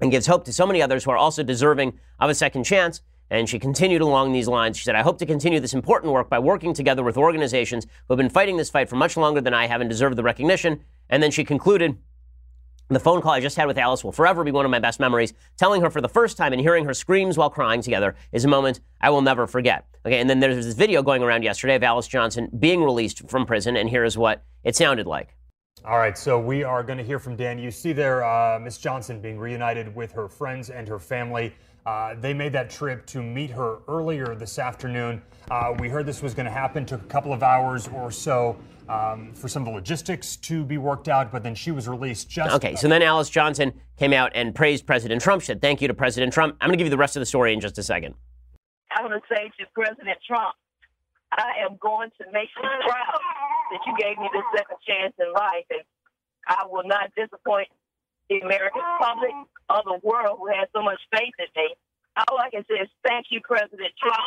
and 0.00 0.10
gives 0.10 0.26
hope 0.26 0.44
to 0.44 0.52
so 0.52 0.66
many 0.66 0.82
others 0.82 1.04
who 1.04 1.12
are 1.12 1.16
also 1.16 1.42
deserving 1.42 1.98
of 2.18 2.30
a 2.30 2.34
second 2.34 2.64
chance. 2.64 3.00
And 3.32 3.48
she 3.48 3.60
continued 3.60 4.02
along 4.02 4.32
these 4.32 4.48
lines. 4.48 4.76
She 4.76 4.82
said, 4.82 4.96
I 4.96 5.02
hope 5.02 5.18
to 5.18 5.26
continue 5.26 5.60
this 5.60 5.72
important 5.72 6.12
work 6.12 6.28
by 6.28 6.40
working 6.40 6.74
together 6.74 7.04
with 7.04 7.16
organizations 7.16 7.84
who 7.84 8.14
have 8.14 8.18
been 8.18 8.28
fighting 8.28 8.56
this 8.56 8.70
fight 8.70 8.88
for 8.88 8.96
much 8.96 9.16
longer 9.16 9.40
than 9.40 9.54
I 9.54 9.68
have 9.68 9.80
and 9.80 9.88
deserve 9.88 10.16
the 10.16 10.24
recognition. 10.24 10.80
And 11.08 11.22
then 11.22 11.30
she 11.30 11.44
concluded, 11.44 11.96
the 12.94 13.00
phone 13.00 13.22
call 13.22 13.32
I 13.32 13.40
just 13.40 13.56
had 13.56 13.66
with 13.66 13.78
Alice 13.78 14.02
will 14.02 14.12
forever 14.12 14.42
be 14.42 14.50
one 14.50 14.64
of 14.64 14.70
my 14.70 14.78
best 14.78 14.98
memories. 14.98 15.32
Telling 15.56 15.80
her 15.82 15.90
for 15.90 16.00
the 16.00 16.08
first 16.08 16.36
time 16.36 16.52
and 16.52 16.60
hearing 16.60 16.84
her 16.84 16.94
screams 16.94 17.38
while 17.38 17.50
crying 17.50 17.82
together 17.82 18.16
is 18.32 18.44
a 18.44 18.48
moment 18.48 18.80
I 19.00 19.10
will 19.10 19.22
never 19.22 19.46
forget. 19.46 19.86
Okay, 20.04 20.18
and 20.18 20.28
then 20.28 20.40
there's 20.40 20.64
this 20.64 20.74
video 20.74 21.02
going 21.02 21.22
around 21.22 21.42
yesterday 21.42 21.76
of 21.76 21.82
Alice 21.82 22.08
Johnson 22.08 22.48
being 22.58 22.82
released 22.82 23.28
from 23.30 23.46
prison, 23.46 23.76
and 23.76 23.88
here 23.88 24.04
is 24.04 24.18
what 24.18 24.44
it 24.64 24.74
sounded 24.74 25.06
like. 25.06 25.36
All 25.84 25.96
right, 25.96 26.18
so 26.18 26.38
we 26.38 26.62
are 26.62 26.82
going 26.82 26.98
to 26.98 27.04
hear 27.04 27.18
from 27.18 27.36
Dan. 27.36 27.58
You 27.58 27.70
see 27.70 27.92
there, 27.92 28.22
uh, 28.22 28.58
Miss 28.58 28.76
Johnson 28.76 29.20
being 29.20 29.38
reunited 29.38 29.94
with 29.94 30.12
her 30.12 30.28
friends 30.28 30.68
and 30.68 30.86
her 30.88 30.98
family. 30.98 31.54
Uh, 31.90 32.14
they 32.20 32.32
made 32.32 32.52
that 32.52 32.70
trip 32.70 33.04
to 33.04 33.20
meet 33.20 33.50
her 33.50 33.78
earlier 33.88 34.36
this 34.36 34.60
afternoon. 34.60 35.20
Uh, 35.50 35.74
we 35.80 35.88
heard 35.88 36.06
this 36.06 36.22
was 36.22 36.34
going 36.34 36.46
to 36.46 36.52
happen. 36.52 36.86
Took 36.86 37.02
a 37.02 37.06
couple 37.06 37.32
of 37.32 37.42
hours 37.42 37.88
or 37.88 38.12
so 38.12 38.56
um, 38.88 39.32
for 39.34 39.48
some 39.48 39.62
of 39.62 39.66
the 39.66 39.74
logistics 39.74 40.36
to 40.36 40.62
be 40.64 40.78
worked 40.78 41.08
out, 41.08 41.32
but 41.32 41.42
then 41.42 41.52
she 41.52 41.72
was 41.72 41.88
released 41.88 42.30
just. 42.30 42.54
Okay, 42.54 42.76
so 42.76 42.86
then 42.86 43.02
Alice 43.02 43.28
Johnson 43.28 43.72
came 43.98 44.12
out 44.12 44.30
and 44.36 44.54
praised 44.54 44.86
President 44.86 45.20
Trump. 45.20 45.42
Said, 45.42 45.60
"Thank 45.60 45.82
you 45.82 45.88
to 45.88 45.94
President 45.94 46.32
Trump." 46.32 46.56
I'm 46.60 46.68
going 46.68 46.78
to 46.78 46.80
give 46.80 46.86
you 46.86 46.94
the 46.94 46.96
rest 46.96 47.16
of 47.16 47.20
the 47.22 47.26
story 47.26 47.52
in 47.52 47.58
just 47.58 47.76
a 47.76 47.82
second. 47.82 48.14
I 48.96 49.02
want 49.02 49.20
to 49.20 49.34
say 49.34 49.50
to 49.58 49.66
President 49.74 50.18
Trump, 50.24 50.54
I 51.32 51.66
am 51.68 51.76
going 51.80 52.10
to 52.20 52.24
make 52.32 52.50
you 52.54 52.62
proud 52.62 53.20
that 53.72 53.80
you 53.84 53.94
gave 53.98 54.16
me 54.16 54.30
this 54.32 54.44
second 54.54 54.76
chance 54.86 55.14
in 55.18 55.32
life, 55.32 55.66
and 55.70 55.82
I 56.46 56.66
will 56.70 56.86
not 56.86 57.10
disappoint 57.16 57.66
the 58.30 58.38
American 58.40 58.80
public 58.98 59.32
or 59.68 59.82
the 59.84 60.00
world 60.06 60.38
who 60.38 60.46
has 60.46 60.68
so 60.72 60.82
much 60.82 61.00
faith 61.12 61.34
in 61.38 61.46
me. 61.56 61.74
All 62.28 62.38
I 62.38 62.48
can 62.50 62.64
say 62.68 62.76
is 62.76 62.88
thank 63.04 63.26
you, 63.30 63.40
President 63.42 63.90
Trump. 63.98 64.18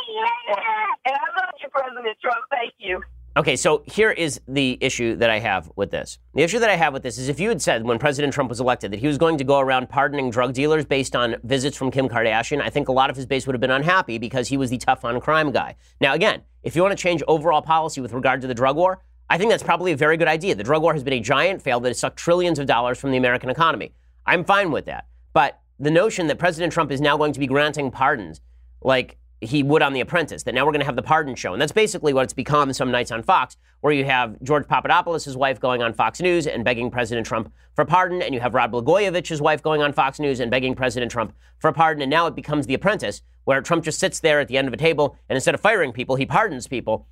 And 1.05 1.15
I 1.15 1.41
love 1.41 1.55
you, 1.61 1.69
President 1.69 2.17
Trump. 2.21 2.39
Thank 2.51 2.73
you. 2.77 3.01
Okay, 3.35 3.55
so 3.55 3.81
here 3.87 4.11
is 4.11 4.39
the 4.47 4.77
issue 4.79 5.15
that 5.15 5.31
I 5.31 5.39
have 5.39 5.71
with 5.75 5.89
this. 5.89 6.19
The 6.35 6.43
issue 6.43 6.59
that 6.59 6.69
I 6.69 6.75
have 6.75 6.93
with 6.93 7.01
this 7.01 7.17
is 7.17 7.29
if 7.29 7.39
you 7.39 7.49
had 7.49 7.63
said 7.63 7.83
when 7.83 7.97
President 7.97 8.31
Trump 8.31 8.49
was 8.49 8.59
elected 8.59 8.91
that 8.91 8.99
he 8.99 9.07
was 9.07 9.17
going 9.17 9.39
to 9.39 9.43
go 9.43 9.57
around 9.59 9.89
pardoning 9.89 10.29
drug 10.29 10.53
dealers 10.53 10.85
based 10.85 11.15
on 11.15 11.37
visits 11.43 11.75
from 11.75 11.89
Kim 11.89 12.07
Kardashian, 12.07 12.61
I 12.61 12.69
think 12.69 12.89
a 12.89 12.91
lot 12.91 13.09
of 13.09 13.15
his 13.15 13.25
base 13.25 13.47
would 13.47 13.55
have 13.55 13.61
been 13.61 13.71
unhappy 13.71 14.19
because 14.19 14.49
he 14.49 14.57
was 14.57 14.69
the 14.69 14.77
tough 14.77 15.03
on 15.03 15.19
crime 15.19 15.51
guy. 15.51 15.75
Now, 15.99 16.13
again, 16.13 16.43
if 16.61 16.75
you 16.75 16.83
want 16.83 16.95
to 16.95 17.01
change 17.01 17.23
overall 17.27 17.63
policy 17.63 18.01
with 18.01 18.13
regard 18.13 18.41
to 18.41 18.47
the 18.47 18.53
drug 18.53 18.75
war, 18.75 19.01
I 19.33 19.37
think 19.39 19.49
that's 19.49 19.63
probably 19.63 19.91
a 19.91 19.97
very 19.97 20.15
good 20.15 20.27
idea. 20.27 20.53
The 20.53 20.63
drug 20.63 20.83
war 20.83 20.93
has 20.93 21.03
been 21.03 21.13
a 21.13 21.19
giant 21.19 21.59
fail 21.59 21.79
that 21.79 21.89
has 21.89 21.97
sucked 21.97 22.17
trillions 22.17 22.59
of 22.59 22.67
dollars 22.67 22.99
from 22.99 23.09
the 23.09 23.17
American 23.17 23.49
economy. 23.49 23.91
I'm 24.27 24.45
fine 24.45 24.69
with 24.69 24.85
that. 24.85 25.07
But 25.33 25.59
the 25.79 25.89
notion 25.89 26.27
that 26.27 26.37
President 26.37 26.71
Trump 26.71 26.91
is 26.91 27.01
now 27.01 27.17
going 27.17 27.33
to 27.33 27.39
be 27.39 27.47
granting 27.47 27.89
pardons, 27.89 28.41
like 28.83 29.17
he 29.41 29.63
would 29.63 29.81
on 29.81 29.93
The 29.93 30.01
Apprentice, 30.01 30.43
that 30.43 30.53
now 30.53 30.67
we're 30.67 30.71
going 30.71 30.81
to 30.81 30.85
have 30.85 30.95
the 30.95 31.01
pardon 31.01 31.33
show. 31.33 31.51
And 31.51 31.59
that's 31.59 31.71
basically 31.71 32.13
what 32.13 32.25
it's 32.25 32.33
become 32.33 32.71
some 32.73 32.91
nights 32.91 33.11
on 33.11 33.23
Fox, 33.23 33.57
where 33.81 33.91
you 33.91 34.05
have 34.05 34.39
George 34.43 34.67
Papadopoulos' 34.67 35.35
wife 35.35 35.59
going 35.59 35.81
on 35.81 35.93
Fox 35.93 36.21
News 36.21 36.45
and 36.45 36.63
begging 36.63 36.91
President 36.91 37.25
Trump 37.25 37.51
for 37.73 37.85
pardon, 37.85 38.21
and 38.21 38.35
you 38.35 38.39
have 38.39 38.53
Rod 38.53 38.71
Blagojevich's 38.71 39.41
wife 39.41 39.63
going 39.63 39.81
on 39.81 39.93
Fox 39.93 40.19
News 40.19 40.41
and 40.41 40.51
begging 40.51 40.75
President 40.75 41.11
Trump 41.11 41.33
for 41.57 41.71
pardon. 41.71 42.03
And 42.03 42.11
now 42.11 42.27
it 42.27 42.35
becomes 42.35 42.67
The 42.67 42.75
Apprentice, 42.75 43.23
where 43.45 43.63
Trump 43.63 43.83
just 43.83 43.99
sits 43.99 44.19
there 44.19 44.39
at 44.39 44.47
the 44.47 44.59
end 44.59 44.67
of 44.67 44.75
a 44.75 44.77
table, 44.77 45.17
and 45.27 45.35
instead 45.35 45.55
of 45.55 45.59
firing 45.59 45.91
people, 45.91 46.17
he 46.17 46.25
pardons 46.27 46.67
people. 46.67 47.07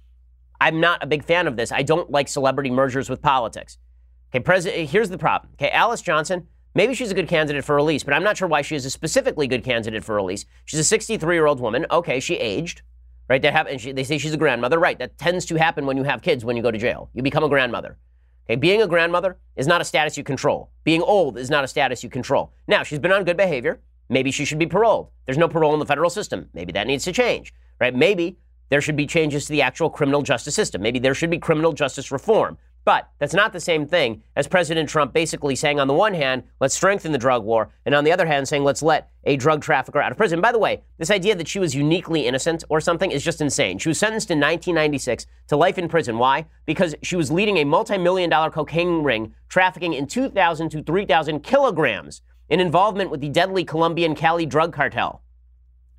I'm 0.61 0.79
not 0.79 1.03
a 1.03 1.07
big 1.07 1.25
fan 1.25 1.47
of 1.47 1.57
this. 1.57 1.73
I 1.73 1.83
don't 1.83 2.09
like 2.09 2.29
celebrity 2.29 2.69
mergers 2.69 3.09
with 3.09 3.21
politics. 3.21 3.77
Okay, 4.31 4.39
President, 4.39 4.89
here's 4.89 5.09
the 5.09 5.17
problem. 5.17 5.51
Okay, 5.55 5.71
Alice 5.71 6.01
Johnson, 6.01 6.47
Maybe 6.73 6.93
she's 6.93 7.11
a 7.11 7.13
good 7.13 7.27
candidate 7.27 7.65
for 7.65 7.75
release, 7.75 8.03
but 8.03 8.13
I'm 8.13 8.23
not 8.23 8.37
sure 8.37 8.47
why 8.47 8.61
she 8.61 8.75
is 8.75 8.85
a 8.85 8.89
specifically 8.89 9.45
good 9.45 9.63
candidate 9.63 10.05
for 10.05 10.15
release. 10.15 10.45
She's 10.63 10.79
a 10.79 10.85
63 10.85 11.35
year 11.35 11.45
old 11.45 11.59
woman. 11.59 11.85
Okay, 11.91 12.21
she 12.21 12.35
aged, 12.35 12.81
right? 13.27 13.41
That 13.41 13.51
happen, 13.51 13.77
she, 13.77 13.91
they 13.91 14.05
say 14.05 14.17
she's 14.17 14.33
a 14.33 14.37
grandmother, 14.37 14.79
right? 14.79 14.97
That 14.97 15.17
tends 15.17 15.45
to 15.47 15.55
happen 15.55 15.85
when 15.85 15.97
you 15.97 16.03
have 16.03 16.21
kids 16.21 16.45
when 16.45 16.55
you 16.55 16.63
go 16.63 16.71
to 16.71 16.77
jail. 16.77 17.09
You 17.13 17.23
become 17.23 17.43
a 17.43 17.49
grandmother. 17.49 17.97
Okay, 18.45 18.55
being 18.55 18.81
a 18.81 18.87
grandmother 18.87 19.37
is 19.57 19.67
not 19.67 19.81
a 19.81 19.83
status 19.83 20.17
you 20.17 20.23
control. 20.23 20.71
Being 20.85 21.01
old 21.01 21.37
is 21.37 21.49
not 21.49 21.65
a 21.65 21.67
status 21.67 22.03
you 22.03 22.09
control. 22.09 22.53
Now, 22.67 22.83
she's 22.83 22.99
been 22.99 23.11
on 23.11 23.25
good 23.25 23.37
behavior. 23.37 23.81
Maybe 24.07 24.31
she 24.31 24.45
should 24.45 24.59
be 24.59 24.65
paroled. 24.65 25.09
There's 25.25 25.37
no 25.37 25.49
parole 25.49 25.73
in 25.73 25.79
the 25.79 25.85
federal 25.85 26.09
system. 26.09 26.49
Maybe 26.53 26.71
that 26.71 26.87
needs 26.87 27.03
to 27.03 27.11
change, 27.11 27.53
right? 27.81 27.93
Maybe 27.93 28.37
there 28.71 28.81
should 28.81 28.95
be 28.95 29.05
changes 29.05 29.45
to 29.45 29.51
the 29.51 29.61
actual 29.61 29.89
criminal 29.89 30.21
justice 30.21 30.55
system. 30.55 30.81
Maybe 30.81 30.97
there 30.97 31.13
should 31.13 31.29
be 31.29 31.37
criminal 31.37 31.73
justice 31.73 32.09
reform. 32.09 32.57
But 32.85 33.09
that's 33.19 33.33
not 33.33 33.51
the 33.51 33.59
same 33.59 33.85
thing 33.85 34.23
as 34.35 34.47
President 34.47 34.89
Trump 34.89 35.13
basically 35.13 35.55
saying, 35.55 35.79
on 35.79 35.87
the 35.87 35.93
one 35.93 36.13
hand, 36.13 36.43
let's 36.61 36.73
strengthen 36.73 37.11
the 37.11 37.17
drug 37.17 37.43
war, 37.43 37.69
and 37.85 37.93
on 37.93 38.05
the 38.05 38.13
other 38.13 38.25
hand, 38.25 38.47
saying, 38.47 38.63
let's 38.63 38.81
let 38.81 39.09
a 39.25 39.35
drug 39.35 39.61
trafficker 39.61 40.01
out 40.01 40.11
of 40.11 40.17
prison. 40.17 40.39
By 40.39 40.53
the 40.53 40.57
way, 40.57 40.81
this 40.97 41.11
idea 41.11 41.35
that 41.35 41.49
she 41.49 41.59
was 41.59 41.75
uniquely 41.75 42.25
innocent 42.25 42.63
or 42.69 42.79
something 42.79 43.11
is 43.11 43.23
just 43.23 43.41
insane. 43.41 43.77
She 43.77 43.89
was 43.89 43.99
sentenced 43.99 44.31
in 44.31 44.39
1996 44.39 45.27
to 45.49 45.57
life 45.57 45.77
in 45.77 45.89
prison. 45.89 46.17
Why? 46.17 46.45
Because 46.65 46.95
she 47.03 47.17
was 47.17 47.29
leading 47.29 47.57
a 47.57 47.65
multi 47.65 47.97
million 47.97 48.29
dollar 48.29 48.49
cocaine 48.49 49.03
ring 49.03 49.35
trafficking 49.49 49.93
in 49.93 50.07
2,000 50.07 50.69
to 50.69 50.81
3,000 50.81 51.41
kilograms 51.41 52.21
in 52.49 52.61
involvement 52.61 53.11
with 53.11 53.19
the 53.19 53.29
deadly 53.29 53.65
Colombian 53.65 54.15
Cali 54.15 54.45
drug 54.45 54.73
cartel. 54.73 55.21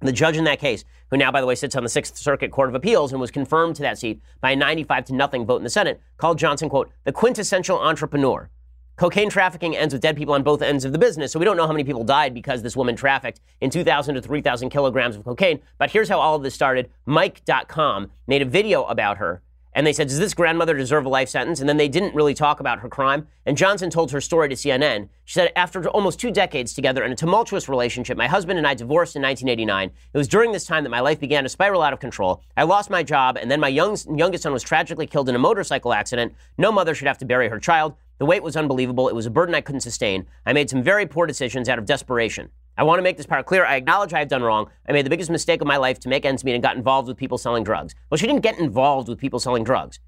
The 0.00 0.10
judge 0.10 0.36
in 0.36 0.44
that 0.44 0.58
case, 0.58 0.84
who 1.12 1.18
now, 1.18 1.30
by 1.30 1.42
the 1.42 1.46
way, 1.46 1.54
sits 1.54 1.76
on 1.76 1.82
the 1.82 1.90
Sixth 1.90 2.16
Circuit 2.16 2.50
Court 2.50 2.70
of 2.70 2.74
Appeals 2.74 3.12
and 3.12 3.20
was 3.20 3.30
confirmed 3.30 3.76
to 3.76 3.82
that 3.82 3.98
seat 3.98 4.22
by 4.40 4.52
a 4.52 4.56
95 4.56 5.04
to 5.04 5.14
nothing 5.14 5.44
vote 5.44 5.58
in 5.58 5.62
the 5.62 5.68
Senate, 5.68 6.00
called 6.16 6.38
Johnson, 6.38 6.70
quote, 6.70 6.90
the 7.04 7.12
quintessential 7.12 7.78
entrepreneur. 7.78 8.48
Cocaine 8.96 9.28
trafficking 9.28 9.76
ends 9.76 9.92
with 9.92 10.00
dead 10.00 10.16
people 10.16 10.32
on 10.32 10.42
both 10.42 10.62
ends 10.62 10.86
of 10.86 10.92
the 10.92 10.98
business, 10.98 11.30
so 11.30 11.38
we 11.38 11.44
don't 11.44 11.58
know 11.58 11.66
how 11.66 11.72
many 11.72 11.84
people 11.84 12.02
died 12.02 12.32
because 12.32 12.62
this 12.62 12.76
woman 12.76 12.96
trafficked 12.96 13.40
in 13.60 13.68
2,000 13.68 14.14
to 14.14 14.22
3,000 14.22 14.70
kilograms 14.70 15.14
of 15.14 15.22
cocaine. 15.22 15.60
But 15.76 15.90
here's 15.90 16.08
how 16.08 16.18
all 16.18 16.36
of 16.36 16.42
this 16.42 16.54
started. 16.54 16.90
Mic.com 17.04 18.10
made 18.26 18.40
a 18.40 18.46
video 18.46 18.84
about 18.84 19.18
her 19.18 19.42
and 19.74 19.86
they 19.86 19.92
said, 19.92 20.08
Does 20.08 20.18
this 20.18 20.34
grandmother 20.34 20.74
deserve 20.76 21.06
a 21.06 21.08
life 21.08 21.28
sentence? 21.28 21.60
And 21.60 21.68
then 21.68 21.76
they 21.76 21.88
didn't 21.88 22.14
really 22.14 22.34
talk 22.34 22.60
about 22.60 22.80
her 22.80 22.88
crime. 22.88 23.26
And 23.46 23.56
Johnson 23.56 23.90
told 23.90 24.10
her 24.10 24.20
story 24.20 24.48
to 24.48 24.54
CNN. 24.54 25.08
She 25.24 25.34
said, 25.34 25.52
After 25.56 25.88
almost 25.88 26.20
two 26.20 26.30
decades 26.30 26.74
together 26.74 27.04
in 27.04 27.12
a 27.12 27.16
tumultuous 27.16 27.68
relationship, 27.68 28.16
my 28.16 28.28
husband 28.28 28.58
and 28.58 28.66
I 28.66 28.74
divorced 28.74 29.16
in 29.16 29.22
1989. 29.22 29.90
It 30.12 30.18
was 30.18 30.28
during 30.28 30.52
this 30.52 30.66
time 30.66 30.84
that 30.84 30.90
my 30.90 31.00
life 31.00 31.20
began 31.20 31.42
to 31.44 31.48
spiral 31.48 31.82
out 31.82 31.92
of 31.92 32.00
control. 32.00 32.42
I 32.56 32.64
lost 32.64 32.90
my 32.90 33.02
job, 33.02 33.38
and 33.40 33.50
then 33.50 33.60
my 33.60 33.68
young, 33.68 33.96
youngest 34.14 34.42
son 34.42 34.52
was 34.52 34.62
tragically 34.62 35.06
killed 35.06 35.28
in 35.28 35.34
a 35.34 35.38
motorcycle 35.38 35.92
accident. 35.92 36.34
No 36.58 36.70
mother 36.70 36.94
should 36.94 37.08
have 37.08 37.18
to 37.18 37.24
bury 37.24 37.48
her 37.48 37.58
child. 37.58 37.94
The 38.18 38.26
weight 38.26 38.42
was 38.42 38.56
unbelievable. 38.56 39.08
It 39.08 39.14
was 39.14 39.26
a 39.26 39.30
burden 39.30 39.54
I 39.54 39.60
couldn't 39.62 39.80
sustain. 39.80 40.26
I 40.46 40.52
made 40.52 40.70
some 40.70 40.82
very 40.82 41.06
poor 41.06 41.26
decisions 41.26 41.68
out 41.68 41.78
of 41.78 41.86
desperation. 41.86 42.50
I 42.76 42.84
want 42.84 42.98
to 42.98 43.02
make 43.02 43.16
this 43.16 43.26
part 43.26 43.46
clear. 43.46 43.66
I 43.66 43.76
acknowledge 43.76 44.14
I 44.14 44.20
have 44.20 44.28
done 44.28 44.42
wrong. 44.42 44.70
I 44.88 44.92
made 44.92 45.04
the 45.04 45.10
biggest 45.10 45.30
mistake 45.30 45.60
of 45.60 45.66
my 45.66 45.76
life 45.76 46.00
to 46.00 46.08
make 46.08 46.24
ends 46.24 46.42
meet 46.42 46.54
and 46.54 46.62
got 46.62 46.76
involved 46.76 47.08
with 47.08 47.16
people 47.16 47.36
selling 47.38 47.64
drugs. 47.64 47.94
Well, 48.10 48.18
she 48.18 48.26
didn't 48.26 48.42
get 48.42 48.58
involved 48.58 49.08
with 49.08 49.18
people 49.18 49.38
selling 49.38 49.64
drugs. 49.64 50.00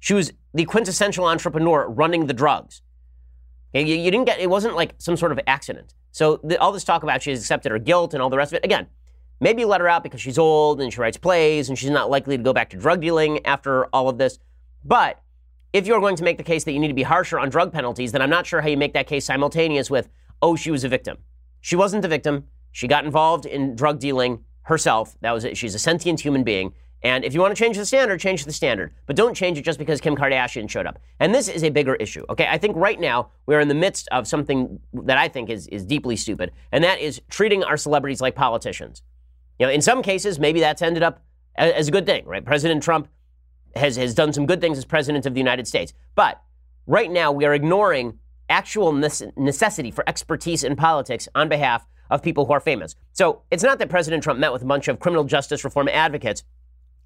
She 0.00 0.14
was 0.14 0.32
the 0.54 0.64
quintessential 0.64 1.26
entrepreneur 1.26 1.88
running 1.88 2.26
the 2.26 2.34
drugs. 2.34 2.82
You, 3.72 3.82
you 3.82 4.10
didn't 4.10 4.24
get, 4.24 4.40
it 4.40 4.50
wasn't 4.50 4.74
like 4.74 4.94
some 4.98 5.16
sort 5.16 5.30
of 5.30 5.40
accident. 5.46 5.94
So 6.10 6.40
the, 6.42 6.58
all 6.58 6.72
this 6.72 6.84
talk 6.84 7.02
about 7.02 7.22
she 7.22 7.30
has 7.30 7.40
accepted 7.40 7.70
her 7.70 7.78
guilt 7.78 8.14
and 8.14 8.22
all 8.22 8.30
the 8.30 8.36
rest 8.36 8.52
of 8.52 8.56
it, 8.56 8.64
again, 8.64 8.86
maybe 9.40 9.62
you 9.62 9.68
let 9.68 9.80
her 9.80 9.88
out 9.88 10.02
because 10.02 10.20
she's 10.20 10.38
old 10.38 10.80
and 10.80 10.92
she 10.92 11.00
writes 11.00 11.16
plays 11.16 11.68
and 11.68 11.78
she's 11.78 11.90
not 11.90 12.10
likely 12.10 12.36
to 12.36 12.42
go 12.42 12.52
back 12.52 12.70
to 12.70 12.76
drug 12.76 13.00
dealing 13.00 13.44
after 13.46 13.86
all 13.86 14.08
of 14.08 14.18
this. 14.18 14.38
But 14.84 15.22
if 15.72 15.86
you're 15.86 16.00
going 16.00 16.16
to 16.16 16.24
make 16.24 16.38
the 16.38 16.44
case 16.44 16.64
that 16.64 16.72
you 16.72 16.80
need 16.80 16.88
to 16.88 16.94
be 16.94 17.02
harsher 17.02 17.38
on 17.38 17.50
drug 17.50 17.72
penalties, 17.72 18.10
then 18.12 18.22
I'm 18.22 18.30
not 18.30 18.46
sure 18.46 18.60
how 18.60 18.68
you 18.68 18.76
make 18.76 18.94
that 18.94 19.06
case 19.06 19.26
simultaneous 19.26 19.90
with, 19.90 20.08
oh, 20.40 20.56
she 20.56 20.70
was 20.70 20.82
a 20.82 20.88
victim. 20.88 21.18
She 21.60 21.76
wasn't 21.76 22.02
the 22.02 22.08
victim. 22.08 22.44
She 22.72 22.86
got 22.86 23.04
involved 23.04 23.46
in 23.46 23.74
drug 23.74 23.98
dealing 23.98 24.44
herself. 24.62 25.16
That 25.20 25.32
was 25.32 25.44
it. 25.44 25.56
She's 25.56 25.74
a 25.74 25.78
sentient 25.78 26.20
human 26.20 26.44
being. 26.44 26.72
And 27.02 27.24
if 27.24 27.32
you 27.32 27.40
want 27.40 27.56
to 27.56 27.62
change 27.62 27.76
the 27.76 27.86
standard, 27.86 28.18
change 28.18 28.44
the 28.44 28.52
standard. 28.52 28.92
But 29.06 29.14
don't 29.14 29.34
change 29.34 29.56
it 29.56 29.62
just 29.62 29.78
because 29.78 30.00
Kim 30.00 30.16
Kardashian 30.16 30.68
showed 30.68 30.86
up. 30.86 30.98
And 31.20 31.34
this 31.34 31.48
is 31.48 31.62
a 31.62 31.70
bigger 31.70 31.94
issue. 31.94 32.24
Okay, 32.28 32.46
I 32.50 32.58
think 32.58 32.76
right 32.76 32.98
now 32.98 33.30
we're 33.46 33.60
in 33.60 33.68
the 33.68 33.74
midst 33.74 34.08
of 34.10 34.26
something 34.26 34.80
that 34.92 35.16
I 35.16 35.28
think 35.28 35.48
is, 35.48 35.68
is 35.68 35.84
deeply 35.84 36.16
stupid, 36.16 36.50
and 36.72 36.82
that 36.82 36.98
is 37.00 37.22
treating 37.30 37.62
our 37.62 37.76
celebrities 37.76 38.20
like 38.20 38.34
politicians. 38.34 39.02
You 39.60 39.66
know, 39.66 39.72
in 39.72 39.80
some 39.80 40.02
cases, 40.02 40.40
maybe 40.40 40.60
that's 40.60 40.82
ended 40.82 41.02
up 41.02 41.22
as 41.56 41.88
a 41.88 41.90
good 41.90 42.06
thing, 42.06 42.24
right? 42.26 42.44
President 42.44 42.82
Trump 42.82 43.08
has, 43.76 43.96
has 43.96 44.14
done 44.14 44.32
some 44.32 44.46
good 44.46 44.60
things 44.60 44.78
as 44.78 44.84
president 44.84 45.26
of 45.26 45.34
the 45.34 45.40
United 45.40 45.68
States. 45.68 45.92
But 46.14 46.42
right 46.86 47.10
now 47.10 47.32
we 47.32 47.44
are 47.44 47.54
ignoring 47.54 48.18
actual 48.48 48.92
necessity 48.92 49.90
for 49.90 50.04
expertise 50.08 50.64
in 50.64 50.76
politics 50.76 51.28
on 51.34 51.48
behalf 51.48 51.86
of 52.10 52.22
people 52.22 52.46
who 52.46 52.52
are 52.52 52.60
famous. 52.60 52.96
So 53.12 53.42
it's 53.50 53.62
not 53.62 53.78
that 53.78 53.88
President 53.90 54.22
Trump 54.22 54.40
met 54.40 54.52
with 54.52 54.62
a 54.62 54.66
bunch 54.66 54.88
of 54.88 54.98
criminal 54.98 55.24
justice 55.24 55.64
reform 55.64 55.88
advocates 55.88 56.42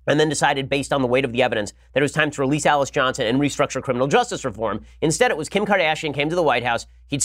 and 0.07 0.19
then 0.19 0.29
decided, 0.29 0.69
based 0.69 0.93
on 0.93 1.01
the 1.01 1.07
weight 1.07 1.25
of 1.25 1.33
the 1.33 1.43
evidence, 1.43 1.73
that 1.93 2.01
it 2.01 2.03
was 2.03 2.13
time 2.13 2.31
to 2.31 2.41
release 2.41 2.67
Alice 2.67 2.91
Johnson 2.91 3.27
and 3.27 3.41
restructure 3.41 3.81
criminal 3.81 4.09
justice 4.09 4.45
reform. 4.45 4.85
Instead, 5.01 5.31
it 5.31 5.37
was 5.37 5.49
Kim 5.49 5.65
Kardashian 5.65 6.13
came 6.13 6.29
to 6.29 6.35
the 6.35 6.43
White 6.43 6.65
House. 6.65 6.87
He'd, 7.07 7.23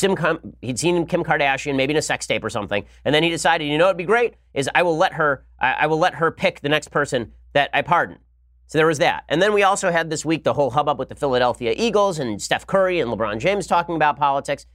he'd 0.62 0.80
seen 0.80 1.06
Kim 1.08 1.24
Kardashian 1.24 1.76
maybe 1.76 1.94
in 1.94 1.98
a 1.98 2.04
sex 2.04 2.28
tape 2.28 2.44
or 2.44 2.52
something, 2.52 2.86
and 3.04 3.16
then 3.16 3.24
he 3.24 3.30
decided, 3.30 3.66
you 3.66 3.80
know, 3.80 3.86
what'd 3.86 3.98
be 3.98 4.04
great 4.04 4.36
is 4.54 4.70
I 4.76 4.84
will 4.84 4.96
let 4.96 5.14
her, 5.14 5.44
I 5.60 5.88
will 5.88 5.98
let 5.98 6.16
her 6.16 6.30
pick 6.30 6.62
the 6.62 6.70
next 6.70 6.90
person 6.90 7.34
that 7.54 7.72
I 7.74 7.82
pardon. 7.82 8.20
So 8.68 8.78
there 8.78 8.88
was 8.88 9.00
that. 9.00 9.24
And 9.30 9.42
then 9.42 9.54
we 9.54 9.64
also 9.64 9.92
had 9.92 10.10
this 10.10 10.26
week 10.26 10.44
the 10.44 10.54
whole 10.54 10.72
hubbub 10.72 11.00
with 11.00 11.10
the 11.10 11.16
Philadelphia 11.16 11.74
Eagles 11.76 12.20
and 12.20 12.42
Steph 12.42 12.68
Curry 12.68 13.00
and 13.00 13.10
LeBron 13.10 13.40
James 13.40 13.66
talking 13.66 13.96
about 13.96 14.18
politics. 14.18 14.66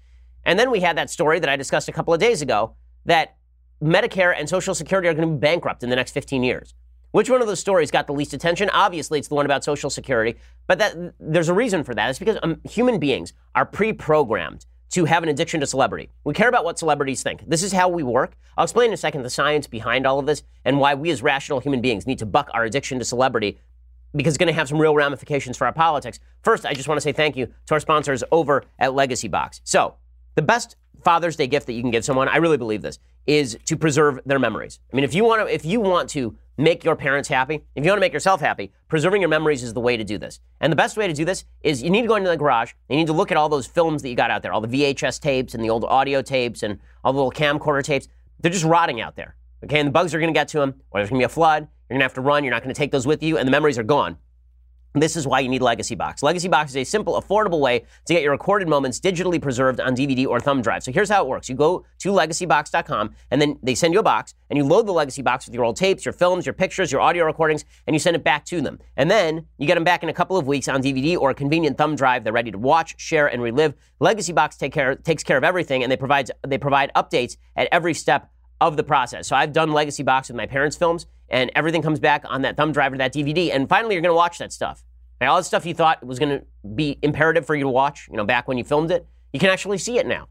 And 0.44 0.58
then 0.58 0.70
we 0.70 0.80
had 0.80 0.96
that 0.96 1.10
story 1.10 1.38
that 1.38 1.48
I 1.48 1.56
discussed 1.56 1.88
a 1.88 1.92
couple 1.92 2.14
of 2.14 2.18
days 2.18 2.40
ago 2.40 2.74
that 3.04 3.36
Medicare 3.82 4.34
and 4.36 4.48
Social 4.48 4.74
Security 4.74 5.08
are 5.08 5.14
going 5.14 5.28
to 5.28 5.34
be 5.34 5.38
bankrupt 5.38 5.82
in 5.82 5.90
the 5.90 5.96
next 5.96 6.12
15 6.12 6.42
years. 6.42 6.74
Which 7.10 7.28
one 7.28 7.42
of 7.42 7.46
those 7.46 7.60
stories 7.60 7.90
got 7.90 8.06
the 8.06 8.14
least 8.14 8.32
attention? 8.32 8.70
Obviously, 8.72 9.18
it's 9.18 9.28
the 9.28 9.34
one 9.34 9.44
about 9.44 9.62
Social 9.62 9.90
Security, 9.90 10.38
but 10.66 10.78
that, 10.78 10.96
there's 11.20 11.50
a 11.50 11.54
reason 11.54 11.84
for 11.84 11.94
that. 11.94 12.08
It's 12.08 12.18
because 12.18 12.38
um, 12.42 12.60
human 12.64 12.98
beings 12.98 13.34
are 13.54 13.66
pre 13.66 13.92
programmed 13.92 14.64
to 14.92 15.04
have 15.04 15.22
an 15.22 15.28
addiction 15.28 15.60
to 15.60 15.66
celebrity. 15.66 16.10
We 16.24 16.32
care 16.32 16.48
about 16.48 16.64
what 16.64 16.78
celebrities 16.78 17.22
think. 17.22 17.44
This 17.46 17.62
is 17.62 17.72
how 17.72 17.88
we 17.88 18.02
work. 18.02 18.36
I'll 18.56 18.64
explain 18.64 18.88
in 18.88 18.94
a 18.94 18.98
second 18.98 19.22
the 19.22 19.30
science 19.30 19.66
behind 19.66 20.06
all 20.06 20.18
of 20.18 20.26
this 20.26 20.42
and 20.64 20.78
why 20.78 20.94
we 20.94 21.10
as 21.10 21.22
rational 21.22 21.60
human 21.60 21.80
beings 21.80 22.06
need 22.06 22.18
to 22.18 22.26
buck 22.26 22.50
our 22.54 22.64
addiction 22.64 22.98
to 22.98 23.04
celebrity 23.04 23.58
because 24.14 24.34
it's 24.34 24.38
going 24.38 24.48
to 24.48 24.52
have 24.52 24.68
some 24.68 24.78
real 24.78 24.94
ramifications 24.94 25.56
for 25.56 25.66
our 25.66 25.72
politics. 25.72 26.20
First, 26.42 26.66
I 26.66 26.74
just 26.74 26.88
want 26.88 26.96
to 26.96 27.02
say 27.02 27.12
thank 27.12 27.36
you 27.36 27.46
to 27.66 27.74
our 27.74 27.80
sponsors 27.80 28.22
over 28.30 28.64
at 28.78 28.94
Legacy 28.94 29.28
Box. 29.28 29.60
So, 29.64 29.94
the 30.34 30.42
best 30.42 30.76
Father's 31.02 31.36
Day 31.36 31.46
gift 31.46 31.66
that 31.66 31.72
you 31.72 31.82
can 31.82 31.90
give 31.90 32.04
someone, 32.04 32.28
I 32.28 32.36
really 32.36 32.56
believe 32.56 32.82
this, 32.82 32.98
is 33.26 33.58
to 33.66 33.76
preserve 33.76 34.20
their 34.26 34.38
memories. 34.38 34.80
I 34.92 34.96
mean, 34.96 35.04
if 35.04 35.14
you 35.14 35.24
want 35.24 35.46
to, 35.46 35.54
if 35.54 35.64
you 35.64 35.80
want 35.80 36.08
to 36.10 36.36
make 36.58 36.84
your 36.84 36.96
parents 36.96 37.28
happy, 37.28 37.62
if 37.74 37.84
you 37.84 37.90
want 37.90 37.98
to 37.98 38.00
make 38.00 38.12
yourself 38.12 38.40
happy, 38.40 38.72
preserving 38.88 39.22
your 39.22 39.28
memories 39.28 39.62
is 39.62 39.74
the 39.74 39.80
way 39.80 39.96
to 39.96 40.04
do 40.04 40.18
this. 40.18 40.40
And 40.60 40.70
the 40.72 40.76
best 40.76 40.96
way 40.96 41.06
to 41.06 41.12
do 41.12 41.24
this 41.24 41.44
is 41.62 41.82
you 41.82 41.90
need 41.90 42.02
to 42.02 42.08
go 42.08 42.16
into 42.16 42.28
the 42.28 42.36
garage. 42.36 42.72
You 42.88 42.96
need 42.96 43.06
to 43.06 43.12
look 43.12 43.30
at 43.30 43.36
all 43.36 43.48
those 43.48 43.66
films 43.66 44.02
that 44.02 44.08
you 44.08 44.16
got 44.16 44.30
out 44.30 44.42
there, 44.42 44.52
all 44.52 44.60
the 44.60 44.68
VHS 44.68 45.20
tapes 45.20 45.54
and 45.54 45.64
the 45.64 45.70
old 45.70 45.84
audio 45.84 46.22
tapes 46.22 46.62
and 46.62 46.78
all 47.04 47.12
the 47.12 47.18
little 47.18 47.32
camcorder 47.32 47.82
tapes. 47.82 48.08
They're 48.40 48.52
just 48.52 48.64
rotting 48.64 49.00
out 49.00 49.16
there. 49.16 49.36
Okay, 49.64 49.78
and 49.78 49.86
the 49.86 49.92
bugs 49.92 50.14
are 50.14 50.18
going 50.18 50.32
to 50.32 50.38
get 50.38 50.48
to 50.48 50.58
them, 50.58 50.74
or 50.90 51.00
there's 51.00 51.10
going 51.10 51.20
to 51.20 51.22
be 51.22 51.26
a 51.26 51.28
flood. 51.28 51.68
You're 51.88 51.94
going 51.94 52.00
to 52.00 52.04
have 52.04 52.14
to 52.14 52.20
run. 52.20 52.42
You're 52.44 52.52
not 52.52 52.62
going 52.62 52.74
to 52.74 52.78
take 52.78 52.90
those 52.90 53.06
with 53.06 53.22
you, 53.22 53.38
and 53.38 53.46
the 53.46 53.52
memories 53.52 53.78
are 53.78 53.84
gone. 53.84 54.16
This 54.94 55.16
is 55.16 55.26
why 55.26 55.40
you 55.40 55.48
need 55.48 55.62
Legacy 55.62 55.94
Box. 55.94 56.22
Legacy 56.22 56.48
Box 56.48 56.72
is 56.72 56.76
a 56.76 56.84
simple, 56.84 57.20
affordable 57.20 57.60
way 57.60 57.86
to 58.04 58.12
get 58.12 58.22
your 58.22 58.32
recorded 58.32 58.68
moments 58.68 59.00
digitally 59.00 59.40
preserved 59.40 59.80
on 59.80 59.96
DVD 59.96 60.26
or 60.26 60.38
thumb 60.38 60.60
drive. 60.60 60.82
So 60.82 60.92
here's 60.92 61.08
how 61.08 61.24
it 61.24 61.28
works. 61.28 61.48
You 61.48 61.54
go 61.54 61.86
to 62.00 62.12
legacybox.com 62.12 63.14
and 63.30 63.40
then 63.40 63.58
they 63.62 63.74
send 63.74 63.94
you 63.94 64.00
a 64.00 64.02
box 64.02 64.34
and 64.50 64.58
you 64.58 64.64
load 64.64 64.86
the 64.86 64.92
Legacy 64.92 65.22
Box 65.22 65.46
with 65.46 65.54
your 65.54 65.64
old 65.64 65.76
tapes, 65.76 66.04
your 66.04 66.12
films, 66.12 66.44
your 66.44 66.52
pictures, 66.52 66.92
your 66.92 67.00
audio 67.00 67.24
recordings, 67.24 67.64
and 67.86 67.94
you 67.94 67.98
send 67.98 68.16
it 68.16 68.22
back 68.22 68.44
to 68.46 68.60
them. 68.60 68.78
And 68.98 69.10
then 69.10 69.46
you 69.56 69.66
get 69.66 69.76
them 69.76 69.84
back 69.84 70.02
in 70.02 70.10
a 70.10 70.12
couple 70.12 70.36
of 70.36 70.46
weeks 70.46 70.68
on 70.68 70.82
DVD 70.82 71.16
or 71.16 71.30
a 71.30 71.34
convenient 71.34 71.78
thumb 71.78 71.96
drive. 71.96 72.22
They're 72.22 72.32
ready 72.32 72.50
to 72.50 72.58
watch, 72.58 73.00
share, 73.00 73.28
and 73.28 73.40
relive. 73.40 73.72
Legacy 73.98 74.34
Box 74.34 74.58
take 74.58 74.74
care, 74.74 74.94
takes 74.94 75.22
care 75.22 75.38
of 75.38 75.44
everything 75.44 75.82
and 75.82 75.90
they 75.90 75.96
provide, 75.96 76.30
they 76.46 76.58
provide 76.58 76.92
updates 76.94 77.38
at 77.56 77.66
every 77.72 77.94
step 77.94 78.30
of 78.68 78.76
the 78.76 78.84
process. 78.84 79.26
So 79.26 79.34
I've 79.34 79.52
done 79.52 79.72
Legacy 79.72 80.02
Box 80.02 80.28
with 80.28 80.36
my 80.36 80.46
parents' 80.46 80.76
films 80.76 81.06
and 81.28 81.50
everything 81.56 81.82
comes 81.82 81.98
back 81.98 82.24
on 82.28 82.42
that 82.42 82.56
thumb 82.56 82.72
drive 82.72 82.92
or 82.92 82.98
that 82.98 83.12
DVD. 83.12 83.52
And 83.52 83.68
finally, 83.68 83.94
you're 83.94 84.02
going 84.02 84.12
to 84.12 84.16
watch 84.16 84.38
that 84.38 84.52
stuff. 84.52 84.84
All 85.20 85.36
the 85.36 85.44
stuff 85.44 85.64
you 85.64 85.74
thought 85.74 86.04
was 86.04 86.18
going 86.18 86.40
to 86.40 86.44
be 86.74 86.98
imperative 87.02 87.46
for 87.46 87.54
you 87.54 87.62
to 87.62 87.68
watch, 87.68 88.08
you 88.10 88.16
know, 88.16 88.24
back 88.24 88.48
when 88.48 88.58
you 88.58 88.64
filmed 88.64 88.90
it, 88.90 89.06
you 89.32 89.38
can 89.38 89.50
actually 89.50 89.78
see 89.78 89.98
it 89.98 90.06
now. 90.06 90.28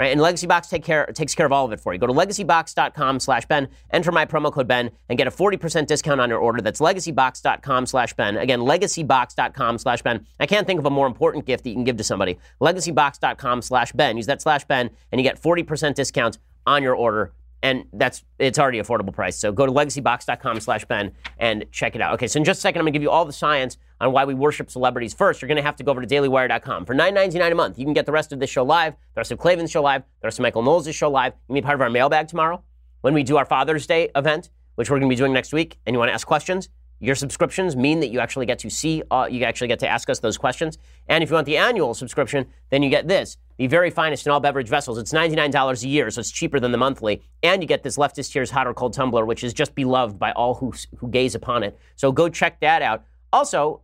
Right? 0.00 0.10
And 0.10 0.20
Legacy 0.20 0.48
Box 0.48 0.68
take 0.68 0.82
care, 0.82 1.06
takes 1.06 1.32
care 1.32 1.46
of 1.46 1.52
all 1.52 1.64
of 1.64 1.70
it 1.70 1.78
for 1.78 1.92
you. 1.92 2.00
Go 2.00 2.08
to 2.08 2.12
legacybox.com 2.12 3.20
slash 3.20 3.46
Ben, 3.46 3.68
enter 3.90 4.10
my 4.10 4.26
promo 4.26 4.50
code 4.50 4.66
Ben, 4.66 4.90
and 5.08 5.16
get 5.16 5.28
a 5.28 5.30
40% 5.30 5.86
discount 5.86 6.20
on 6.20 6.28
your 6.28 6.40
order. 6.40 6.60
That's 6.60 6.80
legacybox.com 6.80 7.86
slash 7.86 8.14
Ben. 8.14 8.36
Again, 8.36 8.60
legacybox.com 8.60 9.78
slash 9.78 10.02
Ben. 10.02 10.26
I 10.40 10.46
can't 10.46 10.66
think 10.66 10.80
of 10.80 10.86
a 10.86 10.90
more 10.90 11.06
important 11.06 11.46
gift 11.46 11.62
that 11.62 11.70
you 11.70 11.76
can 11.76 11.84
give 11.84 11.98
to 11.98 12.04
somebody. 12.04 12.38
Legacybox.com 12.60 13.62
slash 13.62 13.92
Ben. 13.92 14.16
Use 14.16 14.26
that 14.26 14.42
slash 14.42 14.64
Ben, 14.64 14.90
and 15.12 15.20
you 15.20 15.22
get 15.22 15.40
40% 15.40 15.94
discount 15.94 16.38
on 16.66 16.82
your 16.82 16.96
order 16.96 17.32
and 17.62 17.84
that's 17.92 18.24
it's 18.38 18.58
already 18.58 18.80
affordable 18.80 19.12
price. 19.12 19.36
So 19.36 19.52
go 19.52 19.66
to 19.66 19.72
legacybox.com 19.72 20.60
slash 20.60 20.84
Ben 20.84 21.12
and 21.38 21.64
check 21.70 21.94
it 21.94 22.00
out. 22.00 22.14
Okay, 22.14 22.26
so 22.26 22.38
in 22.38 22.44
just 22.44 22.58
a 22.58 22.60
second, 22.60 22.80
I'm 22.80 22.84
gonna 22.84 22.92
give 22.92 23.02
you 23.02 23.10
all 23.10 23.24
the 23.24 23.32
science 23.32 23.78
on 24.00 24.12
why 24.12 24.24
we 24.24 24.34
worship 24.34 24.70
celebrities. 24.70 25.14
First, 25.14 25.40
you're 25.40 25.48
gonna 25.48 25.62
have 25.62 25.76
to 25.76 25.84
go 25.84 25.90
over 25.92 26.04
to 26.04 26.06
dailywire.com. 26.06 26.84
For 26.84 26.94
$9.99 26.94 27.52
a 27.52 27.54
month, 27.54 27.78
you 27.78 27.84
can 27.84 27.94
get 27.94 28.06
the 28.06 28.12
rest 28.12 28.32
of 28.32 28.40
this 28.40 28.50
show 28.50 28.64
live, 28.64 28.94
the 29.14 29.20
rest 29.20 29.30
of 29.30 29.38
Klavan's 29.38 29.70
show 29.70 29.82
live, 29.82 30.02
the 30.20 30.26
rest 30.26 30.38
of 30.38 30.42
Michael 30.42 30.62
Knowles' 30.62 30.94
show 30.94 31.10
live. 31.10 31.34
You 31.34 31.54
can 31.54 31.54
be 31.54 31.62
part 31.62 31.76
of 31.76 31.80
our 31.80 31.90
mailbag 31.90 32.28
tomorrow 32.28 32.62
when 33.00 33.14
we 33.14 33.22
do 33.22 33.36
our 33.36 33.46
Father's 33.46 33.86
Day 33.86 34.10
event, 34.16 34.50
which 34.74 34.90
we're 34.90 34.98
gonna 34.98 35.08
be 35.08 35.16
doing 35.16 35.32
next 35.32 35.52
week, 35.52 35.78
and 35.86 35.94
you 35.94 35.98
wanna 35.98 36.12
ask 36.12 36.26
questions. 36.26 36.68
Your 37.02 37.16
subscriptions 37.16 37.74
mean 37.74 37.98
that 37.98 38.10
you 38.10 38.20
actually 38.20 38.46
get 38.46 38.60
to 38.60 38.70
see, 38.70 39.02
uh, 39.10 39.26
you 39.28 39.42
actually 39.44 39.66
get 39.66 39.80
to 39.80 39.88
ask 39.88 40.08
us 40.08 40.20
those 40.20 40.38
questions. 40.38 40.78
And 41.08 41.24
if 41.24 41.30
you 41.30 41.34
want 41.34 41.46
the 41.46 41.56
annual 41.56 41.94
subscription, 41.94 42.46
then 42.70 42.82
you 42.84 42.90
get 42.90 43.08
this 43.08 43.36
the 43.58 43.66
very 43.66 43.90
finest 43.90 44.24
in 44.24 44.32
all 44.32 44.38
beverage 44.38 44.68
vessels. 44.68 44.98
It's 44.98 45.12
$99 45.12 45.82
a 45.82 45.88
year, 45.88 46.10
so 46.10 46.20
it's 46.20 46.30
cheaper 46.30 46.60
than 46.60 46.70
the 46.70 46.78
monthly. 46.78 47.22
And 47.42 47.60
you 47.60 47.66
get 47.66 47.82
this 47.82 47.96
Leftist 47.96 48.32
Tears 48.32 48.52
Hot 48.52 48.68
or 48.68 48.74
Cold 48.74 48.92
Tumbler, 48.92 49.26
which 49.26 49.42
is 49.42 49.52
just 49.52 49.74
beloved 49.74 50.18
by 50.18 50.30
all 50.32 50.54
who, 50.54 50.72
who 50.98 51.08
gaze 51.08 51.34
upon 51.34 51.64
it. 51.64 51.76
So 51.96 52.12
go 52.12 52.28
check 52.28 52.60
that 52.60 52.82
out. 52.82 53.04
Also, 53.32 53.82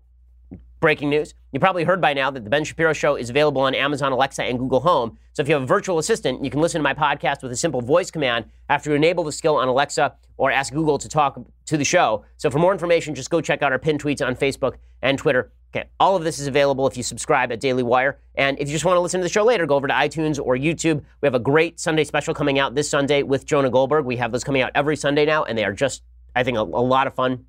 breaking 0.80 1.10
news. 1.10 1.34
You 1.52 1.60
probably 1.60 1.84
heard 1.84 2.00
by 2.00 2.14
now 2.14 2.30
that 2.30 2.44
the 2.44 2.50
Ben 2.50 2.64
Shapiro 2.64 2.92
Show 2.92 3.16
is 3.16 3.30
available 3.30 3.62
on 3.62 3.74
Amazon 3.74 4.12
Alexa 4.12 4.44
and 4.44 4.58
Google 4.58 4.80
Home. 4.80 5.18
So 5.32 5.42
if 5.42 5.48
you 5.48 5.54
have 5.54 5.62
a 5.62 5.66
virtual 5.66 5.98
assistant, 5.98 6.44
you 6.44 6.50
can 6.50 6.60
listen 6.60 6.78
to 6.78 6.82
my 6.82 6.94
podcast 6.94 7.42
with 7.42 7.52
a 7.52 7.56
simple 7.56 7.80
voice 7.80 8.10
command 8.10 8.44
after 8.68 8.90
you 8.90 8.96
enable 8.96 9.24
the 9.24 9.32
skill 9.32 9.56
on 9.56 9.68
Alexa 9.68 10.14
or 10.36 10.50
ask 10.50 10.72
Google 10.72 10.98
to 10.98 11.08
talk 11.08 11.40
to 11.66 11.76
the 11.76 11.84
show. 11.84 12.24
So 12.36 12.50
for 12.50 12.58
more 12.58 12.72
information, 12.72 13.14
just 13.14 13.30
go 13.30 13.40
check 13.40 13.62
out 13.62 13.72
our 13.72 13.78
pinned 13.78 14.02
tweets 14.02 14.24
on 14.24 14.36
Facebook 14.36 14.74
and 15.02 15.18
Twitter. 15.18 15.52
Okay, 15.74 15.88
all 16.00 16.16
of 16.16 16.24
this 16.24 16.38
is 16.38 16.46
available 16.46 16.86
if 16.86 16.96
you 16.96 17.02
subscribe 17.02 17.52
at 17.52 17.60
Daily 17.60 17.82
Wire. 17.82 18.18
And 18.36 18.58
if 18.58 18.68
you 18.68 18.72
just 18.72 18.86
want 18.86 18.96
to 18.96 19.00
listen 19.00 19.20
to 19.20 19.24
the 19.24 19.28
show 19.30 19.44
later, 19.44 19.66
go 19.66 19.76
over 19.76 19.86
to 19.86 19.92
iTunes 19.92 20.40
or 20.42 20.56
YouTube. 20.56 21.02
We 21.20 21.26
have 21.26 21.34
a 21.34 21.40
great 21.40 21.78
Sunday 21.78 22.04
special 22.04 22.32
coming 22.32 22.58
out 22.58 22.74
this 22.74 22.88
Sunday 22.88 23.22
with 23.22 23.44
Jonah 23.44 23.68
Goldberg. 23.68 24.06
We 24.06 24.16
have 24.16 24.32
those 24.32 24.44
coming 24.44 24.62
out 24.62 24.72
every 24.74 24.96
Sunday 24.96 25.26
now, 25.26 25.44
and 25.44 25.58
they 25.58 25.64
are 25.64 25.74
just, 25.74 26.02
I 26.34 26.42
think, 26.42 26.56
a, 26.56 26.62
a 26.62 26.62
lot 26.62 27.06
of 27.06 27.14
fun. 27.14 27.44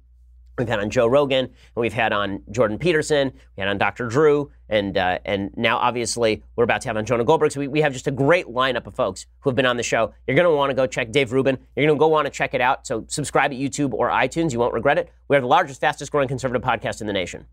We've 0.60 0.68
had 0.68 0.80
on 0.80 0.90
Joe 0.90 1.08
Rogan, 1.08 1.46
and 1.46 1.52
we've 1.76 1.94
had 1.94 2.12
on 2.12 2.42
Jordan 2.52 2.78
Peterson, 2.78 3.32
we 3.56 3.62
had 3.62 3.70
on 3.70 3.78
Dr. 3.78 4.08
Drew, 4.08 4.52
and 4.68 4.98
uh, 4.98 5.20
and 5.26 5.52
now 5.56 5.78
obviously 5.78 6.44
we're 6.56 6.66
about 6.66 6.82
to 6.82 6.90
have 6.90 6.98
on 6.98 7.06
Jonah 7.06 7.24
Goldberg. 7.24 7.52
So 7.52 7.62
we, 7.62 7.68
we 7.68 7.82
have 7.82 7.94
just 7.94 8.08
a 8.08 8.12
great 8.12 8.46
lineup 8.48 8.86
of 8.86 8.94
folks 8.94 9.26
who 9.40 9.50
have 9.50 9.56
been 9.56 9.66
on 9.66 9.78
the 9.78 9.84
show. 9.84 10.14
You're 10.28 10.36
going 10.36 10.48
to 10.48 10.56
want 10.56 10.70
to 10.70 10.76
go 10.76 10.86
check 10.86 11.12
Dave 11.12 11.32
Rubin. 11.32 11.58
You're 11.76 11.88
going 11.88 11.98
to 11.98 12.00
go 12.00 12.08
want 12.08 12.26
to 12.26 12.32
check 12.32 12.54
it 12.54 12.62
out. 12.62 12.86
So 12.86 13.06
subscribe 13.08 13.52
at 13.52 13.58
YouTube 13.58 13.94
or 13.94 14.10
iTunes. 14.10 14.52
You 14.52 14.60
won't 14.60 14.74
regret 14.74 14.98
it. 14.98 15.10
We 15.30 15.38
are 15.38 15.42
the 15.42 15.48
largest, 15.48 15.80
fastest 15.82 16.12
growing 16.12 16.28
conservative 16.28 16.62
podcast 16.62 17.02
in 17.02 17.08
the 17.08 17.14
nation. 17.14 17.46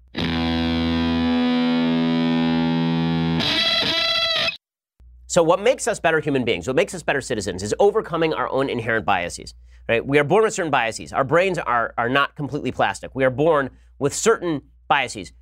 So, 5.37 5.43
what 5.43 5.61
makes 5.61 5.87
us 5.87 6.01
better 6.01 6.19
human 6.19 6.47
beings, 6.47 6.67
what 6.67 6.77
makes 6.77 6.95
us 6.95 7.03
better 7.03 7.21
citizens, 7.21 7.63
is 7.63 7.75
overcoming 7.79 8.33
our 8.33 8.49
own 8.49 8.71
inherent 8.71 9.05
biases. 9.05 9.53
Right? 9.87 10.03
We 10.05 10.19
are 10.19 10.25
born 10.25 10.45
with 10.45 10.55
certain 10.55 10.71
biases. 10.71 11.13
Our 11.13 11.25
brains 11.25 11.59
are, 11.59 11.93
are 11.99 12.09
not 12.09 12.35
completely 12.37 12.73
plastic. 12.73 13.15
We 13.15 13.23
are 13.23 13.29
born 13.29 13.69
with 13.99 14.15
certain 14.15 14.63
biases. 14.89 15.35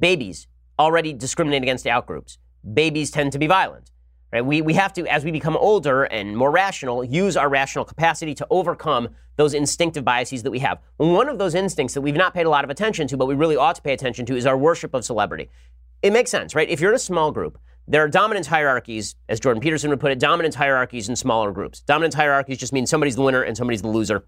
Babies 0.00 0.48
already 0.80 1.12
discriminate 1.12 1.62
against 1.62 1.84
outgroups. 1.84 2.38
Babies 2.74 3.12
tend 3.12 3.30
to 3.34 3.38
be 3.38 3.46
violent. 3.46 3.92
Right? 4.32 4.44
We, 4.44 4.62
we 4.62 4.74
have 4.74 4.92
to, 4.94 5.06
as 5.06 5.24
we 5.24 5.30
become 5.30 5.56
older 5.56 6.02
and 6.02 6.36
more 6.36 6.50
rational, 6.50 7.04
use 7.04 7.36
our 7.36 7.48
rational 7.48 7.84
capacity 7.84 8.34
to 8.34 8.46
overcome 8.50 9.10
those 9.36 9.54
instinctive 9.54 10.04
biases 10.04 10.42
that 10.42 10.50
we 10.50 10.58
have. 10.58 10.80
One 10.96 11.28
of 11.28 11.38
those 11.38 11.54
instincts 11.54 11.94
that 11.94 12.00
we've 12.00 12.16
not 12.16 12.34
paid 12.34 12.46
a 12.46 12.50
lot 12.50 12.64
of 12.64 12.70
attention 12.70 13.06
to, 13.06 13.16
but 13.16 13.26
we 13.26 13.36
really 13.36 13.54
ought 13.56 13.76
to 13.76 13.82
pay 13.82 13.92
attention 13.92 14.26
to, 14.26 14.36
is 14.36 14.44
our 14.44 14.58
worship 14.58 14.92
of 14.92 15.04
celebrity. 15.04 15.50
It 16.02 16.12
makes 16.12 16.32
sense, 16.32 16.56
right? 16.56 16.68
If 16.68 16.80
you're 16.80 16.90
in 16.90 16.96
a 16.96 16.98
small 16.98 17.30
group, 17.30 17.60
there 17.88 18.02
are 18.02 18.08
dominance 18.08 18.46
hierarchies, 18.46 19.14
as 19.28 19.38
Jordan 19.38 19.60
Peterson 19.60 19.90
would 19.90 20.00
put 20.00 20.10
it, 20.10 20.18
dominance 20.18 20.54
hierarchies 20.54 21.08
in 21.08 21.16
smaller 21.16 21.52
groups. 21.52 21.80
Dominance 21.80 22.14
hierarchies 22.14 22.58
just 22.58 22.72
mean 22.72 22.86
somebody's 22.86 23.16
the 23.16 23.22
winner 23.22 23.42
and 23.42 23.56
somebody's 23.56 23.82
the 23.82 23.88
loser. 23.88 24.24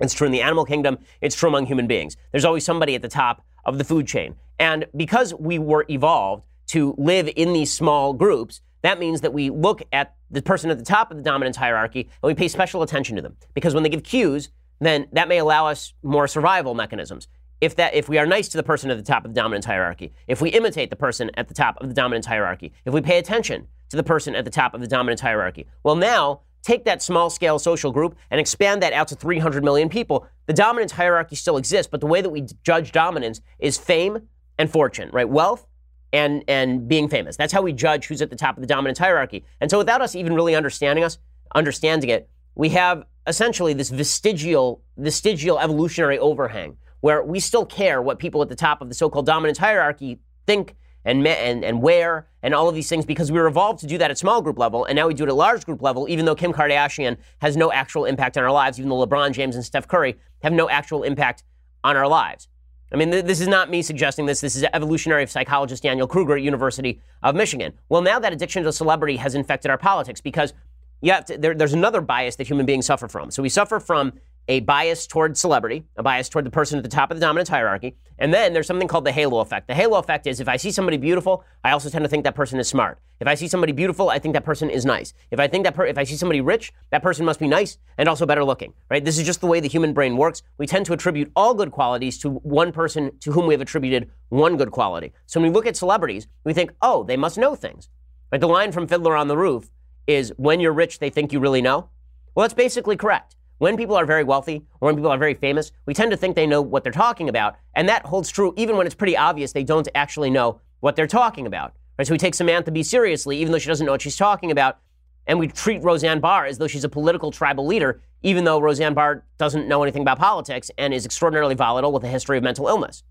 It's 0.00 0.14
true 0.14 0.26
in 0.26 0.32
the 0.32 0.42
animal 0.42 0.64
kingdom, 0.64 0.98
it's 1.20 1.34
true 1.34 1.48
among 1.48 1.66
human 1.66 1.88
beings. 1.88 2.16
There's 2.30 2.44
always 2.44 2.64
somebody 2.64 2.94
at 2.94 3.02
the 3.02 3.08
top 3.08 3.44
of 3.64 3.78
the 3.78 3.84
food 3.84 4.06
chain. 4.06 4.36
And 4.58 4.86
because 4.96 5.34
we 5.34 5.58
were 5.58 5.86
evolved 5.88 6.46
to 6.68 6.94
live 6.98 7.28
in 7.34 7.52
these 7.52 7.72
small 7.72 8.12
groups, 8.12 8.60
that 8.82 9.00
means 9.00 9.22
that 9.22 9.32
we 9.32 9.50
look 9.50 9.82
at 9.92 10.14
the 10.30 10.40
person 10.40 10.70
at 10.70 10.78
the 10.78 10.84
top 10.84 11.10
of 11.10 11.16
the 11.16 11.22
dominance 11.22 11.56
hierarchy 11.56 12.02
and 12.02 12.28
we 12.28 12.34
pay 12.34 12.46
special 12.46 12.82
attention 12.82 13.16
to 13.16 13.22
them. 13.22 13.36
Because 13.54 13.74
when 13.74 13.82
they 13.82 13.88
give 13.88 14.04
cues, 14.04 14.50
then 14.80 15.08
that 15.12 15.26
may 15.26 15.38
allow 15.38 15.66
us 15.66 15.94
more 16.04 16.28
survival 16.28 16.74
mechanisms 16.74 17.26
if 17.60 17.76
that 17.76 17.94
if 17.94 18.08
we 18.08 18.18
are 18.18 18.26
nice 18.26 18.48
to 18.48 18.56
the 18.56 18.62
person 18.62 18.90
at 18.90 18.96
the 18.96 19.02
top 19.02 19.24
of 19.24 19.34
the 19.34 19.40
dominance 19.40 19.66
hierarchy, 19.66 20.12
if 20.26 20.40
we 20.40 20.50
imitate 20.50 20.90
the 20.90 20.96
person 20.96 21.30
at 21.34 21.48
the 21.48 21.54
top 21.54 21.76
of 21.80 21.88
the 21.88 21.94
dominance 21.94 22.26
hierarchy, 22.26 22.72
if 22.84 22.94
we 22.94 23.00
pay 23.00 23.18
attention 23.18 23.66
to 23.90 23.96
the 23.96 24.02
person 24.02 24.34
at 24.34 24.44
the 24.44 24.50
top 24.50 24.74
of 24.74 24.80
the 24.80 24.86
dominance 24.86 25.20
hierarchy, 25.20 25.66
well 25.82 25.96
now 25.96 26.40
take 26.62 26.84
that 26.84 27.02
small 27.02 27.30
scale 27.30 27.58
social 27.58 27.92
group 27.92 28.16
and 28.30 28.40
expand 28.40 28.82
that 28.82 28.92
out 28.92 29.08
to 29.08 29.14
300 29.14 29.64
million 29.64 29.88
people. 29.88 30.26
The 30.46 30.52
dominance 30.52 30.92
hierarchy 30.92 31.36
still 31.36 31.56
exists, 31.56 31.88
but 31.90 32.00
the 32.00 32.06
way 32.06 32.20
that 32.20 32.30
we 32.30 32.46
judge 32.62 32.92
dominance 32.92 33.40
is 33.58 33.78
fame 33.78 34.28
and 34.58 34.70
fortune, 34.70 35.10
right? 35.12 35.28
Wealth 35.28 35.66
and 36.12 36.42
and 36.48 36.88
being 36.88 37.08
famous. 37.08 37.36
That's 37.36 37.52
how 37.52 37.62
we 37.62 37.72
judge 37.72 38.06
who's 38.06 38.22
at 38.22 38.30
the 38.30 38.36
top 38.36 38.56
of 38.56 38.60
the 38.60 38.66
dominance 38.66 38.98
hierarchy. 38.98 39.44
And 39.60 39.70
so 39.70 39.78
without 39.78 40.00
us 40.00 40.14
even 40.14 40.34
really 40.34 40.54
understanding 40.54 41.04
us, 41.04 41.18
understanding 41.54 42.10
it, 42.10 42.28
we 42.54 42.70
have 42.70 43.04
essentially 43.26 43.74
this 43.74 43.90
vestigial 43.90 44.82
vestigial 44.96 45.58
evolutionary 45.58 46.18
overhang 46.18 46.76
where 47.00 47.22
we 47.22 47.40
still 47.40 47.64
care 47.64 48.02
what 48.02 48.18
people 48.18 48.42
at 48.42 48.48
the 48.48 48.56
top 48.56 48.80
of 48.80 48.88
the 48.88 48.94
so-called 48.94 49.26
dominance 49.26 49.58
hierarchy 49.58 50.18
think 50.46 50.74
and, 51.04 51.26
and, 51.26 51.64
and 51.64 51.80
wear 51.80 52.26
and 52.42 52.54
all 52.54 52.68
of 52.68 52.74
these 52.74 52.88
things 52.88 53.06
because 53.06 53.30
we 53.32 53.38
were 53.38 53.46
evolved 53.46 53.80
to 53.80 53.86
do 53.86 53.98
that 53.98 54.10
at 54.10 54.18
small 54.18 54.42
group 54.42 54.58
level 54.58 54.84
and 54.84 54.96
now 54.96 55.06
we 55.06 55.14
do 55.14 55.24
it 55.24 55.28
at 55.28 55.32
a 55.32 55.34
large 55.34 55.64
group 55.64 55.80
level 55.80 56.08
even 56.08 56.24
though 56.24 56.34
Kim 56.34 56.52
Kardashian 56.52 57.16
has 57.40 57.56
no 57.56 57.72
actual 57.72 58.04
impact 58.04 58.36
on 58.36 58.44
our 58.44 58.52
lives 58.52 58.78
even 58.78 58.88
though 58.88 59.06
LeBron 59.06 59.32
James 59.32 59.54
and 59.54 59.64
Steph 59.64 59.88
Curry 59.88 60.16
have 60.42 60.52
no 60.52 60.68
actual 60.68 61.02
impact 61.02 61.44
on 61.84 61.96
our 61.96 62.08
lives. 62.08 62.48
I 62.92 62.96
mean, 62.96 63.10
th- 63.10 63.24
this 63.24 63.40
is 63.40 63.48
not 63.48 63.70
me 63.70 63.82
suggesting 63.82 64.26
this. 64.26 64.40
This 64.40 64.56
is 64.56 64.64
evolutionary 64.72 65.26
psychologist 65.26 65.82
Daniel 65.82 66.06
Kruger 66.06 66.36
at 66.36 66.42
University 66.42 67.00
of 67.22 67.34
Michigan. 67.34 67.74
Well, 67.88 68.00
now 68.00 68.18
that 68.18 68.32
addiction 68.32 68.64
to 68.64 68.72
celebrity 68.72 69.16
has 69.16 69.34
infected 69.34 69.70
our 69.70 69.78
politics 69.78 70.20
because 70.20 70.54
you 71.00 71.12
have 71.12 71.26
to, 71.26 71.38
there, 71.38 71.54
there's 71.54 71.74
another 71.74 72.00
bias 72.00 72.36
that 72.36 72.46
human 72.46 72.66
beings 72.66 72.86
suffer 72.86 73.06
from. 73.08 73.30
So 73.30 73.42
we 73.42 73.48
suffer 73.48 73.78
from 73.78 74.14
a 74.48 74.60
bias 74.60 75.06
toward 75.06 75.36
celebrity, 75.36 75.84
a 75.96 76.02
bias 76.02 76.28
toward 76.28 76.46
the 76.46 76.50
person 76.50 76.78
at 76.78 76.82
the 76.82 76.88
top 76.88 77.10
of 77.10 77.16
the 77.16 77.20
dominance 77.20 77.50
hierarchy. 77.50 77.96
And 78.18 78.32
then 78.32 78.54
there's 78.54 78.66
something 78.66 78.88
called 78.88 79.04
the 79.04 79.12
halo 79.12 79.40
effect. 79.40 79.68
The 79.68 79.74
halo 79.74 79.98
effect 79.98 80.26
is 80.26 80.40
if 80.40 80.48
I 80.48 80.56
see 80.56 80.70
somebody 80.70 80.96
beautiful, 80.96 81.44
I 81.62 81.72
also 81.72 81.90
tend 81.90 82.04
to 82.04 82.08
think 82.08 82.24
that 82.24 82.34
person 82.34 82.58
is 82.58 82.66
smart. 82.66 82.98
If 83.20 83.28
I 83.28 83.34
see 83.34 83.46
somebody 83.46 83.72
beautiful, 83.72 84.08
I 84.08 84.18
think 84.18 84.32
that 84.32 84.44
person 84.44 84.70
is 84.70 84.86
nice. 84.86 85.12
If 85.30 85.38
I 85.38 85.48
think 85.48 85.64
that 85.64 85.74
per- 85.74 85.86
if 85.86 85.98
I 85.98 86.04
see 86.04 86.16
somebody 86.16 86.40
rich, 86.40 86.72
that 86.90 87.02
person 87.02 87.26
must 87.26 87.40
be 87.40 87.46
nice 87.46 87.76
and 87.98 88.08
also 88.08 88.24
better 88.24 88.42
looking, 88.42 88.72
right? 88.90 89.04
This 89.04 89.18
is 89.18 89.26
just 89.26 89.40
the 89.40 89.46
way 89.46 89.60
the 89.60 89.68
human 89.68 89.92
brain 89.92 90.16
works. 90.16 90.42
We 90.56 90.66
tend 90.66 90.86
to 90.86 90.94
attribute 90.94 91.30
all 91.36 91.52
good 91.52 91.70
qualities 91.70 92.18
to 92.20 92.30
one 92.30 92.72
person 92.72 93.18
to 93.20 93.32
whom 93.32 93.46
we 93.46 93.54
have 93.54 93.60
attributed 93.60 94.10
one 94.30 94.56
good 94.56 94.70
quality. 94.70 95.12
So 95.26 95.40
when 95.40 95.50
we 95.50 95.54
look 95.54 95.66
at 95.66 95.76
celebrities, 95.76 96.26
we 96.44 96.54
think, 96.54 96.72
"Oh, 96.80 97.02
they 97.02 97.16
must 97.16 97.36
know 97.36 97.54
things." 97.54 97.88
Right? 98.32 98.40
The 98.40 98.48
line 98.48 98.72
from 98.72 98.86
Fiddler 98.86 99.16
on 99.16 99.28
the 99.28 99.36
Roof 99.36 99.70
is 100.06 100.32
when 100.36 100.60
you're 100.60 100.72
rich, 100.72 101.00
they 101.00 101.10
think 101.10 101.32
you 101.32 101.40
really 101.40 101.62
know. 101.62 101.90
Well, 102.34 102.44
that's 102.44 102.54
basically 102.54 102.96
correct. 102.96 103.36
When 103.58 103.76
people 103.76 103.96
are 103.96 104.06
very 104.06 104.24
wealthy 104.24 104.64
or 104.80 104.86
when 104.86 104.96
people 104.96 105.10
are 105.10 105.18
very 105.18 105.34
famous, 105.34 105.72
we 105.84 105.94
tend 105.94 106.10
to 106.12 106.16
think 106.16 106.36
they 106.36 106.46
know 106.46 106.62
what 106.62 106.84
they're 106.84 106.92
talking 106.92 107.28
about. 107.28 107.56
And 107.74 107.88
that 107.88 108.06
holds 108.06 108.30
true 108.30 108.54
even 108.56 108.76
when 108.76 108.86
it's 108.86 108.94
pretty 108.94 109.16
obvious 109.16 109.52
they 109.52 109.64
don't 109.64 109.88
actually 109.94 110.30
know 110.30 110.60
what 110.80 110.96
they're 110.96 111.08
talking 111.08 111.46
about. 111.46 111.74
Right? 111.98 112.06
So 112.06 112.14
we 112.14 112.18
take 112.18 112.34
Samantha 112.34 112.70
Bee 112.70 112.84
seriously, 112.84 113.36
even 113.38 113.52
though 113.52 113.58
she 113.58 113.68
doesn't 113.68 113.84
know 113.84 113.92
what 113.92 114.02
she's 114.02 114.16
talking 114.16 114.52
about. 114.52 114.78
And 115.26 115.38
we 115.38 115.48
treat 115.48 115.82
Roseanne 115.82 116.20
Barr 116.20 116.46
as 116.46 116.58
though 116.58 116.68
she's 116.68 116.84
a 116.84 116.88
political 116.88 117.30
tribal 117.30 117.66
leader, 117.66 118.00
even 118.22 118.44
though 118.44 118.60
Roseanne 118.60 118.94
Barr 118.94 119.24
doesn't 119.36 119.68
know 119.68 119.82
anything 119.82 120.02
about 120.02 120.18
politics 120.18 120.70
and 120.78 120.94
is 120.94 121.04
extraordinarily 121.04 121.54
volatile 121.54 121.92
with 121.92 122.04
a 122.04 122.08
history 122.08 122.38
of 122.38 122.44
mental 122.44 122.68
illness. 122.68 123.02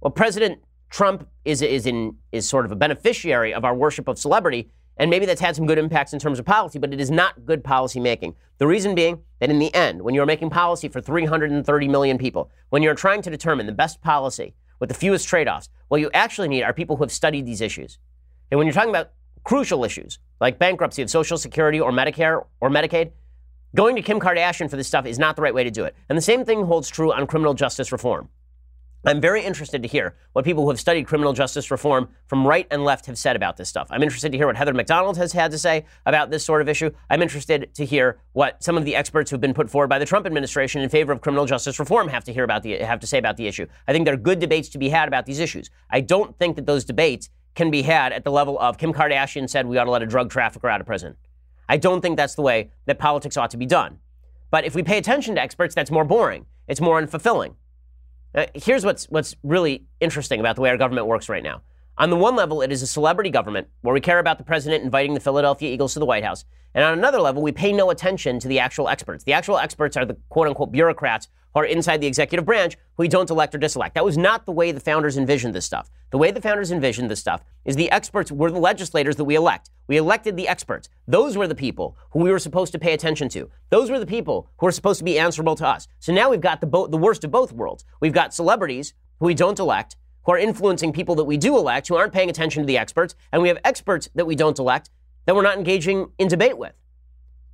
Well, 0.00 0.10
President 0.10 0.60
Trump 0.90 1.28
is, 1.44 1.60
is, 1.60 1.86
in, 1.86 2.16
is 2.32 2.48
sort 2.48 2.64
of 2.64 2.72
a 2.72 2.76
beneficiary 2.76 3.52
of 3.52 3.64
our 3.64 3.74
worship 3.74 4.08
of 4.08 4.18
celebrity 4.18 4.70
and 4.98 5.10
maybe 5.10 5.26
that's 5.26 5.40
had 5.40 5.56
some 5.56 5.66
good 5.66 5.78
impacts 5.78 6.12
in 6.12 6.18
terms 6.18 6.38
of 6.38 6.44
policy, 6.44 6.78
but 6.78 6.92
it 6.92 7.00
is 7.00 7.10
not 7.10 7.46
good 7.46 7.62
policy 7.62 8.00
making. 8.00 8.34
The 8.58 8.66
reason 8.66 8.94
being 8.94 9.22
that 9.40 9.50
in 9.50 9.58
the 9.58 9.72
end, 9.74 10.02
when 10.02 10.14
you're 10.14 10.26
making 10.26 10.50
policy 10.50 10.88
for 10.88 11.00
330 11.00 11.88
million 11.88 12.18
people, 12.18 12.50
when 12.70 12.82
you're 12.82 12.94
trying 12.94 13.22
to 13.22 13.30
determine 13.30 13.66
the 13.66 13.72
best 13.72 14.02
policy 14.02 14.54
with 14.80 14.88
the 14.88 14.94
fewest 14.94 15.28
trade 15.28 15.48
offs, 15.48 15.68
what 15.88 16.00
you 16.00 16.10
actually 16.12 16.48
need 16.48 16.62
are 16.62 16.72
people 16.72 16.96
who 16.96 17.04
have 17.04 17.12
studied 17.12 17.46
these 17.46 17.60
issues. 17.60 17.98
And 18.50 18.58
when 18.58 18.66
you're 18.66 18.74
talking 18.74 18.90
about 18.90 19.12
crucial 19.44 19.84
issues 19.84 20.18
like 20.40 20.58
bankruptcy 20.58 21.02
of 21.02 21.10
Social 21.10 21.38
Security 21.38 21.80
or 21.80 21.92
Medicare 21.92 22.44
or 22.60 22.68
Medicaid, 22.68 23.12
going 23.74 23.94
to 23.96 24.02
Kim 24.02 24.18
Kardashian 24.18 24.68
for 24.68 24.76
this 24.76 24.88
stuff 24.88 25.06
is 25.06 25.18
not 25.18 25.36
the 25.36 25.42
right 25.42 25.54
way 25.54 25.64
to 25.64 25.70
do 25.70 25.84
it. 25.84 25.94
And 26.08 26.18
the 26.18 26.22
same 26.22 26.44
thing 26.44 26.64
holds 26.64 26.88
true 26.88 27.12
on 27.12 27.26
criminal 27.26 27.54
justice 27.54 27.92
reform. 27.92 28.28
I'm 29.08 29.22
very 29.22 29.42
interested 29.42 29.80
to 29.80 29.88
hear 29.88 30.16
what 30.34 30.44
people 30.44 30.64
who 30.64 30.68
have 30.68 30.78
studied 30.78 31.06
criminal 31.06 31.32
justice 31.32 31.70
reform 31.70 32.10
from 32.26 32.46
right 32.46 32.66
and 32.70 32.84
left 32.84 33.06
have 33.06 33.16
said 33.16 33.36
about 33.36 33.56
this 33.56 33.66
stuff. 33.66 33.88
I'm 33.88 34.02
interested 34.02 34.32
to 34.32 34.36
hear 34.36 34.46
what 34.46 34.56
Heather 34.56 34.74
Mac 34.74 34.84
Donald 34.84 35.16
has 35.16 35.32
had 35.32 35.50
to 35.52 35.58
say 35.58 35.86
about 36.04 36.30
this 36.30 36.44
sort 36.44 36.60
of 36.60 36.68
issue. 36.68 36.90
I'm 37.08 37.22
interested 37.22 37.74
to 37.76 37.86
hear 37.86 38.18
what 38.32 38.62
some 38.62 38.76
of 38.76 38.84
the 38.84 38.94
experts 38.94 39.30
who've 39.30 39.40
been 39.40 39.54
put 39.54 39.70
forward 39.70 39.88
by 39.88 39.98
the 39.98 40.04
Trump 40.04 40.26
administration 40.26 40.82
in 40.82 40.90
favor 40.90 41.10
of 41.10 41.22
criminal 41.22 41.46
justice 41.46 41.78
reform 41.78 42.08
have 42.08 42.22
to 42.24 42.34
hear 42.34 42.44
about 42.44 42.62
the 42.62 42.76
have 42.80 43.00
to 43.00 43.06
say 43.06 43.16
about 43.16 43.38
the 43.38 43.46
issue. 43.46 43.66
I 43.86 43.94
think 43.94 44.04
there 44.04 44.12
are 44.12 44.18
good 44.18 44.40
debates 44.40 44.68
to 44.70 44.78
be 44.78 44.90
had 44.90 45.08
about 45.08 45.24
these 45.24 45.38
issues. 45.38 45.70
I 45.88 46.02
don't 46.02 46.38
think 46.38 46.56
that 46.56 46.66
those 46.66 46.84
debates 46.84 47.30
can 47.54 47.70
be 47.70 47.80
had 47.80 48.12
at 48.12 48.24
the 48.24 48.30
level 48.30 48.58
of 48.58 48.76
Kim 48.76 48.92
Kardashian 48.92 49.48
said 49.48 49.66
we 49.66 49.78
ought 49.78 49.84
to 49.84 49.90
let 49.90 50.02
a 50.02 50.06
drug 50.06 50.28
trafficker 50.30 50.68
out 50.68 50.82
of 50.82 50.86
prison. 50.86 51.16
I 51.66 51.78
don't 51.78 52.02
think 52.02 52.18
that's 52.18 52.34
the 52.34 52.42
way 52.42 52.72
that 52.84 52.98
politics 52.98 53.38
ought 53.38 53.52
to 53.52 53.56
be 53.56 53.64
done. 53.64 54.00
But 54.50 54.66
if 54.66 54.74
we 54.74 54.82
pay 54.82 54.98
attention 54.98 55.36
to 55.36 55.40
experts, 55.40 55.74
that's 55.74 55.90
more 55.90 56.04
boring. 56.04 56.44
It's 56.66 56.82
more 56.82 57.00
unfulfilling. 57.00 57.54
Uh, 58.34 58.46
here's 58.54 58.84
what's, 58.84 59.06
what's 59.06 59.34
really 59.42 59.86
interesting 60.00 60.40
about 60.40 60.56
the 60.56 60.62
way 60.62 60.70
our 60.70 60.76
government 60.76 61.06
works 61.06 61.28
right 61.28 61.42
now. 61.42 61.62
On 61.96 62.10
the 62.10 62.16
one 62.16 62.36
level, 62.36 62.62
it 62.62 62.70
is 62.70 62.82
a 62.82 62.86
celebrity 62.86 63.30
government 63.30 63.66
where 63.80 63.92
we 63.92 64.00
care 64.00 64.18
about 64.18 64.38
the 64.38 64.44
president 64.44 64.84
inviting 64.84 65.14
the 65.14 65.20
Philadelphia 65.20 65.72
Eagles 65.72 65.94
to 65.94 65.98
the 65.98 66.06
White 66.06 66.22
House. 66.22 66.44
And 66.74 66.84
on 66.84 66.96
another 66.96 67.20
level, 67.20 67.42
we 67.42 67.50
pay 67.50 67.72
no 67.72 67.90
attention 67.90 68.38
to 68.38 68.48
the 68.48 68.60
actual 68.60 68.88
experts. 68.88 69.24
The 69.24 69.32
actual 69.32 69.58
experts 69.58 69.96
are 69.96 70.04
the 70.04 70.16
quote 70.28 70.46
unquote 70.46 70.70
bureaucrats 70.70 71.28
are 71.58 71.66
inside 71.66 72.00
the 72.00 72.06
executive 72.06 72.46
branch 72.46 72.76
who 72.96 73.02
we 73.02 73.08
don't 73.08 73.30
elect 73.30 73.54
or 73.54 73.58
diselect. 73.58 73.94
That 73.94 74.04
was 74.04 74.16
not 74.16 74.46
the 74.46 74.52
way 74.52 74.72
the 74.72 74.80
founders 74.80 75.16
envisioned 75.16 75.54
this 75.54 75.64
stuff. 75.66 75.90
The 76.10 76.18
way 76.18 76.30
the 76.30 76.40
founders 76.40 76.70
envisioned 76.70 77.10
this 77.10 77.20
stuff 77.20 77.42
is 77.64 77.76
the 77.76 77.90
experts 77.90 78.32
were 78.32 78.50
the 78.50 78.58
legislators 78.58 79.16
that 79.16 79.24
we 79.24 79.34
elect. 79.34 79.70
We 79.88 79.96
elected 79.96 80.36
the 80.36 80.48
experts. 80.48 80.88
Those 81.06 81.36
were 81.36 81.48
the 81.48 81.54
people 81.54 81.96
who 82.10 82.20
we 82.20 82.30
were 82.30 82.38
supposed 82.38 82.72
to 82.72 82.78
pay 82.78 82.94
attention 82.94 83.28
to. 83.30 83.50
Those 83.70 83.90
were 83.90 83.98
the 83.98 84.06
people 84.06 84.48
who 84.58 84.66
were 84.66 84.72
supposed 84.72 84.98
to 84.98 85.04
be 85.04 85.18
answerable 85.18 85.56
to 85.56 85.66
us. 85.66 85.88
So 85.98 86.12
now 86.12 86.30
we've 86.30 86.40
got 86.40 86.60
the, 86.60 86.66
bo- 86.66 86.86
the 86.86 86.96
worst 86.96 87.24
of 87.24 87.30
both 87.30 87.52
worlds. 87.52 87.84
We've 88.00 88.12
got 88.12 88.32
celebrities 88.32 88.94
who 89.20 89.26
we 89.26 89.34
don't 89.34 89.58
elect, 89.58 89.96
who 90.24 90.32
are 90.32 90.38
influencing 90.38 90.92
people 90.92 91.14
that 91.16 91.24
we 91.24 91.36
do 91.36 91.56
elect, 91.56 91.88
who 91.88 91.96
aren't 91.96 92.12
paying 92.12 92.30
attention 92.30 92.62
to 92.62 92.66
the 92.66 92.78
experts, 92.78 93.14
and 93.32 93.42
we 93.42 93.48
have 93.48 93.58
experts 93.64 94.08
that 94.14 94.26
we 94.26 94.36
don't 94.36 94.58
elect 94.58 94.90
that 95.26 95.34
we're 95.34 95.42
not 95.42 95.58
engaging 95.58 96.10
in 96.18 96.26
debate 96.26 96.56
with. 96.56 96.72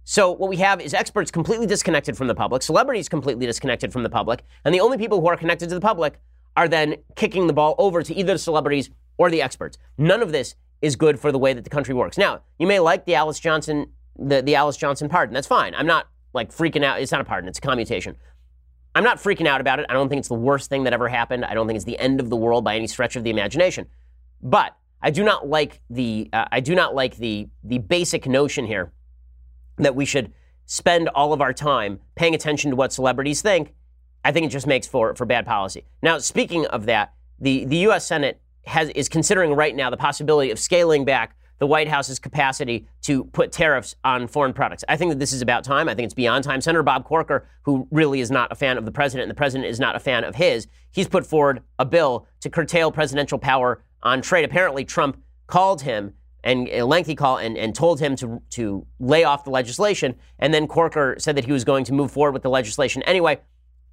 So 0.05 0.31
what 0.31 0.51
we 0.51 0.57
have 0.59 0.81
is 0.81 0.93
experts 0.95 1.31
completely 1.31 1.67
disconnected 1.67 2.17
from 2.17 2.29
the 2.29 2.35
public, 2.35 2.63
celebrities 2.63 3.09
completely 3.09 3.47
disconnected 3.47 3.93
from 3.93 4.03
the 4.03 4.11
public, 4.11 4.45
and 4.65 4.75
the 4.75 4.81
only 4.81 4.99
people 4.99 5.21
who 5.21 5.27
are 5.29 5.37
connected 5.37 5.69
to 5.71 5.75
the 5.75 5.81
public 5.81 6.21
are 6.57 6.69
then 6.69 6.97
kicking 7.17 7.47
the 7.47 7.53
ball 7.53 7.75
over 7.79 8.03
to 8.03 8.15
either 8.15 8.35
the 8.35 8.39
celebrities 8.39 8.91
or 9.17 9.31
the 9.31 9.41
experts. 9.41 9.79
None 9.97 10.23
of 10.23 10.31
this 10.31 10.55
is 10.83 10.95
good 10.95 11.19
for 11.19 11.33
the 11.33 11.39
way 11.39 11.55
that 11.55 11.65
the 11.65 11.71
country 11.71 11.95
works. 11.95 12.19
Now, 12.19 12.43
you 12.59 12.67
may 12.67 12.79
like 12.79 13.07
the 13.07 13.15
Alice 13.15 13.41
Johnson 13.41 13.87
the, 14.17 14.43
the 14.43 14.55
Alice 14.55 14.77
Johnson 14.77 15.09
pardon. 15.09 15.35
That's 15.35 15.47
fine. 15.47 15.75
I'm 15.75 15.87
not 15.87 16.09
like 16.33 16.53
freaking 16.53 16.85
out. 16.85 17.01
It's 17.01 17.13
not 17.13 17.21
a 17.21 17.25
pardon, 17.25 17.49
it's 17.49 17.59
a 17.59 17.63
commutation. 17.63 18.17
I'm 18.95 19.05
not 19.05 19.19
freaking 19.19 19.47
out 19.47 19.61
about 19.61 19.81
it. 19.81 19.87
I 19.89 19.93
don't 19.93 20.09
think 20.09 20.21
it's 20.21 20.29
the 20.29 20.35
worst 20.35 20.71
thing 20.71 20.85
that 20.85 20.93
ever 20.93 21.09
happened. 21.09 21.45
I 21.45 21.55
don't 21.55 21.67
think 21.67 21.77
it's 21.77 21.85
the 21.85 21.99
end 21.99 22.21
of 22.21 22.31
the 22.31 22.37
world 22.37 22.63
by 22.63 22.77
any 22.77 22.87
stretch 22.87 23.17
of 23.17 23.25
the 23.25 23.31
imagination. 23.31 23.87
But 24.41 24.77
I 25.03 25.11
do 25.11 25.25
not 25.25 25.49
like 25.49 25.81
the 25.91 26.31
uh, 26.33 26.45
I 26.53 26.61
do 26.61 26.75
not 26.75 26.95
like 26.95 27.17
the 27.17 27.49
the 27.65 27.79
basic 27.79 28.27
notion 28.27 28.67
here 28.67 28.93
that 29.77 29.95
we 29.95 30.05
should 30.05 30.33
spend 30.67 31.09
all 31.09 31.33
of 31.33 31.41
our 31.41 31.53
time 31.53 32.01
paying 32.15 32.35
attention 32.35 32.71
to 32.71 32.77
what 32.77 32.93
celebrities 32.93 33.43
think, 33.43 33.75
I 34.25 34.33
think 34.33 34.47
it 34.47 34.51
just 34.51 34.67
makes 34.67 34.87
for, 34.87 35.15
for 35.15 35.27
bad 35.27 35.45
policy. 35.45 35.85
Now, 36.03 36.19
speaking 36.19 36.67
of 36.67 36.87
that, 36.87 37.13
the, 37.39 37.65
the 37.67 37.77
U.S. 37.79 38.07
Senate 38.07 38.41
has, 38.67 38.89
is 38.91 39.09
considering 39.09 39.53
right 39.53 39.75
now 39.75 39.91
the 39.91 39.97
possibility 39.97 40.51
of 40.51 40.59
scaling 40.59 41.05
back 41.05 41.37
the 41.59 41.67
White 41.67 41.89
House's 41.89 42.19
capacity 42.19 42.87
to 43.03 43.25
put 43.25 43.53
tariffs 43.53 43.95
on 44.03 44.27
foreign 44.27 44.53
products. 44.53 44.83
I 44.89 44.97
think 44.97 45.13
that 45.13 45.19
this 45.19 45.33
is 45.33 45.41
about 45.41 45.63
time. 45.63 45.89
I 45.89 45.95
think 45.95 46.07
it's 46.07 46.15
beyond 46.15 46.45
time. 46.45 46.61
Senator 46.61 46.83
Bob 46.83 47.05
Corker, 47.05 47.47
who 47.63 47.87
really 47.91 48.21
is 48.21 48.31
not 48.31 48.51
a 48.51 48.55
fan 48.55 48.77
of 48.77 48.85
the 48.85 48.91
president, 48.91 49.25
and 49.25 49.31
the 49.31 49.37
president 49.37 49.71
is 49.71 49.79
not 49.79 49.95
a 49.95 50.01
fan 50.01 50.25
of 50.25 50.35
his, 50.35 50.67
he's 50.91 51.07
put 51.07 51.25
forward 51.25 51.63
a 51.79 51.85
bill 51.85 52.27
to 52.41 52.51
curtail 52.51 52.91
presidential 52.91 53.39
power 53.39 53.83
on 54.03 54.21
trade. 54.21 54.45
Apparently, 54.45 54.85
Trump 54.85 55.23
called 55.47 55.83
him 55.83 56.15
and 56.45 56.69
a 56.69 56.83
lengthy 56.83 57.15
call 57.15 57.39
and, 57.39 57.57
and 57.57 57.75
told 57.75 57.99
him 57.99 58.15
to, 58.17 58.41
to 58.51 58.87
lay 59.01 59.25
off 59.25 59.45
the 59.45 59.51
legislation. 59.51 60.15
And 60.39 60.53
then 60.55 60.69
Corker 60.69 61.17
said 61.19 61.37
that 61.37 61.47
he 61.47 61.53
was 61.53 61.65
going 61.65 61.85
to 61.87 61.93
move 61.93 62.13
forward 62.13 62.33
with 62.33 62.43
the 62.43 62.51
legislation 62.51 63.03
anyway. 63.03 63.41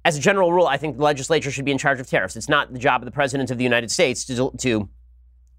As 0.04 0.16
a 0.16 0.20
general 0.20 0.52
rule, 0.52 0.66
I 0.66 0.76
think 0.76 0.98
the 0.98 1.02
legislature 1.02 1.50
should 1.50 1.64
be 1.64 1.72
in 1.72 1.78
charge 1.78 1.98
of 1.98 2.06
tariffs. 2.06 2.36
It's 2.36 2.48
not 2.48 2.72
the 2.72 2.78
job 2.78 3.00
of 3.00 3.06
the 3.06 3.10
President 3.10 3.50
of 3.50 3.58
the 3.58 3.64
United 3.64 3.90
States 3.90 4.24
to, 4.26 4.52
to 4.58 4.88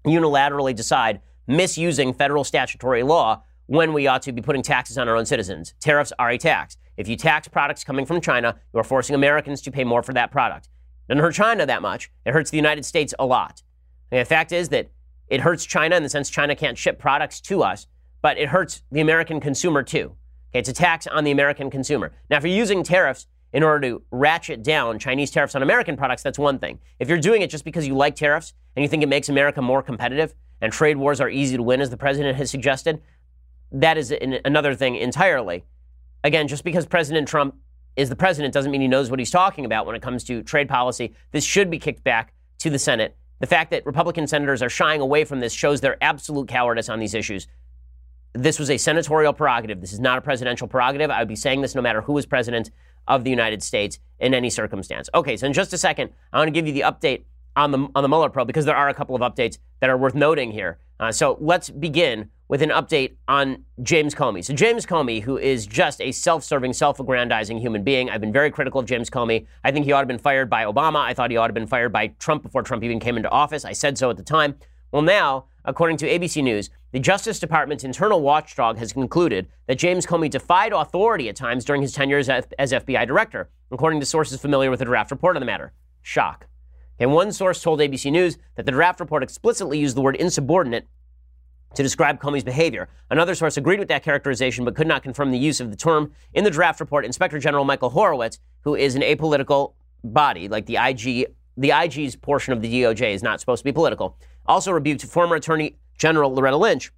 unilaterally 0.06 0.74
decide 0.74 1.20
misusing 1.46 2.14
federal 2.14 2.44
statutory 2.44 3.02
law 3.02 3.42
when 3.66 3.92
we 3.92 4.06
ought 4.06 4.22
to 4.22 4.32
be 4.32 4.40
putting 4.40 4.62
taxes 4.62 4.96
on 4.96 5.08
our 5.08 5.16
own 5.16 5.26
citizens. 5.26 5.74
Tariffs 5.80 6.12
are 6.18 6.30
a 6.30 6.38
tax. 6.38 6.76
If 6.96 7.08
you 7.08 7.16
tax 7.16 7.48
products 7.48 7.82
coming 7.82 8.06
from 8.06 8.20
China, 8.20 8.54
you 8.72 8.78
are 8.78 8.84
forcing 8.84 9.14
Americans 9.14 9.60
to 9.62 9.72
pay 9.72 9.82
more 9.82 10.02
for 10.02 10.12
that 10.12 10.30
product. 10.30 10.66
It 11.08 11.14
doesn't 11.14 11.24
hurt 11.24 11.34
China 11.34 11.66
that 11.66 11.82
much. 11.82 12.10
It 12.24 12.32
hurts 12.32 12.50
the 12.50 12.56
United 12.56 12.84
States 12.84 13.14
a 13.18 13.26
lot. 13.26 13.62
And 14.12 14.20
the 14.20 14.24
fact 14.24 14.52
is 14.52 14.68
that 14.68 14.90
it 15.28 15.40
hurts 15.40 15.64
China 15.64 15.96
in 15.96 16.02
the 16.02 16.08
sense 16.08 16.30
China 16.30 16.54
can't 16.54 16.76
ship 16.76 16.98
products 16.98 17.40
to 17.42 17.62
us, 17.62 17.86
but 18.22 18.38
it 18.38 18.48
hurts 18.48 18.82
the 18.90 19.00
American 19.00 19.40
consumer 19.40 19.82
too. 19.82 20.16
Okay, 20.50 20.60
it's 20.60 20.68
a 20.68 20.72
tax 20.72 21.06
on 21.06 21.24
the 21.24 21.30
American 21.30 21.70
consumer. 21.70 22.12
Now, 22.30 22.36
if 22.36 22.44
you're 22.44 22.56
using 22.56 22.82
tariffs 22.82 23.26
in 23.52 23.62
order 23.62 23.88
to 23.88 24.02
ratchet 24.10 24.62
down 24.62 24.98
Chinese 24.98 25.30
tariffs 25.30 25.54
on 25.54 25.62
American 25.62 25.96
products, 25.96 26.22
that's 26.22 26.38
one 26.38 26.58
thing. 26.58 26.78
If 26.98 27.08
you're 27.08 27.18
doing 27.18 27.42
it 27.42 27.50
just 27.50 27.64
because 27.64 27.86
you 27.86 27.94
like 27.94 28.16
tariffs 28.16 28.52
and 28.76 28.82
you 28.82 28.88
think 28.88 29.02
it 29.02 29.08
makes 29.08 29.28
America 29.28 29.62
more 29.62 29.82
competitive 29.82 30.34
and 30.60 30.72
trade 30.72 30.96
wars 30.96 31.20
are 31.20 31.28
easy 31.28 31.56
to 31.56 31.62
win, 31.62 31.80
as 31.80 31.90
the 31.90 31.96
president 31.96 32.36
has 32.36 32.50
suggested, 32.50 33.02
that 33.72 33.98
is 33.98 34.14
another 34.44 34.74
thing 34.74 34.96
entirely. 34.96 35.64
Again, 36.22 36.48
just 36.48 36.64
because 36.64 36.86
President 36.86 37.28
Trump 37.28 37.56
is 37.96 38.08
the 38.08 38.16
president 38.16 38.54
doesn't 38.54 38.70
mean 38.70 38.80
he 38.80 38.88
knows 38.88 39.10
what 39.10 39.18
he's 39.18 39.30
talking 39.30 39.64
about 39.64 39.86
when 39.86 39.94
it 39.94 40.02
comes 40.02 40.24
to 40.24 40.42
trade 40.42 40.68
policy. 40.68 41.14
This 41.32 41.44
should 41.44 41.70
be 41.70 41.78
kicked 41.78 42.02
back 42.02 42.32
to 42.58 42.70
the 42.70 42.78
Senate 42.78 43.16
the 43.44 43.48
fact 43.48 43.72
that 43.72 43.84
Republican 43.84 44.26
senators 44.26 44.62
are 44.62 44.70
shying 44.70 45.02
away 45.02 45.22
from 45.22 45.40
this 45.40 45.52
shows 45.52 45.82
their 45.82 46.02
absolute 46.02 46.48
cowardice 46.48 46.88
on 46.88 46.98
these 46.98 47.12
issues. 47.12 47.46
This 48.32 48.58
was 48.58 48.70
a 48.70 48.78
senatorial 48.78 49.34
prerogative. 49.34 49.82
This 49.82 49.92
is 49.92 50.00
not 50.00 50.16
a 50.16 50.22
presidential 50.22 50.66
prerogative. 50.66 51.10
I 51.10 51.18
would 51.18 51.28
be 51.28 51.36
saying 51.36 51.60
this 51.60 51.74
no 51.74 51.82
matter 51.82 52.00
who 52.00 52.16
is 52.16 52.24
president 52.24 52.70
of 53.06 53.22
the 53.22 53.28
United 53.28 53.62
States 53.62 53.98
in 54.18 54.32
any 54.32 54.48
circumstance. 54.48 55.10
Okay, 55.14 55.36
so 55.36 55.46
in 55.46 55.52
just 55.52 55.74
a 55.74 55.78
second, 55.78 56.08
I 56.32 56.38
want 56.38 56.48
to 56.48 56.52
give 56.52 56.66
you 56.66 56.72
the 56.72 56.90
update 56.90 57.24
on 57.56 57.70
the 57.70 57.88
on 57.94 58.02
the 58.02 58.08
Mueller 58.08 58.30
probe 58.30 58.46
because 58.46 58.64
there 58.64 58.76
are 58.76 58.88
a 58.88 58.94
couple 58.94 59.14
of 59.14 59.22
updates 59.22 59.58
that 59.80 59.90
are 59.90 59.96
worth 59.96 60.14
noting 60.14 60.52
here. 60.52 60.78
Uh, 61.00 61.10
so 61.10 61.36
let's 61.40 61.70
begin 61.70 62.30
with 62.48 62.62
an 62.62 62.70
update 62.70 63.16
on 63.26 63.64
James 63.82 64.14
Comey. 64.14 64.44
So, 64.44 64.54
James 64.54 64.86
Comey, 64.86 65.22
who 65.22 65.38
is 65.38 65.66
just 65.66 66.00
a 66.00 66.12
self 66.12 66.44
serving, 66.44 66.72
self 66.72 67.00
aggrandizing 67.00 67.58
human 67.58 67.82
being, 67.82 68.10
I've 68.10 68.20
been 68.20 68.32
very 68.32 68.50
critical 68.50 68.80
of 68.80 68.86
James 68.86 69.10
Comey. 69.10 69.46
I 69.64 69.70
think 69.72 69.86
he 69.86 69.92
ought 69.92 69.98
to 69.98 70.02
have 70.02 70.08
been 70.08 70.18
fired 70.18 70.50
by 70.50 70.64
Obama. 70.64 70.98
I 70.98 71.14
thought 71.14 71.30
he 71.30 71.36
ought 71.36 71.46
to 71.46 71.50
have 71.50 71.54
been 71.54 71.66
fired 71.66 71.92
by 71.92 72.08
Trump 72.18 72.42
before 72.42 72.62
Trump 72.62 72.84
even 72.84 73.00
came 73.00 73.16
into 73.16 73.30
office. 73.30 73.64
I 73.64 73.72
said 73.72 73.98
so 73.98 74.10
at 74.10 74.16
the 74.16 74.22
time. 74.22 74.56
Well, 74.92 75.02
now, 75.02 75.46
according 75.64 75.96
to 75.98 76.06
ABC 76.06 76.42
News, 76.42 76.70
the 76.92 77.00
Justice 77.00 77.40
Department's 77.40 77.82
internal 77.82 78.20
watchdog 78.20 78.78
has 78.78 78.92
concluded 78.92 79.48
that 79.66 79.78
James 79.78 80.06
Comey 80.06 80.30
defied 80.30 80.72
authority 80.72 81.28
at 81.28 81.34
times 81.34 81.64
during 81.64 81.82
his 81.82 81.92
tenure 81.92 82.18
as, 82.18 82.28
as 82.28 82.72
FBI 82.72 83.06
director, 83.06 83.50
according 83.72 83.98
to 83.98 84.06
sources 84.06 84.40
familiar 84.40 84.70
with 84.70 84.78
the 84.78 84.84
draft 84.84 85.10
report 85.10 85.34
on 85.34 85.40
the 85.40 85.46
matter. 85.46 85.72
Shock. 86.02 86.46
And 86.98 87.12
one 87.12 87.32
source 87.32 87.62
told 87.62 87.80
ABC 87.80 88.10
News 88.10 88.38
that 88.56 88.66
the 88.66 88.72
draft 88.72 89.00
report 89.00 89.22
explicitly 89.22 89.78
used 89.78 89.96
the 89.96 90.00
word 90.00 90.16
insubordinate 90.16 90.86
to 91.74 91.82
describe 91.82 92.20
Comey's 92.20 92.44
behavior. 92.44 92.88
Another 93.10 93.34
source 93.34 93.56
agreed 93.56 93.80
with 93.80 93.88
that 93.88 94.04
characterization 94.04 94.64
but 94.64 94.76
could 94.76 94.86
not 94.86 95.02
confirm 95.02 95.32
the 95.32 95.38
use 95.38 95.60
of 95.60 95.70
the 95.70 95.76
term. 95.76 96.12
In 96.32 96.44
the 96.44 96.50
draft 96.50 96.80
report, 96.80 97.04
Inspector 97.04 97.38
General 97.40 97.64
Michael 97.64 97.90
Horowitz, 97.90 98.38
who 98.62 98.74
is 98.76 98.94
an 98.94 99.02
apolitical 99.02 99.74
body, 100.04 100.48
like 100.48 100.66
the 100.66 100.76
IG, 100.76 101.26
the 101.56 101.72
IG's 101.72 102.16
portion 102.16 102.52
of 102.52 102.62
the 102.62 102.82
DOJ 102.82 103.12
is 103.12 103.22
not 103.22 103.40
supposed 103.40 103.60
to 103.60 103.64
be 103.64 103.72
political, 103.72 104.16
also 104.46 104.72
rebuked 104.72 105.04
former 105.04 105.36
Attorney 105.36 105.76
General 105.98 106.32
Loretta 106.32 106.56
Lynch 106.56 106.92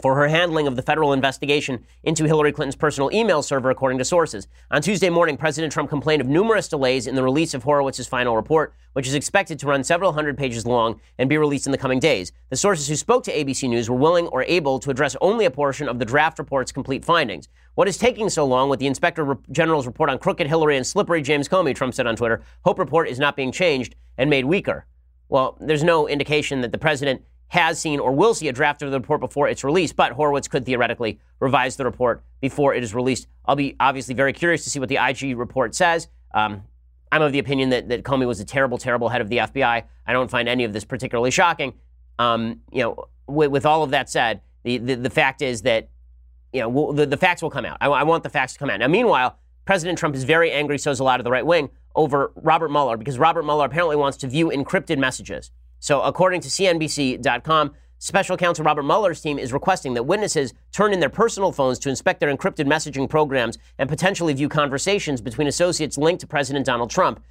for 0.00 0.14
her 0.16 0.28
handling 0.28 0.66
of 0.66 0.76
the 0.76 0.82
federal 0.82 1.12
investigation 1.12 1.84
into 2.02 2.24
Hillary 2.24 2.52
Clinton's 2.52 2.76
personal 2.76 3.10
email 3.12 3.42
server, 3.42 3.70
according 3.70 3.98
to 3.98 4.04
sources. 4.04 4.48
On 4.70 4.80
Tuesday 4.80 5.10
morning, 5.10 5.36
President 5.36 5.72
Trump 5.72 5.90
complained 5.90 6.20
of 6.20 6.28
numerous 6.28 6.68
delays 6.68 7.06
in 7.06 7.14
the 7.14 7.22
release 7.22 7.54
of 7.54 7.64
Horowitz's 7.64 8.06
final 8.06 8.36
report, 8.36 8.74
which 8.94 9.06
is 9.06 9.14
expected 9.14 9.58
to 9.58 9.66
run 9.66 9.84
several 9.84 10.12
hundred 10.12 10.38
pages 10.38 10.66
long 10.66 11.00
and 11.18 11.28
be 11.28 11.38
released 11.38 11.66
in 11.66 11.72
the 11.72 11.78
coming 11.78 11.98
days. 11.98 12.32
The 12.48 12.56
sources 12.56 12.88
who 12.88 12.96
spoke 12.96 13.24
to 13.24 13.32
ABC 13.32 13.68
News 13.68 13.90
were 13.90 13.96
willing 13.96 14.26
or 14.28 14.42
able 14.44 14.78
to 14.80 14.90
address 14.90 15.16
only 15.20 15.44
a 15.44 15.50
portion 15.50 15.88
of 15.88 15.98
the 15.98 16.04
draft 16.04 16.38
report's 16.38 16.72
complete 16.72 17.04
findings. 17.04 17.48
What 17.74 17.88
is 17.88 17.98
taking 17.98 18.30
so 18.30 18.44
long 18.44 18.68
with 18.68 18.80
the 18.80 18.86
Inspector 18.86 19.38
General's 19.50 19.86
report 19.86 20.10
on 20.10 20.18
crooked 20.18 20.46
Hillary 20.46 20.76
and 20.76 20.86
slippery 20.86 21.22
James 21.22 21.48
Comey, 21.48 21.74
Trump 21.74 21.94
said 21.94 22.06
on 22.06 22.16
Twitter. 22.16 22.42
Hope 22.64 22.78
report 22.78 23.08
is 23.08 23.18
not 23.18 23.36
being 23.36 23.52
changed 23.52 23.94
and 24.18 24.28
made 24.28 24.44
weaker. 24.44 24.86
Well, 25.28 25.56
there's 25.60 25.84
no 25.84 26.08
indication 26.08 26.60
that 26.62 26.72
the 26.72 26.78
president 26.78 27.22
has 27.50 27.80
seen 27.80 27.98
or 27.98 28.12
will 28.12 28.32
see 28.32 28.46
a 28.48 28.52
draft 28.52 28.80
of 28.80 28.92
the 28.92 28.98
report 28.98 29.20
before 29.20 29.48
it's 29.48 29.64
released, 29.64 29.96
but 29.96 30.12
Horowitz 30.12 30.46
could 30.46 30.64
theoretically 30.64 31.18
revise 31.40 31.76
the 31.76 31.84
report 31.84 32.22
before 32.40 32.74
it 32.74 32.82
is 32.82 32.94
released. 32.94 33.26
I'll 33.44 33.56
be 33.56 33.74
obviously 33.80 34.14
very 34.14 34.32
curious 34.32 34.62
to 34.64 34.70
see 34.70 34.78
what 34.78 34.88
the 34.88 34.98
IG 35.04 35.36
report 35.36 35.74
says. 35.74 36.06
Um, 36.32 36.62
I'm 37.10 37.22
of 37.22 37.32
the 37.32 37.40
opinion 37.40 37.70
that, 37.70 37.88
that 37.88 38.04
Comey 38.04 38.24
was 38.24 38.38
a 38.38 38.44
terrible, 38.44 38.78
terrible 38.78 39.08
head 39.08 39.20
of 39.20 39.28
the 39.28 39.38
FBI. 39.38 39.82
I 40.06 40.12
don't 40.12 40.30
find 40.30 40.48
any 40.48 40.62
of 40.62 40.72
this 40.72 40.84
particularly 40.84 41.32
shocking. 41.32 41.74
Um, 42.20 42.60
you 42.70 42.82
know, 42.84 43.08
with, 43.26 43.50
with, 43.50 43.66
all 43.66 43.82
of 43.82 43.90
that 43.90 44.08
said, 44.08 44.42
the, 44.62 44.78
the, 44.78 44.94
the 44.94 45.10
fact 45.10 45.42
is 45.42 45.62
that, 45.62 45.88
you 46.52 46.60
know, 46.60 46.68
we'll, 46.68 46.92
the, 46.92 47.04
the 47.04 47.16
facts 47.16 47.42
will 47.42 47.50
come 47.50 47.64
out. 47.64 47.78
I, 47.80 47.88
I 47.88 48.02
want 48.04 48.22
the 48.22 48.28
facts 48.28 48.52
to 48.52 48.60
come 48.60 48.70
out. 48.70 48.78
Now, 48.78 48.86
meanwhile, 48.86 49.38
President 49.64 49.98
Trump 49.98 50.14
is 50.14 50.22
very 50.22 50.52
angry, 50.52 50.78
so 50.78 50.92
is 50.92 51.00
a 51.00 51.04
lot 51.04 51.18
of 51.18 51.24
the 51.24 51.30
right 51.32 51.44
wing, 51.44 51.70
over 51.96 52.30
Robert 52.36 52.70
Mueller 52.70 52.96
because 52.96 53.18
Robert 53.18 53.44
Mueller 53.44 53.64
apparently 53.64 53.96
wants 53.96 54.16
to 54.18 54.28
view 54.28 54.50
encrypted 54.50 54.98
messages. 54.98 55.50
So, 55.80 56.02
according 56.02 56.42
to 56.42 56.48
CNBC.com, 56.48 57.74
Special 58.02 58.36
Counsel 58.36 58.64
Robert 58.64 58.84
Mueller's 58.84 59.20
team 59.20 59.38
is 59.38 59.52
requesting 59.52 59.92
that 59.94 60.04
witnesses 60.04 60.54
turn 60.72 60.94
in 60.94 61.00
their 61.00 61.10
personal 61.10 61.52
phones 61.52 61.78
to 61.80 61.90
inspect 61.90 62.20
their 62.20 62.34
encrypted 62.34 62.66
messaging 62.66 63.08
programs 63.08 63.58
and 63.78 63.90
potentially 63.90 64.32
view 64.32 64.48
conversations 64.48 65.20
between 65.20 65.46
associates 65.46 65.98
linked 65.98 66.22
to 66.22 66.26
President 66.26 66.64
Donald 66.64 66.88
Trump. 66.88 67.22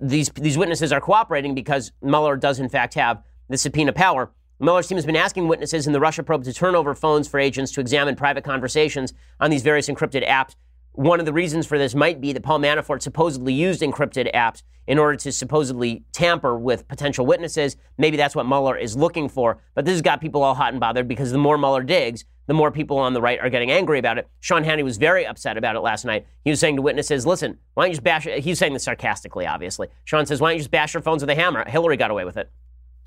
These, 0.00 0.28
these 0.34 0.58
witnesses 0.58 0.92
are 0.92 1.00
cooperating 1.00 1.54
because 1.54 1.90
Mueller 2.02 2.36
does, 2.36 2.60
in 2.60 2.68
fact, 2.68 2.92
have 2.94 3.22
the 3.48 3.56
subpoena 3.56 3.94
power. 3.94 4.30
Mueller's 4.60 4.88
team 4.88 4.98
has 4.98 5.06
been 5.06 5.16
asking 5.16 5.48
witnesses 5.48 5.86
in 5.86 5.94
the 5.94 6.00
Russia 6.00 6.22
probe 6.22 6.44
to 6.44 6.52
turn 6.52 6.74
over 6.74 6.94
phones 6.94 7.26
for 7.26 7.40
agents 7.40 7.72
to 7.72 7.80
examine 7.80 8.14
private 8.14 8.44
conversations 8.44 9.14
on 9.40 9.50
these 9.50 9.62
various 9.62 9.88
encrypted 9.88 10.26
apps 10.26 10.54
one 10.94 11.20
of 11.20 11.26
the 11.26 11.32
reasons 11.32 11.66
for 11.66 11.76
this 11.76 11.94
might 11.94 12.20
be 12.20 12.32
that 12.32 12.42
Paul 12.42 12.60
Manafort 12.60 13.02
supposedly 13.02 13.52
used 13.52 13.82
encrypted 13.82 14.32
apps 14.32 14.62
in 14.86 14.98
order 14.98 15.16
to 15.16 15.32
supposedly 15.32 16.04
tamper 16.12 16.56
with 16.56 16.86
potential 16.86 17.26
witnesses. 17.26 17.76
Maybe 17.98 18.16
that's 18.16 18.36
what 18.36 18.46
Mueller 18.46 18.76
is 18.76 18.96
looking 18.96 19.28
for. 19.28 19.58
But 19.74 19.84
this 19.84 19.92
has 19.92 20.02
got 20.02 20.20
people 20.20 20.42
all 20.42 20.54
hot 20.54 20.72
and 20.72 20.80
bothered 20.80 21.08
because 21.08 21.32
the 21.32 21.38
more 21.38 21.58
Mueller 21.58 21.82
digs, 21.82 22.24
the 22.46 22.54
more 22.54 22.70
people 22.70 22.98
on 22.98 23.12
the 23.12 23.20
right 23.20 23.40
are 23.40 23.50
getting 23.50 23.70
angry 23.70 23.98
about 23.98 24.18
it. 24.18 24.28
Sean 24.40 24.62
Hannity 24.62 24.84
was 24.84 24.98
very 24.98 25.26
upset 25.26 25.56
about 25.56 25.74
it 25.74 25.80
last 25.80 26.04
night. 26.04 26.26
He 26.44 26.50
was 26.50 26.60
saying 26.60 26.76
to 26.76 26.82
witnesses, 26.82 27.26
listen, 27.26 27.58
why 27.72 27.84
don't 27.84 27.90
you 27.90 27.94
just 27.94 28.04
bash? 28.04 28.28
He's 28.44 28.58
saying 28.58 28.74
this 28.74 28.84
sarcastically, 28.84 29.46
obviously. 29.46 29.88
Sean 30.04 30.26
says, 30.26 30.40
why 30.40 30.50
don't 30.50 30.56
you 30.56 30.60
just 30.60 30.70
bash 30.70 30.94
your 30.94 31.02
phones 31.02 31.22
with 31.22 31.30
a 31.30 31.34
hammer? 31.34 31.68
Hillary 31.68 31.96
got 31.96 32.10
away 32.10 32.24
with 32.24 32.36
it. 32.36 32.50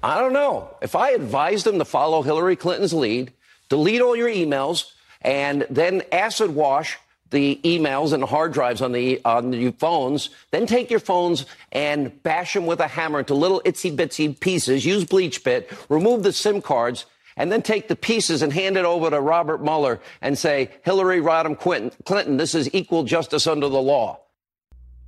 I 0.02 0.20
don't 0.20 0.34
know. 0.34 0.76
If 0.82 0.96
I 0.96 1.12
advised 1.12 1.66
them 1.66 1.80
to 1.80 1.86
follow 1.86 2.22
Hillary 2.22 2.56
Clinton's 2.56 2.94
lead, 2.94 3.34
delete 3.70 4.02
all 4.02 4.16
your 4.16 4.30
emails, 4.30 4.92
and 5.22 5.66
then 5.70 6.04
acid 6.12 6.54
wash 6.54 6.98
the 7.30 7.60
emails 7.64 8.14
and 8.14 8.24
hard 8.24 8.54
drives 8.54 8.82
on 8.82 8.92
the 8.92 9.22
on 9.26 9.52
the 9.52 9.72
phones. 9.72 10.30
Then 10.52 10.66
take 10.66 10.90
your 10.90 11.00
phones 11.00 11.46
and 11.72 12.22
bash 12.24 12.54
them 12.54 12.66
with 12.66 12.80
a 12.80 12.88
hammer 12.88 13.20
into 13.20 13.34
little 13.34 13.62
itsy 13.66 13.96
bitsy 13.96 14.40
pieces. 14.40 14.86
Use 14.86 15.06
BleachBit, 15.06 15.90
Remove 15.90 16.24
the 16.24 16.34
SIM 16.34 16.62
cards. 16.62 17.06
And 17.40 17.52
then 17.52 17.62
take 17.62 17.88
the 17.88 17.96
pieces 17.96 18.42
and 18.42 18.52
hand 18.52 18.78
it 18.78 18.86
over 18.86 19.12
to 19.12 19.22
Robert 19.22 19.62
Mueller 19.62 20.00
and 20.22 20.36
say, 20.36 20.72
Hillary 20.84 21.22
Rodham 21.22 21.56
Clinton, 21.56 22.38
this 22.38 22.56
is 22.56 22.68
equal 22.74 23.04
justice 23.04 23.46
under 23.46 23.70
the 23.70 23.80
law. 23.80 24.20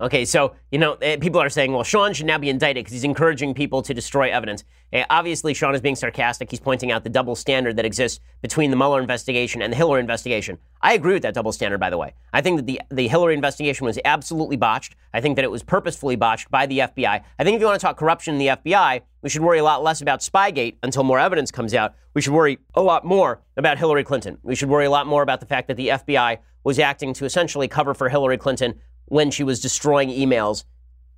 Okay, 0.02 0.24
so, 0.24 0.56
you 0.72 0.80
know, 0.80 0.94
eh, 1.02 1.18
people 1.18 1.42
are 1.42 1.50
saying, 1.50 1.74
well, 1.74 1.84
Sean 1.84 2.14
should 2.14 2.26
now 2.26 2.38
be 2.38 2.50
indicted 2.50 2.86
because 2.86 2.94
he's 2.94 3.04
encouraging 3.04 3.54
people 3.54 3.82
to 3.82 3.94
destroy 3.94 4.32
evidence. 4.32 4.64
Uh, 4.94 5.04
obviously, 5.10 5.54
Sean 5.54 5.76
is 5.76 5.82
being 5.82 5.98
sarcastic. 5.98 6.50
He's 6.50 6.62
pointing 6.62 6.90
out 6.90 7.04
the 7.04 7.10
double 7.10 7.36
standard 7.36 7.76
that 7.76 7.86
exists 7.86 8.22
between 8.42 8.72
the 8.72 8.78
Mueller 8.78 9.02
investigation 9.02 9.62
and 9.62 9.74
the 9.74 9.78
Hillary 9.78 10.00
investigation. 10.00 10.58
I 10.82 10.94
agree 10.94 11.14
with 11.14 11.24
that 11.24 11.34
double 11.34 11.52
standard, 11.52 11.80
by 11.80 11.90
the 11.90 11.98
way. 11.98 12.14
I 12.32 12.40
think 12.40 12.58
that 12.58 12.66
the, 12.66 12.82
the 12.90 13.10
Hillary 13.10 13.34
investigation 13.34 13.86
was 13.86 14.00
absolutely 14.06 14.56
botched. 14.56 14.96
I 15.14 15.20
think 15.20 15.36
that 15.36 15.44
it 15.44 15.52
was 15.52 15.64
purposefully 15.64 16.16
botched 16.16 16.50
by 16.50 16.66
the 16.66 16.80
FBI. 16.80 17.24
I 17.38 17.44
think 17.44 17.56
if 17.56 17.60
you 17.60 17.68
want 17.68 17.80
to 17.80 17.86
talk 17.86 17.98
corruption 17.98 18.36
in 18.36 18.40
the 18.40 18.48
FBI, 18.48 19.02
we 19.22 19.30
should 19.30 19.42
worry 19.42 19.60
a 19.60 19.64
lot 19.66 19.84
less 19.84 20.02
about 20.02 20.22
Spygate 20.22 20.78
until 20.82 21.04
more 21.04 21.20
evidence 21.20 21.52
comes 21.52 21.74
out. 21.74 21.94
We 22.14 22.22
should 22.22 22.34
worry 22.34 22.60
a 22.74 22.82
lot 22.82 23.04
more 23.04 23.42
about 23.58 23.78
Hillary 23.78 24.06
Clinton. 24.06 24.38
We 24.44 24.56
should 24.56 24.70
worry 24.70 24.86
a 24.86 24.90
lot 24.90 25.08
more 25.08 25.24
about 25.24 25.42
the 25.42 25.46
fact 25.46 25.68
that 25.68 25.76
the 25.76 25.90
FBI 25.90 26.38
was 26.64 26.80
acting 26.80 27.14
to 27.14 27.26
essentially 27.26 27.68
cover 27.68 27.94
for 27.94 28.10
Hillary 28.10 28.38
Clinton 28.38 28.76
when 29.10 29.32
she 29.32 29.44
was 29.44 29.60
destroying 29.60 30.10
emails 30.10 30.64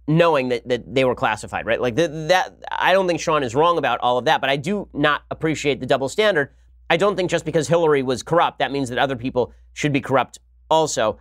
knowing 0.08 0.50
that, 0.50 0.68
that 0.68 0.94
they 0.94 1.06
were 1.06 1.16
classified, 1.16 1.66
right? 1.66 1.80
Like 1.80 1.96
the, 1.96 2.08
that, 2.30 2.54
I 2.72 2.94
don't 2.94 3.08
think 3.08 3.20
Sean 3.20 3.44
is 3.44 3.56
wrong 3.56 3.78
about 3.78 4.00
all 4.02 4.18
of 4.18 4.26
that, 4.26 4.42
but 4.42 4.50
I 4.50 4.58
do 4.58 4.88
not 4.94 5.24
appreciate 5.30 5.80
the 5.80 5.86
double 5.86 6.10
standard. 6.10 6.50
I 6.90 6.98
don't 6.98 7.16
think 7.16 7.30
just 7.30 7.46
because 7.46 7.68
Hillary 7.68 8.04
was 8.04 8.24
corrupt, 8.24 8.60
that 8.60 8.72
means 8.72 8.90
that 8.90 8.98
other 8.98 9.16
people 9.16 9.54
should 9.74 9.94
be 9.94 10.02
corrupt 10.02 10.40
also. 10.70 11.20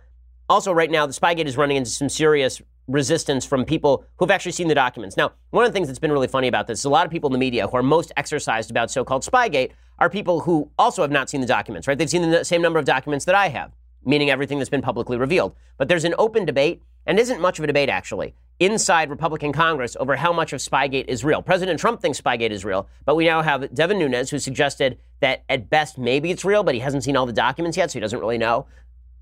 Also, 0.49 0.73
right 0.73 0.91
now, 0.91 1.05
the 1.05 1.13
Spygate 1.13 1.45
is 1.45 1.55
running 1.55 1.77
into 1.77 1.89
some 1.89 2.09
serious 2.09 2.61
resistance 2.87 3.45
from 3.45 3.63
people 3.63 4.03
who've 4.17 4.31
actually 4.31 4.51
seen 4.51 4.67
the 4.67 4.75
documents. 4.75 5.15
Now, 5.15 5.31
one 5.51 5.63
of 5.63 5.71
the 5.71 5.73
things 5.73 5.87
that's 5.87 5.99
been 5.99 6.11
really 6.11 6.27
funny 6.27 6.47
about 6.47 6.67
this 6.67 6.79
is 6.79 6.85
a 6.85 6.89
lot 6.89 7.05
of 7.05 7.11
people 7.11 7.29
in 7.29 7.33
the 7.33 7.39
media 7.39 7.67
who 7.67 7.77
are 7.77 7.83
most 7.83 8.11
exercised 8.17 8.69
about 8.69 8.91
so-called 8.91 9.23
Spygate 9.23 9.71
are 9.99 10.09
people 10.09 10.41
who 10.41 10.69
also 10.77 11.03
have 11.03 11.11
not 11.11 11.29
seen 11.29 11.39
the 11.39 11.47
documents, 11.47 11.87
right? 11.87 11.97
They've 11.97 12.09
seen 12.09 12.29
the 12.29 12.43
same 12.43 12.61
number 12.61 12.79
of 12.79 12.85
documents 12.85 13.23
that 13.25 13.35
I 13.35 13.47
have 13.49 13.71
meaning 14.05 14.29
everything 14.29 14.57
that's 14.57 14.69
been 14.69 14.81
publicly 14.81 15.17
revealed. 15.17 15.55
But 15.77 15.87
there's 15.87 16.03
an 16.03 16.15
open 16.17 16.45
debate, 16.45 16.81
and 17.05 17.19
isn't 17.19 17.41
much 17.41 17.59
of 17.59 17.63
a 17.63 17.67
debate 17.67 17.89
actually, 17.89 18.35
inside 18.59 19.09
Republican 19.09 19.51
Congress 19.51 19.97
over 19.99 20.15
how 20.15 20.31
much 20.31 20.53
of 20.53 20.59
Spygate 20.59 21.05
is 21.07 21.23
real. 21.23 21.41
President 21.41 21.79
Trump 21.79 21.99
thinks 22.01 22.21
Spygate 22.21 22.51
is 22.51 22.63
real, 22.63 22.87
but 23.05 23.15
we 23.15 23.25
now 23.25 23.41
have 23.41 23.73
Devin 23.73 23.97
Nunes 23.97 24.29
who 24.29 24.37
suggested 24.37 24.99
that 25.19 25.43
at 25.49 25.69
best 25.69 25.97
maybe 25.97 26.29
it's 26.31 26.45
real, 26.45 26.63
but 26.63 26.75
he 26.75 26.79
hasn't 26.79 27.03
seen 27.03 27.17
all 27.17 27.25
the 27.25 27.33
documents 27.33 27.75
yet, 27.75 27.91
so 27.91 27.93
he 27.95 27.99
doesn't 28.01 28.19
really 28.19 28.37
know. 28.37 28.67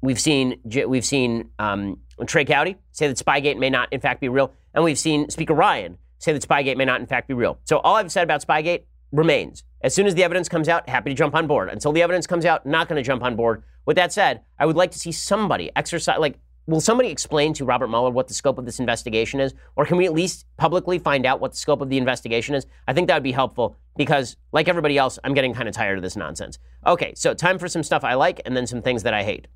We've 0.02 0.20
seen 0.20 0.60
we've 0.88 1.06
seen 1.06 1.50
um, 1.60 2.00
Trey 2.26 2.44
Gowdy 2.44 2.78
say 2.92 3.08
that 3.08 3.18
Spygate 3.18 3.58
may 3.58 3.70
not 3.70 3.92
in 3.92 4.00
fact 4.00 4.22
be 4.22 4.30
real, 4.30 4.54
and 4.74 4.84
we've 4.84 5.00
seen 5.00 5.30
Speaker 5.30 5.54
Ryan 5.54 5.98
say 6.20 6.34
that 6.34 6.42
Spygate 6.42 6.78
may 6.78 6.86
not 6.86 7.00
in 7.00 7.08
fact 7.08 7.28
be 7.28 7.34
real. 7.34 7.60
So 7.64 7.80
all 7.80 7.96
I've 7.96 8.12
said 8.12 8.24
about 8.24 8.46
Spygate 8.46 8.84
remains. 9.12 9.64
As 9.82 9.96
soon 9.96 10.06
as 10.06 10.16
the 10.16 10.24
evidence 10.24 10.50
comes 10.50 10.68
out, 10.68 10.90
happy 10.90 11.10
to 11.10 11.16
jump 11.16 11.34
on 11.34 11.48
board. 11.48 11.70
Until 11.70 11.94
the 11.94 12.02
evidence 12.02 12.28
comes 12.28 12.46
out, 12.46 12.66
not 12.66 12.90
going 12.90 12.98
to 12.98 13.08
jump 13.08 13.24
on 13.24 13.36
board. 13.36 13.64
With 13.90 13.96
that 13.96 14.14
said, 14.14 14.42
I 14.60 14.68
would 14.68 14.76
like 14.76 14.92
to 14.92 15.00
see 15.00 15.12
somebody 15.12 15.72
exercise, 15.76 16.20
like, 16.20 16.38
will 16.68 16.80
somebody 16.80 17.10
explain 17.10 17.56
to 17.56 17.66
Robert 17.66 17.88
Mueller 17.88 18.12
what 18.12 18.28
the 18.28 18.36
scope 18.36 18.60
of 18.60 18.66
this 18.68 18.80
investigation 18.80 19.40
is? 19.40 19.56
Or 19.76 19.84
can 19.84 19.98
we 19.98 20.06
at 20.06 20.14
least 20.14 20.46
publicly 20.58 21.00
find 21.00 21.26
out 21.26 21.40
what 21.40 21.54
the 21.54 21.58
scope 21.58 21.82
of 21.82 21.90
the 21.90 21.98
investigation 21.98 22.54
is? 22.54 22.68
I 22.88 22.94
think 22.94 23.08
that 23.08 23.16
would 23.16 23.24
be 23.24 23.32
helpful 23.32 23.78
because, 23.98 24.38
like 24.52 24.68
everybody 24.68 25.00
else, 25.00 25.18
I'm 25.24 25.34
getting 25.34 25.56
kind 25.56 25.68
of 25.68 25.74
tired 25.74 25.98
of 25.98 26.04
this 26.04 26.16
nonsense. 26.16 26.60
Okay, 26.86 27.16
so 27.16 27.34
time 27.34 27.58
for 27.58 27.68
some 27.68 27.82
stuff 27.82 28.04
I 28.04 28.14
like 28.14 28.42
and 28.46 28.56
then 28.56 28.68
some 28.68 28.84
things 28.84 29.02
that 29.02 29.16
I 29.16 29.24
hate. 29.24 29.48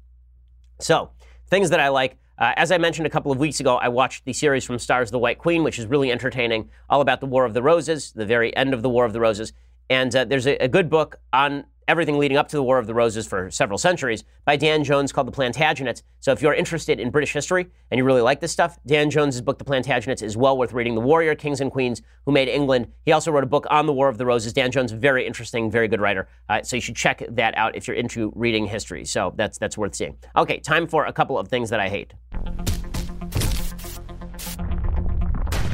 So, 0.79 1.11
things 1.45 1.69
that 1.69 1.79
I 1.79 1.89
like. 1.89 2.17
Uh, 2.39 2.53
as 2.57 2.71
I 2.71 2.79
mentioned 2.79 3.05
a 3.05 3.11
couple 3.11 3.31
of 3.31 3.37
weeks 3.37 3.59
ago, 3.59 3.75
I 3.75 3.89
watched 3.89 4.25
the 4.25 4.33
series 4.33 4.65
from 4.65 4.77
Starz 4.77 5.11
The 5.11 5.19
White 5.19 5.37
Queen, 5.37 5.63
which 5.63 5.77
is 5.77 5.85
really 5.85 6.11
entertaining, 6.11 6.71
all 6.89 7.01
about 7.01 7.19
the 7.19 7.27
War 7.27 7.45
of 7.45 7.53
the 7.53 7.61
Roses, 7.61 8.11
the 8.13 8.25
very 8.25 8.55
end 8.55 8.73
of 8.73 8.81
the 8.81 8.89
War 8.89 9.05
of 9.05 9.13
the 9.13 9.19
Roses. 9.19 9.53
And 9.91 10.15
uh, 10.15 10.25
there's 10.25 10.47
a, 10.47 10.55
a, 10.55 10.67
good 10.67 10.89
book 10.89 11.19
on 11.31 11.65
everything 11.87 12.17
leading 12.17 12.37
up 12.37 12.47
to 12.49 12.55
the 12.55 12.63
War 12.63 12.77
of 12.77 12.87
the 12.87 12.93
Roses 12.93 13.27
for 13.27 13.49
several 13.51 13.77
centuries 13.77 14.23
by 14.45 14.55
Dan 14.55 14.83
Jones 14.83 15.11
called 15.11 15.27
The 15.27 15.31
Plantagenets. 15.31 16.03
So 16.19 16.31
if 16.31 16.41
you're 16.41 16.53
interested 16.53 16.99
in 16.99 17.11
British 17.11 17.33
history 17.33 17.67
and 17.91 17.97
you 17.97 18.03
really 18.03 18.21
like 18.21 18.39
this 18.39 18.51
stuff, 18.51 18.77
Dan 18.85 19.09
Jones's 19.09 19.41
book, 19.41 19.57
The 19.57 19.65
Plantagenets, 19.65 20.23
is 20.23 20.37
well 20.37 20.57
worth 20.57 20.73
reading. 20.73 20.95
The 20.95 21.01
warrior 21.01 21.35
kings 21.35 21.61
and 21.61 21.71
queens 21.71 22.01
who 22.25 22.31
made 22.31 22.47
England. 22.47 22.87
He 23.05 23.11
also 23.11 23.31
wrote 23.31 23.43
a 23.43 23.47
book 23.47 23.65
on 23.69 23.85
the 23.85 23.93
War 23.93 24.09
of 24.09 24.17
the 24.17 24.25
Roses. 24.25 24.53
Dan 24.53 24.71
Jones, 24.71 24.91
very 24.91 25.25
interesting, 25.25 25.69
very 25.69 25.87
good 25.87 26.01
writer. 26.01 26.27
Uh, 26.49 26.61
so 26.63 26.75
you 26.75 26.81
should 26.81 26.95
check 26.95 27.23
that 27.29 27.57
out 27.57 27.75
if 27.75 27.87
you're 27.87 27.97
into 27.97 28.31
reading 28.35 28.65
history. 28.65 29.05
So 29.05 29.33
that's 29.35 29.57
that's 29.57 29.77
worth 29.77 29.95
seeing. 29.95 30.17
Okay, 30.35 30.59
time 30.59 30.87
for 30.87 31.05
a 31.05 31.13
couple 31.13 31.37
of 31.37 31.47
things 31.47 31.69
that 31.69 31.79
I 31.79 31.89
hate. 31.89 32.13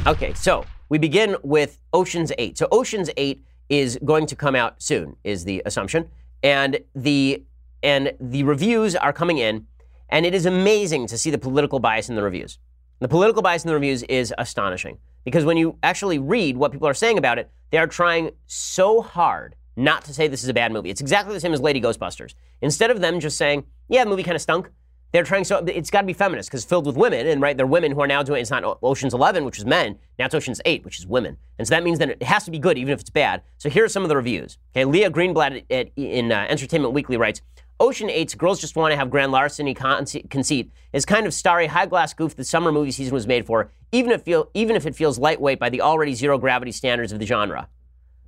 Okay, 0.07 0.33
so 0.33 0.65
we 0.89 0.97
begin 0.97 1.35
with 1.43 1.79
Ocean's 1.93 2.31
8. 2.37 2.57
So 2.57 2.67
Ocean's 2.71 3.09
8 3.15 3.45
is 3.69 3.99
going 4.03 4.25
to 4.27 4.35
come 4.35 4.55
out 4.55 4.81
soon, 4.81 5.15
is 5.23 5.45
the 5.45 5.61
assumption. 5.65 6.09
And 6.43 6.79
the 6.95 7.43
and 7.81 8.11
the 8.19 8.43
reviews 8.43 8.95
are 8.95 9.13
coming 9.13 9.37
in, 9.37 9.65
and 10.09 10.25
it 10.25 10.35
is 10.35 10.45
amazing 10.45 11.07
to 11.07 11.17
see 11.17 11.29
the 11.29 11.37
political 11.37 11.79
bias 11.79 12.09
in 12.09 12.15
the 12.15 12.23
reviews. 12.23 12.59
The 12.99 13.07
political 13.07 13.41
bias 13.41 13.63
in 13.63 13.69
the 13.69 13.73
reviews 13.73 14.03
is 14.03 14.33
astonishing 14.37 14.97
because 15.23 15.45
when 15.45 15.55
you 15.55 15.77
actually 15.81 16.19
read 16.19 16.57
what 16.57 16.73
people 16.73 16.87
are 16.87 16.93
saying 16.93 17.17
about 17.17 17.39
it, 17.39 17.49
they 17.71 17.77
are 17.77 17.87
trying 17.87 18.31
so 18.47 19.01
hard 19.01 19.55
not 19.77 20.03
to 20.05 20.13
say 20.13 20.27
this 20.27 20.43
is 20.43 20.49
a 20.49 20.53
bad 20.53 20.73
movie. 20.73 20.89
It's 20.89 20.99
exactly 20.99 21.33
the 21.33 21.39
same 21.39 21.53
as 21.53 21.61
Lady 21.61 21.79
Ghostbusters. 21.79 22.33
Instead 22.61 22.91
of 22.91 22.99
them 22.99 23.21
just 23.21 23.37
saying, 23.37 23.63
"Yeah, 23.87 24.03
the 24.03 24.09
movie 24.09 24.23
kind 24.23 24.35
of 24.35 24.41
stunk," 24.41 24.69
they're 25.11 25.23
trying 25.23 25.43
so 25.43 25.63
it's 25.65 25.89
got 25.89 26.01
to 26.01 26.07
be 26.07 26.13
feminist 26.13 26.49
because 26.49 26.63
filled 26.65 26.85
with 26.85 26.95
women 26.95 27.27
and 27.27 27.41
right 27.41 27.57
they're 27.57 27.67
women 27.67 27.91
who 27.91 28.01
are 28.01 28.07
now 28.07 28.21
doing 28.23 28.41
it's 28.41 28.51
not 28.51 28.79
oceans 28.83 29.13
11 29.13 29.43
which 29.43 29.57
is 29.57 29.65
men 29.65 29.97
now 30.17 30.25
it's 30.25 30.35
oceans 30.35 30.61
8 30.65 30.85
which 30.85 30.99
is 30.99 31.07
women. 31.07 31.37
And 31.57 31.67
so 31.67 31.75
that 31.75 31.83
means 31.83 31.99
that 31.99 32.09
it 32.09 32.23
has 32.23 32.45
to 32.45 32.51
be 32.51 32.59
good 32.59 32.77
even 32.77 32.93
if 32.93 33.01
it's 33.01 33.09
bad. 33.09 33.41
So 33.57 33.69
here 33.69 33.83
are 33.83 33.89
some 33.89 34.03
of 34.03 34.09
the 34.09 34.15
reviews 34.15 34.57
okay? 34.75 34.85
Leah 34.85 35.11
greenblatt 35.11 35.63
at, 35.69 35.71
at, 35.71 35.91
in 35.95 36.31
uh, 36.31 36.45
entertainment 36.49 36.93
weekly 36.93 37.17
writes 37.17 37.41
Ocean 37.81 38.09
8's 38.09 38.35
Girls 38.35 38.59
Just 38.59 38.75
Want 38.75 38.91
to 38.91 38.97
Have 38.97 39.09
Grand 39.09 39.31
Larceny 39.31 39.73
conceit 39.73 40.71
is 40.91 41.05
kind 41.05 41.25
of 41.25 41.33
starry, 41.33 41.67
high 41.67 41.85
glass 41.85 42.13
goof 42.13 42.35
the 42.35 42.43
summer 42.43 42.73
movie 42.73 42.91
season 42.91 43.13
was 43.13 43.25
made 43.25 43.45
for, 43.45 43.71
even 43.93 44.11
if, 44.11 44.23
feel, 44.23 44.49
even 44.53 44.75
if 44.75 44.85
it 44.85 44.95
feels 44.95 45.17
lightweight 45.17 45.59
by 45.59 45.69
the 45.69 45.79
already 45.79 46.13
zero 46.13 46.37
gravity 46.37 46.73
standards 46.73 47.13
of 47.13 47.19
the 47.19 47.25
genre. 47.25 47.69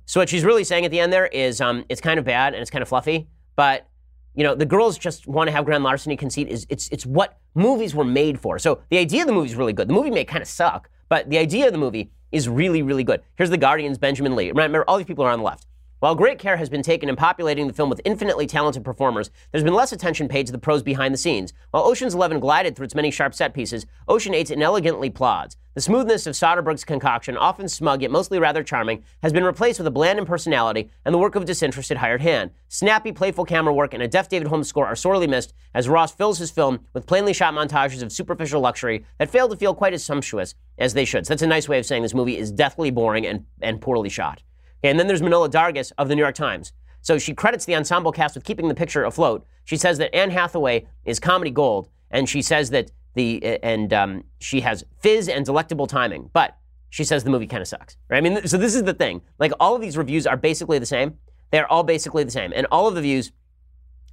So, 0.06 0.20
what 0.20 0.30
she's 0.30 0.44
really 0.44 0.64
saying 0.64 0.86
at 0.86 0.90
the 0.90 1.00
end 1.00 1.12
there 1.12 1.26
is 1.26 1.60
um, 1.60 1.84
it's 1.90 2.00
kind 2.00 2.18
of 2.18 2.24
bad 2.24 2.54
and 2.54 2.62
it's 2.62 2.70
kind 2.70 2.80
of 2.82 2.88
fluffy, 2.88 3.28
but 3.54 3.86
you 4.34 4.44
know, 4.44 4.54
the 4.54 4.66
girls 4.66 4.98
just 4.98 5.26
want 5.26 5.48
to 5.48 5.52
have 5.52 5.64
grand 5.64 5.84
larceny 5.84 6.16
conceit 6.16 6.48
is 6.48 6.66
it's 6.68 6.88
it's 6.88 7.04
what 7.04 7.38
movies 7.54 7.94
were 7.94 8.04
made 8.04 8.40
for. 8.40 8.58
So 8.58 8.80
the 8.90 8.98
idea 8.98 9.22
of 9.22 9.26
the 9.26 9.32
movie 9.32 9.50
is 9.50 9.56
really 9.56 9.72
good. 9.72 9.88
The 9.88 9.94
movie 9.94 10.10
may 10.10 10.24
kind 10.24 10.42
of 10.42 10.48
suck, 10.48 10.88
but 11.08 11.28
the 11.28 11.38
idea 11.38 11.66
of 11.66 11.72
the 11.72 11.78
movie 11.78 12.10
is 12.30 12.48
really, 12.48 12.82
really 12.82 13.04
good. 13.04 13.20
Here's 13.36 13.50
the 13.50 13.58
Guardian's 13.58 13.98
Benjamin 13.98 14.34
Lee. 14.34 14.48
Remember, 14.48 14.84
all 14.88 14.96
these 14.96 15.06
people 15.06 15.24
are 15.24 15.30
on 15.30 15.40
the 15.40 15.44
left. 15.44 15.66
While 16.02 16.16
great 16.16 16.40
care 16.40 16.56
has 16.56 16.68
been 16.68 16.82
taken 16.82 17.08
in 17.08 17.14
populating 17.14 17.68
the 17.68 17.72
film 17.72 17.88
with 17.88 18.00
infinitely 18.04 18.48
talented 18.48 18.84
performers, 18.84 19.30
there's 19.52 19.62
been 19.62 19.72
less 19.72 19.92
attention 19.92 20.26
paid 20.26 20.46
to 20.46 20.52
the 20.52 20.58
pros 20.58 20.82
behind 20.82 21.14
the 21.14 21.18
scenes. 21.18 21.52
While 21.70 21.84
Ocean's 21.84 22.12
Eleven 22.12 22.40
glided 22.40 22.74
through 22.74 22.86
its 22.86 22.96
many 22.96 23.12
sharp 23.12 23.36
set 23.36 23.54
pieces, 23.54 23.86
Ocean 24.08 24.34
8 24.34 24.50
inelegantly 24.50 25.10
plods. 25.10 25.56
The 25.74 25.80
smoothness 25.80 26.26
of 26.26 26.34
Soderbergh's 26.34 26.84
concoction, 26.84 27.36
often 27.36 27.68
smug 27.68 28.02
yet 28.02 28.10
mostly 28.10 28.40
rather 28.40 28.64
charming, 28.64 29.04
has 29.22 29.32
been 29.32 29.44
replaced 29.44 29.78
with 29.78 29.86
a 29.86 29.92
bland 29.92 30.18
impersonality 30.18 30.90
and 31.04 31.14
the 31.14 31.18
work 31.18 31.36
of 31.36 31.44
disinterested 31.44 31.98
hired 31.98 32.20
hand. 32.20 32.50
Snappy, 32.66 33.12
playful 33.12 33.44
camera 33.44 33.72
work 33.72 33.94
and 33.94 34.02
a 34.02 34.08
deft 34.08 34.32
David 34.32 34.48
Holmes 34.48 34.66
score 34.66 34.86
are 34.88 34.96
sorely 34.96 35.28
missed 35.28 35.54
as 35.72 35.88
Ross 35.88 36.12
fills 36.12 36.38
his 36.38 36.50
film 36.50 36.80
with 36.94 37.06
plainly 37.06 37.32
shot 37.32 37.54
montages 37.54 38.02
of 38.02 38.10
superficial 38.10 38.60
luxury 38.60 39.04
that 39.18 39.30
fail 39.30 39.48
to 39.48 39.54
feel 39.54 39.72
quite 39.72 39.94
as 39.94 40.02
sumptuous 40.02 40.56
as 40.78 40.94
they 40.94 41.04
should. 41.04 41.26
So 41.26 41.34
that's 41.34 41.42
a 41.42 41.46
nice 41.46 41.68
way 41.68 41.78
of 41.78 41.86
saying 41.86 42.02
this 42.02 42.12
movie 42.12 42.38
is 42.38 42.50
deathly 42.50 42.90
boring 42.90 43.24
and, 43.24 43.46
and 43.60 43.80
poorly 43.80 44.08
shot. 44.08 44.42
And 44.82 44.98
then 44.98 45.06
there's 45.06 45.22
Manohla 45.22 45.50
Dargis 45.50 45.92
of 45.98 46.08
the 46.08 46.14
New 46.14 46.22
York 46.22 46.34
Times. 46.34 46.72
So 47.00 47.18
she 47.18 47.34
credits 47.34 47.64
the 47.64 47.74
ensemble 47.74 48.12
cast 48.12 48.34
with 48.34 48.44
keeping 48.44 48.68
the 48.68 48.74
picture 48.74 49.04
afloat. 49.04 49.46
She 49.64 49.76
says 49.76 49.98
that 49.98 50.14
Anne 50.14 50.30
Hathaway 50.30 50.86
is 51.04 51.18
comedy 51.20 51.50
gold, 51.50 51.88
and 52.10 52.28
she 52.28 52.42
says 52.42 52.70
that 52.70 52.90
the 53.14 53.58
and 53.62 53.92
um, 53.92 54.24
she 54.40 54.60
has 54.60 54.84
fizz 55.00 55.28
and 55.28 55.44
delectable 55.44 55.86
timing. 55.86 56.30
But 56.32 56.56
she 56.90 57.04
says 57.04 57.24
the 57.24 57.30
movie 57.30 57.46
kind 57.46 57.60
of 57.60 57.68
sucks. 57.68 57.96
Right? 58.08 58.18
I 58.18 58.20
mean, 58.20 58.46
so 58.46 58.56
this 58.56 58.74
is 58.74 58.84
the 58.84 58.94
thing. 58.94 59.22
Like 59.38 59.52
all 59.60 59.74
of 59.74 59.80
these 59.80 59.96
reviews 59.96 60.26
are 60.26 60.36
basically 60.36 60.78
the 60.78 60.86
same. 60.86 61.18
They're 61.50 61.70
all 61.70 61.82
basically 61.82 62.24
the 62.24 62.30
same, 62.30 62.52
and 62.54 62.66
all 62.70 62.88
of 62.88 62.94
the 62.94 63.02
views. 63.02 63.32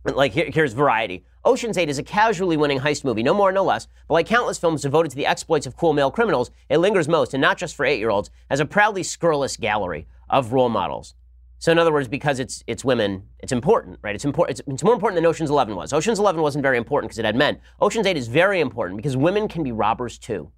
Like 0.06 0.32
here, 0.32 0.50
here's 0.54 0.74
variety. 0.74 1.26
Ocean's 1.44 1.78
8 1.78 1.90
is 1.90 2.00
a 2.00 2.04
casually 2.04 2.58
winning 2.58 2.80
heist 2.80 3.04
movie, 3.04 3.24
no 3.24 3.34
more, 3.34 3.52
no 3.52 3.64
less, 3.64 3.88
but 4.08 4.14
like 4.14 4.28
countless 4.28 4.58
films 4.58 4.82
devoted 4.82 5.10
to 5.10 5.16
the 5.16 5.26
exploits 5.26 5.66
of 5.66 5.76
cool 5.76 5.94
male 5.94 6.12
criminals, 6.12 6.52
it 6.70 6.78
lingers 6.78 7.08
most, 7.08 7.34
and 7.34 7.42
not 7.42 7.58
just 7.58 7.76
for 7.76 7.86
eight 7.86 8.00
year 8.00 8.10
olds, 8.10 8.30
as 8.50 8.60
a 8.60 8.66
proudly 8.66 9.04
scurrilous 9.04 9.58
gallery 9.58 10.08
of 10.30 10.54
role 10.54 10.70
models. 10.70 11.16
So 11.60 11.74
in 11.74 11.78
other 11.78 11.92
words, 11.92 12.08
because 12.08 12.40
it's 12.40 12.64
it's 12.68 12.86
women, 12.86 13.24
it's 13.40 13.52
important, 13.52 14.00
right? 14.02 14.16
It's 14.16 14.24
important. 14.24 14.60
It's, 14.60 14.68
it's, 14.68 14.84
more 14.84 14.94
important 14.94 15.18
than 15.18 15.26
Ocean's 15.26 15.50
Eleven 15.50 15.76
was. 15.76 15.92
Ocean's 15.92 16.18
Eleven 16.18 16.42
wasn't 16.42 16.62
very 16.62 16.78
important 16.78 17.10
because 17.10 17.20
it 17.20 17.26
had 17.26 17.36
men. 17.36 17.60
Ocean's 17.82 18.08
Eight 18.08 18.16
is 18.16 18.30
very 18.30 18.62
important 18.62 18.96
because 18.96 19.18
women 19.18 19.50
can 19.50 19.64
be 19.64 19.74
robbers 19.74 20.18
too. 20.18 20.52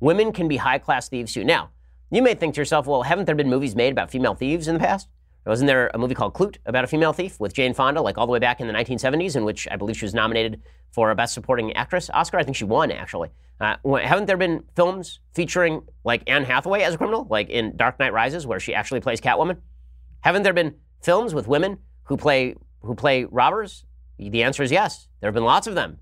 Women 0.00 0.32
can 0.32 0.48
be 0.48 0.56
high 0.56 0.78
class 0.78 1.08
thieves 1.08 1.32
too. 1.32 1.44
Now, 1.44 1.70
you 2.10 2.22
may 2.22 2.34
think 2.34 2.54
to 2.54 2.60
yourself, 2.60 2.86
well, 2.86 3.02
haven't 3.02 3.26
there 3.26 3.36
been 3.36 3.48
movies 3.48 3.76
made 3.76 3.92
about 3.92 4.10
female 4.10 4.34
thieves 4.34 4.66
in 4.66 4.74
the 4.74 4.80
past? 4.80 5.08
Wasn't 5.48 5.66
there 5.66 5.90
a 5.94 5.98
movie 5.98 6.14
called 6.14 6.34
Klute 6.34 6.58
about 6.66 6.84
a 6.84 6.86
female 6.86 7.14
thief 7.14 7.40
with 7.40 7.54
Jane 7.54 7.72
Fonda, 7.72 8.02
like 8.02 8.18
all 8.18 8.26
the 8.26 8.32
way 8.32 8.38
back 8.38 8.60
in 8.60 8.66
the 8.66 8.72
1970s, 8.74 9.34
in 9.34 9.44
which 9.44 9.66
I 9.70 9.76
believe 9.76 9.96
she 9.96 10.04
was 10.04 10.12
nominated 10.12 10.60
for 10.92 11.10
a 11.10 11.14
Best 11.14 11.32
Supporting 11.32 11.72
Actress 11.72 12.10
Oscar? 12.12 12.38
I 12.38 12.44
think 12.44 12.56
she 12.56 12.64
won 12.64 12.90
actually. 12.90 13.30
Uh, 13.60 13.76
haven't 13.96 14.26
there 14.26 14.36
been 14.36 14.62
films 14.76 15.20
featuring 15.34 15.82
like 16.04 16.22
Anne 16.26 16.44
Hathaway 16.44 16.82
as 16.82 16.94
a 16.94 16.98
criminal, 16.98 17.26
like 17.30 17.48
in 17.48 17.76
Dark 17.76 17.98
Knight 17.98 18.12
Rises, 18.12 18.46
where 18.46 18.60
she 18.60 18.74
actually 18.74 19.00
plays 19.00 19.20
Catwoman? 19.20 19.58
Haven't 20.20 20.42
there 20.42 20.52
been 20.52 20.74
films 21.02 21.34
with 21.34 21.48
women 21.48 21.78
who 22.04 22.16
play 22.16 22.54
who 22.82 22.94
play 22.94 23.24
robbers? 23.24 23.84
The 24.18 24.42
answer 24.42 24.62
is 24.62 24.70
yes. 24.70 25.08
There 25.20 25.28
have 25.28 25.34
been 25.34 25.44
lots 25.44 25.66
of 25.66 25.74
them. 25.74 25.98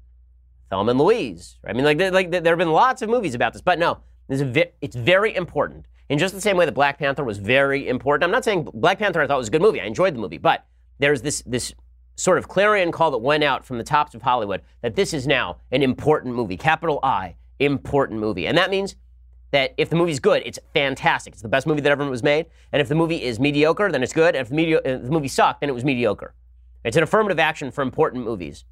Thelma 0.70 0.90
and 0.90 1.00
Louise. 1.00 1.58
I 1.66 1.72
mean, 1.72 1.84
like, 1.84 2.00
like 2.00 2.30
there 2.30 2.42
have 2.44 2.58
been 2.58 2.72
lots 2.72 3.00
of 3.00 3.08
movies 3.08 3.34
about 3.34 3.52
this, 3.52 3.62
but 3.62 3.78
no, 3.78 3.98
vi- 4.28 4.72
it's 4.80 4.96
very 4.96 5.34
important. 5.36 5.86
In 6.08 6.18
just 6.18 6.34
the 6.34 6.40
same 6.40 6.56
way 6.56 6.64
that 6.64 6.72
Black 6.72 6.98
Panther 6.98 7.24
was 7.24 7.38
very 7.38 7.88
important. 7.88 8.24
I'm 8.24 8.30
not 8.30 8.44
saying 8.44 8.68
Black 8.74 8.98
Panther 8.98 9.20
I 9.20 9.26
thought 9.26 9.38
was 9.38 9.48
a 9.48 9.50
good 9.50 9.62
movie. 9.62 9.80
I 9.80 9.84
enjoyed 9.84 10.14
the 10.14 10.20
movie, 10.20 10.38
but 10.38 10.64
there's 10.98 11.22
this 11.22 11.42
this 11.46 11.74
sort 12.14 12.38
of 12.38 12.48
clarion 12.48 12.92
call 12.92 13.10
that 13.10 13.18
went 13.18 13.44
out 13.44 13.64
from 13.64 13.76
the 13.76 13.84
tops 13.84 14.14
of 14.14 14.22
Hollywood 14.22 14.62
that 14.82 14.94
this 14.94 15.12
is 15.12 15.26
now 15.26 15.58
an 15.70 15.82
important 15.82 16.34
movie. 16.34 16.56
Capital 16.56 16.98
I, 17.02 17.36
important 17.58 18.20
movie, 18.20 18.46
and 18.46 18.56
that 18.56 18.70
means 18.70 18.96
that 19.50 19.74
if 19.76 19.88
the 19.90 19.96
movie's 19.96 20.20
good, 20.20 20.42
it's 20.44 20.58
fantastic. 20.74 21.32
It's 21.32 21.42
the 21.42 21.48
best 21.48 21.66
movie 21.66 21.80
that 21.80 21.90
ever 21.90 22.08
was 22.08 22.22
made. 22.22 22.46
And 22.72 22.82
if 22.82 22.88
the 22.88 22.94
movie 22.94 23.22
is 23.22 23.38
mediocre, 23.38 23.90
then 23.90 24.02
it's 24.02 24.12
good. 24.12 24.34
And 24.34 24.46
if 24.46 24.48
the, 24.48 24.72
if 24.84 25.02
the 25.02 25.10
movie 25.10 25.28
sucked, 25.28 25.60
then 25.60 25.70
it 25.70 25.72
was 25.72 25.84
mediocre. 25.84 26.34
It's 26.84 26.96
an 26.96 27.02
affirmative 27.02 27.38
action 27.38 27.70
for 27.70 27.82
important 27.82 28.24
movies. 28.24 28.64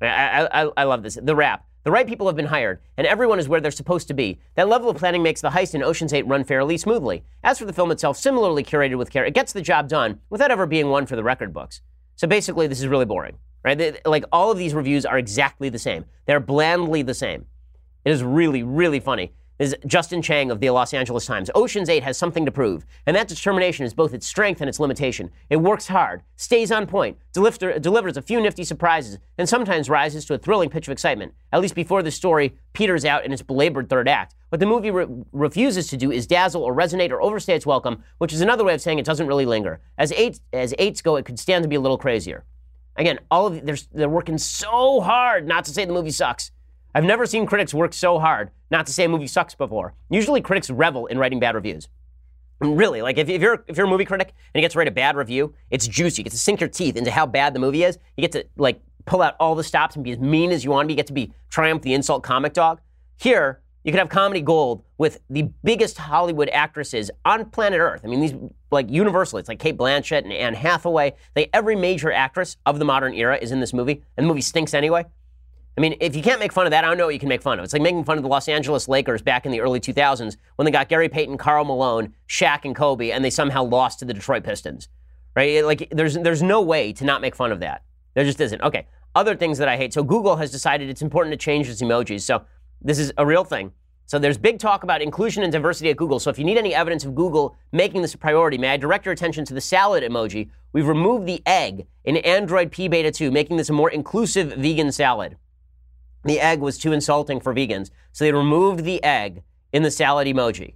I, 0.00 0.48
I, 0.52 0.70
I 0.76 0.84
love 0.84 1.02
this. 1.02 1.18
The 1.20 1.34
wrap. 1.34 1.66
The 1.84 1.90
right 1.90 2.06
people 2.06 2.26
have 2.26 2.36
been 2.36 2.46
hired, 2.46 2.80
and 2.96 3.06
everyone 3.06 3.38
is 3.38 3.46
where 3.46 3.60
they're 3.60 3.70
supposed 3.70 4.08
to 4.08 4.14
be. 4.14 4.40
That 4.54 4.68
level 4.68 4.88
of 4.88 4.96
planning 4.96 5.22
makes 5.22 5.42
the 5.42 5.50
heist 5.50 5.74
in 5.74 5.82
Ocean's 5.82 6.14
8 6.14 6.26
run 6.26 6.42
fairly 6.42 6.78
smoothly. 6.78 7.24
As 7.42 7.58
for 7.58 7.66
the 7.66 7.74
film 7.74 7.90
itself, 7.90 8.16
similarly 8.16 8.64
curated 8.64 8.96
with 8.96 9.10
care, 9.10 9.26
it 9.26 9.34
gets 9.34 9.52
the 9.52 9.60
job 9.60 9.86
done 9.86 10.20
without 10.30 10.50
ever 10.50 10.64
being 10.64 10.88
one 10.88 11.04
for 11.04 11.14
the 11.14 11.22
record 11.22 11.52
books. 11.52 11.82
So 12.16 12.26
basically, 12.26 12.66
this 12.66 12.80
is 12.80 12.88
really 12.88 13.04
boring, 13.04 13.36
right? 13.62 13.76
They, 13.76 13.98
like 14.06 14.24
all 14.32 14.50
of 14.50 14.56
these 14.56 14.72
reviews 14.72 15.04
are 15.04 15.18
exactly 15.18 15.68
the 15.68 15.78
same. 15.78 16.06
They're 16.24 16.40
blandly 16.40 17.02
the 17.02 17.12
same. 17.12 17.44
It 18.06 18.12
is 18.12 18.22
really, 18.22 18.62
really 18.62 18.98
funny 18.98 19.34
is 19.58 19.76
Justin 19.86 20.20
Chang 20.20 20.50
of 20.50 20.60
the 20.60 20.70
Los 20.70 20.92
Angeles 20.92 21.26
Times. 21.26 21.50
Ocean's 21.54 21.88
8 21.88 22.02
has 22.02 22.18
something 22.18 22.44
to 22.44 22.50
prove, 22.50 22.84
and 23.06 23.14
that 23.14 23.28
determination 23.28 23.86
is 23.86 23.94
both 23.94 24.12
its 24.12 24.26
strength 24.26 24.60
and 24.60 24.68
its 24.68 24.80
limitation. 24.80 25.30
It 25.48 25.56
works 25.56 25.86
hard, 25.86 26.22
stays 26.36 26.72
on 26.72 26.86
point, 26.86 27.18
deliver, 27.32 27.78
delivers 27.78 28.16
a 28.16 28.22
few 28.22 28.40
nifty 28.40 28.64
surprises, 28.64 29.18
and 29.38 29.48
sometimes 29.48 29.88
rises 29.88 30.24
to 30.26 30.34
a 30.34 30.38
thrilling 30.38 30.70
pitch 30.70 30.88
of 30.88 30.92
excitement, 30.92 31.34
at 31.52 31.60
least 31.60 31.74
before 31.74 32.02
the 32.02 32.10
story 32.10 32.54
peters 32.72 33.04
out 33.04 33.24
in 33.24 33.32
its 33.32 33.42
belabored 33.42 33.88
third 33.88 34.08
act. 34.08 34.34
What 34.48 34.60
the 34.60 34.66
movie 34.66 34.90
re- 34.90 35.06
refuses 35.32 35.88
to 35.88 35.96
do 35.96 36.10
is 36.10 36.26
dazzle 36.26 36.62
or 36.62 36.74
resonate 36.74 37.10
or 37.10 37.22
overstay 37.22 37.54
its 37.54 37.66
welcome, 37.66 38.02
which 38.18 38.32
is 38.32 38.40
another 38.40 38.64
way 38.64 38.74
of 38.74 38.80
saying 38.80 38.98
it 38.98 39.06
doesn't 39.06 39.26
really 39.26 39.46
linger. 39.46 39.80
As 39.98 40.12
eight 40.12 40.40
as 40.52 40.74
eights 40.78 41.00
go, 41.00 41.16
it 41.16 41.24
could 41.24 41.38
stand 41.38 41.62
to 41.62 41.68
be 41.68 41.76
a 41.76 41.80
little 41.80 41.98
crazier. 41.98 42.44
Again, 42.96 43.18
all 43.30 43.48
of 43.48 43.66
they're, 43.66 43.76
they're 43.92 44.08
working 44.08 44.38
so 44.38 45.00
hard 45.00 45.48
not 45.48 45.64
to 45.64 45.72
say 45.72 45.84
the 45.84 45.92
movie 45.92 46.10
sucks. 46.10 46.52
I've 46.94 47.04
never 47.04 47.26
seen 47.26 47.44
critics 47.46 47.74
work 47.74 47.92
so 47.92 48.18
hard 48.18 48.50
not 48.70 48.86
to 48.86 48.92
say 48.92 49.04
a 49.04 49.08
movie 49.08 49.26
sucks 49.26 49.54
before. 49.54 49.94
Usually 50.10 50.40
critics 50.40 50.70
revel 50.70 51.06
in 51.06 51.18
writing 51.18 51.40
bad 51.40 51.54
reviews. 51.54 51.88
Really, 52.60 53.02
like 53.02 53.18
if, 53.18 53.28
if, 53.28 53.42
you're 53.42 53.64
if 53.66 53.76
you're 53.76 53.86
a 53.86 53.90
movie 53.90 54.04
critic 54.04 54.28
and 54.28 54.60
you 54.60 54.64
get 54.64 54.70
to 54.72 54.78
write 54.78 54.88
a 54.88 54.92
bad 54.92 55.16
review, 55.16 55.54
it's 55.70 55.88
juicy. 55.88 56.20
You 56.20 56.24
get 56.24 56.30
to 56.30 56.38
sink 56.38 56.60
your 56.60 56.68
teeth 56.68 56.96
into 56.96 57.10
how 57.10 57.26
bad 57.26 57.52
the 57.52 57.58
movie 57.58 57.82
is. 57.82 57.98
You 58.16 58.22
get 58.22 58.32
to 58.32 58.46
like 58.56 58.80
pull 59.06 59.22
out 59.22 59.34
all 59.40 59.54
the 59.54 59.64
stops 59.64 59.96
and 59.96 60.04
be 60.04 60.12
as 60.12 60.18
mean 60.18 60.52
as 60.52 60.64
you 60.64 60.70
want 60.70 60.84
to 60.84 60.88
be. 60.88 60.92
You 60.92 60.96
get 60.96 61.08
to 61.08 61.12
be 61.12 61.32
triumph 61.50 61.82
the 61.82 61.94
insult 61.94 62.22
comic 62.22 62.52
dog. 62.52 62.80
Here, 63.16 63.60
you 63.82 63.92
could 63.92 63.98
have 63.98 64.08
comedy 64.08 64.40
gold 64.40 64.82
with 64.96 65.20
the 65.28 65.50
biggest 65.62 65.98
Hollywood 65.98 66.48
actresses 66.50 67.10
on 67.24 67.44
planet 67.50 67.80
Earth. 67.80 68.00
I 68.04 68.06
mean, 68.06 68.20
these 68.20 68.34
like 68.70 68.88
universal. 68.88 69.38
It's 69.38 69.48
like 69.48 69.58
Cate 69.58 69.76
Blanchett 69.76 70.22
and 70.22 70.32
Anne 70.32 70.54
Hathaway. 70.54 71.14
Like 71.36 71.50
every 71.52 71.76
major 71.76 72.12
actress 72.12 72.56
of 72.64 72.78
the 72.78 72.84
modern 72.84 73.14
era 73.14 73.36
is 73.36 73.52
in 73.52 73.60
this 73.60 73.74
movie, 73.74 74.02
and 74.16 74.24
the 74.24 74.28
movie 74.28 74.40
stinks 74.40 74.74
anyway. 74.74 75.04
I 75.76 75.80
mean, 75.80 75.96
if 76.00 76.14
you 76.14 76.22
can't 76.22 76.38
make 76.38 76.52
fun 76.52 76.66
of 76.66 76.70
that, 76.70 76.84
I 76.84 76.88
don't 76.88 76.98
know 76.98 77.06
what 77.06 77.14
you 77.14 77.20
can 77.20 77.28
make 77.28 77.42
fun 77.42 77.58
of. 77.58 77.64
It's 77.64 77.72
like 77.72 77.82
making 77.82 78.04
fun 78.04 78.16
of 78.16 78.22
the 78.22 78.28
Los 78.28 78.48
Angeles 78.48 78.86
Lakers 78.86 79.22
back 79.22 79.44
in 79.44 79.50
the 79.50 79.60
early 79.60 79.80
2000s 79.80 80.36
when 80.54 80.64
they 80.64 80.70
got 80.70 80.88
Gary 80.88 81.08
Payton, 81.08 81.36
Karl 81.36 81.64
Malone, 81.64 82.14
Shaq, 82.28 82.60
and 82.64 82.76
Kobe, 82.76 83.10
and 83.10 83.24
they 83.24 83.30
somehow 83.30 83.64
lost 83.64 83.98
to 83.98 84.04
the 84.04 84.14
Detroit 84.14 84.44
Pistons. 84.44 84.88
Right? 85.34 85.64
Like, 85.64 85.88
there's 85.90 86.14
there's 86.14 86.42
no 86.42 86.62
way 86.62 86.92
to 86.92 87.04
not 87.04 87.20
make 87.20 87.34
fun 87.34 87.50
of 87.50 87.58
that. 87.60 87.82
There 88.14 88.24
just 88.24 88.40
isn't. 88.40 88.62
Okay. 88.62 88.86
Other 89.16 89.34
things 89.34 89.58
that 89.58 89.68
I 89.68 89.76
hate. 89.76 89.92
So 89.92 90.04
Google 90.04 90.36
has 90.36 90.52
decided 90.52 90.88
it's 90.88 91.02
important 91.02 91.32
to 91.32 91.36
change 91.36 91.68
its 91.68 91.82
emojis. 91.82 92.22
So 92.22 92.44
this 92.80 93.00
is 93.00 93.12
a 93.18 93.26
real 93.26 93.44
thing. 93.44 93.72
So 94.06 94.18
there's 94.18 94.38
big 94.38 94.58
talk 94.58 94.84
about 94.84 95.02
inclusion 95.02 95.42
and 95.42 95.50
diversity 95.52 95.90
at 95.90 95.96
Google. 95.96 96.20
So 96.20 96.30
if 96.30 96.38
you 96.38 96.44
need 96.44 96.58
any 96.58 96.74
evidence 96.74 97.04
of 97.04 97.14
Google 97.14 97.56
making 97.72 98.02
this 98.02 98.14
a 98.14 98.18
priority, 98.18 98.58
may 98.58 98.68
I 98.68 98.76
direct 98.76 99.06
your 99.06 99.12
attention 99.12 99.44
to 99.46 99.54
the 99.54 99.60
salad 99.60 100.04
emoji? 100.04 100.50
We've 100.72 100.86
removed 100.86 101.26
the 101.26 101.42
egg 101.46 101.86
in 102.04 102.18
Android 102.18 102.70
P 102.70 102.86
Beta 102.86 103.10
2, 103.10 103.32
making 103.32 103.56
this 103.56 103.70
a 103.70 103.72
more 103.72 103.90
inclusive 103.90 104.52
vegan 104.52 104.92
salad 104.92 105.36
the 106.24 106.40
egg 106.40 106.60
was 106.60 106.78
too 106.78 106.92
insulting 106.92 107.40
for 107.40 107.54
vegans. 107.54 107.90
So 108.12 108.24
they 108.24 108.32
removed 108.32 108.84
the 108.84 109.02
egg 109.02 109.42
in 109.72 109.82
the 109.82 109.90
salad 109.90 110.26
emoji. 110.26 110.74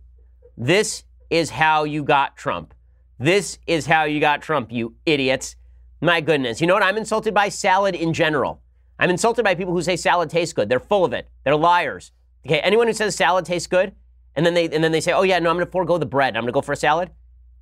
This 0.56 1.04
is 1.30 1.50
how 1.50 1.84
you 1.84 2.02
got 2.02 2.36
Trump. 2.36 2.74
This 3.18 3.58
is 3.66 3.86
how 3.86 4.04
you 4.04 4.20
got 4.20 4.42
Trump, 4.42 4.70
you 4.72 4.94
idiots. 5.06 5.56
My 6.00 6.20
goodness. 6.20 6.60
You 6.60 6.66
know 6.66 6.74
what 6.74 6.82
I'm 6.82 6.96
insulted 6.96 7.34
by? 7.34 7.48
Salad 7.48 7.94
in 7.94 8.12
general. 8.12 8.62
I'm 8.98 9.10
insulted 9.10 9.44
by 9.44 9.54
people 9.54 9.72
who 9.72 9.82
say 9.82 9.96
salad 9.96 10.30
tastes 10.30 10.52
good. 10.52 10.68
They're 10.68 10.80
full 10.80 11.04
of 11.04 11.12
it. 11.12 11.28
They're 11.44 11.56
liars. 11.56 12.12
Okay, 12.46 12.60
anyone 12.60 12.86
who 12.86 12.92
says 12.92 13.14
salad 13.14 13.44
tastes 13.44 13.66
good, 13.66 13.92
and 14.34 14.44
then 14.44 14.54
they 14.54 14.64
and 14.66 14.82
then 14.82 14.92
they 14.92 15.00
say, 15.00 15.12
"Oh 15.12 15.22
yeah, 15.22 15.38
no, 15.38 15.50
I'm 15.50 15.56
going 15.56 15.66
to 15.66 15.70
forego 15.70 15.98
the 15.98 16.06
bread. 16.06 16.36
I'm 16.36 16.42
going 16.42 16.48
to 16.48 16.52
go 16.52 16.60
for 16.60 16.72
a 16.72 16.76
salad." 16.76 17.10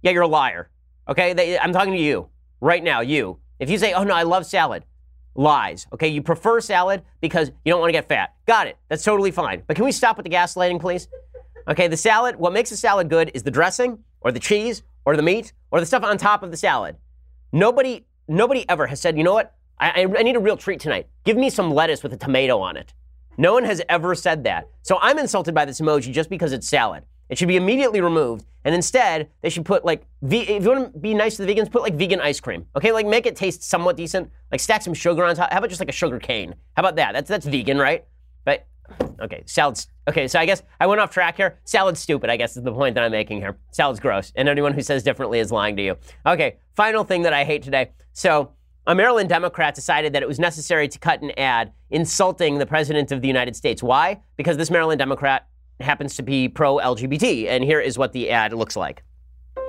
Yeah, 0.03 0.13
you're 0.13 0.23
a 0.23 0.29
liar. 0.29 0.71
Okay, 1.09 1.33
they, 1.33 1.59
I'm 1.59 1.73
talking 1.73 1.95
to 1.95 1.99
you 1.99 2.29
right 2.61 2.83
now. 2.83 3.01
You. 3.01 3.39
If 3.59 3.71
you 3.71 3.79
say, 3.79 3.93
"Oh 3.93 4.05
no, 4.05 4.15
I 4.15 4.23
love 4.23 4.47
salad," 4.47 4.85
lies. 5.37 5.87
Okay, 5.93 6.09
you 6.09 6.23
prefer 6.23 6.61
salad 6.61 7.03
because 7.21 7.51
you 7.65 7.73
don't 7.73 7.81
want 7.81 7.89
to 7.89 7.93
get 7.93 8.09
fat. 8.09 8.35
Got 8.47 8.67
it. 8.67 8.77
That's 8.89 9.05
totally 9.05 9.31
fine. 9.31 9.63
But 9.67 9.77
can 9.77 9.85
we 9.85 9.93
stop 9.93 10.17
with 10.17 10.25
the 10.25 10.31
gaslighting, 10.31 10.81
please? 10.81 11.09
Okay, 11.69 11.89
the 11.89 11.97
salad. 11.97 12.37
What 12.37 12.53
makes 12.53 12.71
a 12.71 12.77
salad 12.77 13.09
good 13.09 13.31
is 13.35 13.43
the 13.43 13.51
dressing, 13.51 13.99
or 14.21 14.33
the 14.33 14.41
cheese, 14.41 14.83
or 15.05 15.17
the 15.17 15.23
meat, 15.23 15.53
or 15.71 15.81
the 15.81 15.87
stuff 15.87 16.03
on 16.03 16.19
top 16.19 16.43
of 16.43 16.51
the 16.51 16.57
salad. 16.57 16.97
Nobody, 17.53 18.07
nobody 18.29 18.69
ever 18.69 18.87
has 18.87 19.01
said, 19.01 19.17
"You 19.17 19.25
know 19.25 19.35
what? 19.35 19.55
I, 19.79 20.05
I, 20.05 20.23
need 20.23 20.37
a 20.37 20.41
real 20.41 20.57
treat 20.57 20.81
tonight. 20.81 21.07
Give 21.25 21.37
me 21.37 21.51
some 21.51 21.71
lettuce 21.71 22.03
with 22.03 22.13
a 22.13 22.17
tomato 22.17 22.59
on 22.61 22.77
it." 22.77 22.95
No 23.39 23.53
one 23.53 23.65
has 23.65 23.83
ever 23.89 24.15
said 24.15 24.45
that. 24.45 24.69
So 24.83 24.99
I'm 25.03 25.19
insulted 25.19 25.55
by 25.55 25.65
this 25.65 25.81
emoji 25.81 26.13
just 26.13 26.31
because 26.31 26.53
it's 26.53 26.69
salad. 26.69 27.05
It 27.29 27.39
should 27.39 27.49
be 27.49 27.57
immediately 27.57 28.01
removed. 28.01 28.47
And 28.65 28.75
instead, 28.75 29.31
they 29.43 29.49
should 29.49 29.65
put 29.65 29.85
like, 29.85 30.07
if 30.23 30.63
you 30.65 30.69
want 30.69 30.93
to 30.93 30.99
be 30.99 31.15
nice 31.15 31.37
to 31.37 31.45
the 31.45 31.55
vegans, 31.55 31.71
put 31.71 31.83
like 31.83 31.95
vegan 31.95 32.21
ice 32.21 32.41
cream. 32.41 32.67
Okay, 32.75 32.91
like 32.91 33.07
make 33.07 33.27
it 33.27 33.37
taste 33.37 33.63
somewhat 33.63 33.97
decent. 33.97 34.31
Like 34.51 34.61
stack 34.61 34.83
some 34.83 34.95
sugar 34.95 35.25
on 35.25 35.37
top. 35.37 35.53
How 35.53 35.59
about 35.59 35.69
just 35.69 35.81
like 35.81 35.89
a 35.89 35.93
sugar 35.93 36.19
cane? 36.19 36.55
How 36.75 36.81
about 36.83 36.97
that? 36.97 37.13
That's 37.13 37.29
that's 37.29 37.47
vegan, 37.47 37.79
right? 37.79 38.05
But 38.45 38.67
okay, 39.21 39.45
salad's 39.47 39.89
okay. 40.09 40.27
So 40.27 40.41
I 40.41 40.47
guess 40.47 40.63
I 40.81 40.87
went 40.87 41.01
off 41.01 41.11
track 41.11 41.37
here. 41.37 41.59
Salad's 41.65 42.01
stupid. 42.01 42.29
I 42.29 42.37
guess 42.37 42.57
is 42.57 42.65
the 42.65 42.73
point 42.73 42.97
that 42.97 43.05
I'm 43.05 43.13
making 43.13 43.39
here. 43.39 43.57
Salad's 43.71 44.01
gross, 44.01 44.33
and 44.35 44.49
anyone 44.49 44.73
who 44.73 44.83
says 44.83 45.03
differently 45.05 45.39
is 45.39 45.53
lying 45.53 45.77
to 45.77 45.83
you. 45.83 45.97
Okay, 46.27 46.57
final 46.75 47.05
thing 47.05 47.23
that 47.23 47.33
I 47.33 47.45
hate 47.45 47.63
today. 47.63 47.93
So 48.13 48.53
a 48.89 48.95
Maryland 48.95 49.29
Democrat 49.29 49.75
decided 49.75 50.13
that 50.13 50.23
it 50.23 50.29
was 50.29 50.39
necessary 50.39 50.89
to 50.89 50.99
cut 50.99 51.23
an 51.23 51.33
ad 51.37 51.73
insulting 51.91 52.59
the 52.59 52.67
President 52.67 53.11
of 53.13 53.21
the 53.21 53.29
United 53.29 53.57
States. 53.57 53.83
Why? 53.83 54.23
Because 54.37 54.57
this 54.57 54.71
Maryland 54.71 54.99
Democrat 54.99 55.47
happens 55.81 56.17
to 56.17 56.23
be 56.23 56.49
pro 56.49 56.77
LGBT. 56.77 57.49
And 57.49 57.65
here 57.65 57.81
is 57.81 57.99
what 57.99 58.13
the 58.13 58.31
ad 58.31 58.53
looks 58.53 58.77
like. 58.77 59.03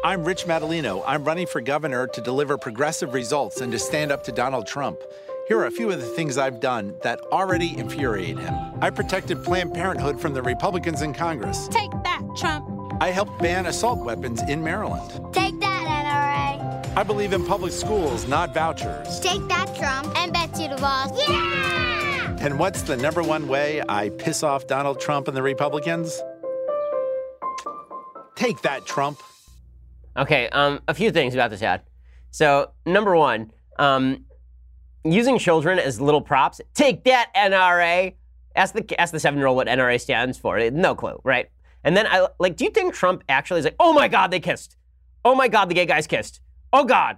I'm 0.04 0.24
Rich 0.24 0.46
Madaleno. 0.46 1.04
I'm 1.08 1.24
running 1.24 1.48
for 1.48 1.60
governor 1.60 2.08
to 2.08 2.22
deliver 2.22 2.58
progressive 2.58 3.14
results 3.14 3.62
and 3.62 3.72
to 3.72 3.80
stand 3.80 4.12
up 4.12 4.24
to 4.26 4.32
Donald 4.32 4.68
Trump. 4.68 5.00
Here 5.48 5.58
are 5.60 5.66
a 5.66 5.72
few 5.72 5.90
of 5.92 6.00
the 6.00 6.08
things 6.08 6.38
I've 6.38 6.60
done 6.60 6.94
that 7.04 7.20
already 7.32 7.78
infuriate 7.78 8.38
him. 8.38 8.54
I 8.82 8.90
protected 8.90 9.44
Planned 9.44 9.74
Parenthood 9.74 10.20
from 10.20 10.34
the 10.34 10.42
Republicans 10.42 11.02
in 11.02 11.14
Congress. 11.14 11.68
Take 11.70 11.92
that, 12.04 12.22
Trump. 12.36 12.70
I 13.02 13.12
helped 13.12 13.40
ban 13.40 13.66
assault 13.66 14.00
weapons 14.00 14.42
in 14.44 14.64
Maryland. 14.64 15.10
Take 15.34 15.60
that, 15.62 15.84
NRA. 15.88 16.98
I 16.98 17.04
believe 17.04 17.34
in 17.34 17.46
public 17.46 17.72
schools, 17.72 18.28
not 18.28 18.54
vouchers. 18.54 19.20
Take 19.20 19.48
that, 19.48 19.74
Trump. 19.76 20.16
And 20.18 20.34
Betsy 20.34 20.68
DeVos. 20.68 21.18
Yeah! 21.28 22.07
And 22.40 22.60
what's 22.60 22.84
the 22.84 22.96
number 22.96 23.24
one 23.24 23.48
way 23.48 23.82
I 23.90 24.10
piss 24.10 24.44
off 24.44 24.68
Donald 24.68 25.00
Trump 25.00 25.28
and 25.28 25.36
the 25.36 25.42
Republicans? 25.42 26.22
Take 28.36 28.62
that, 28.62 28.86
Trump. 28.86 29.20
Okay, 30.16 30.48
um, 30.50 30.80
a 30.88 30.94
few 30.94 31.12
things 31.12 31.34
about 31.34 31.50
this 31.50 31.64
ad. 31.64 31.82
So, 32.30 32.72
number 32.86 33.16
one, 33.16 33.52
um, 33.80 34.26
using 35.04 35.40
children 35.40 35.80
as 35.80 36.00
little 36.00 36.22
props. 36.22 36.62
Take 36.76 37.04
that, 37.06 37.32
NRA. 37.36 38.14
Ask 38.56 38.74
the 38.74 39.02
ask 39.02 39.12
the 39.12 39.20
seven 39.20 39.40
year 39.40 39.48
old 39.48 39.56
what 39.56 39.68
NRA 39.68 40.00
stands 40.00 40.38
for. 40.38 40.70
No 40.70 40.96
clue, 40.96 41.20
right? 41.24 41.50
And 41.84 41.98
then 41.98 42.06
I 42.08 42.28
like. 42.40 42.56
Do 42.56 42.66
you 42.66 42.72
think 42.72 42.94
Trump 42.94 43.24
actually 43.28 43.60
is 43.60 43.66
like, 43.66 43.76
oh 43.80 43.94
my 43.94 44.08
God, 44.08 44.30
they 44.32 44.40
kissed? 44.40 44.78
Oh 45.26 45.34
my 45.36 45.48
God, 45.48 45.70
the 45.70 45.74
gay 45.74 45.86
guys 45.86 46.06
kissed. 46.06 46.42
Oh 46.72 46.84
God. 46.84 47.18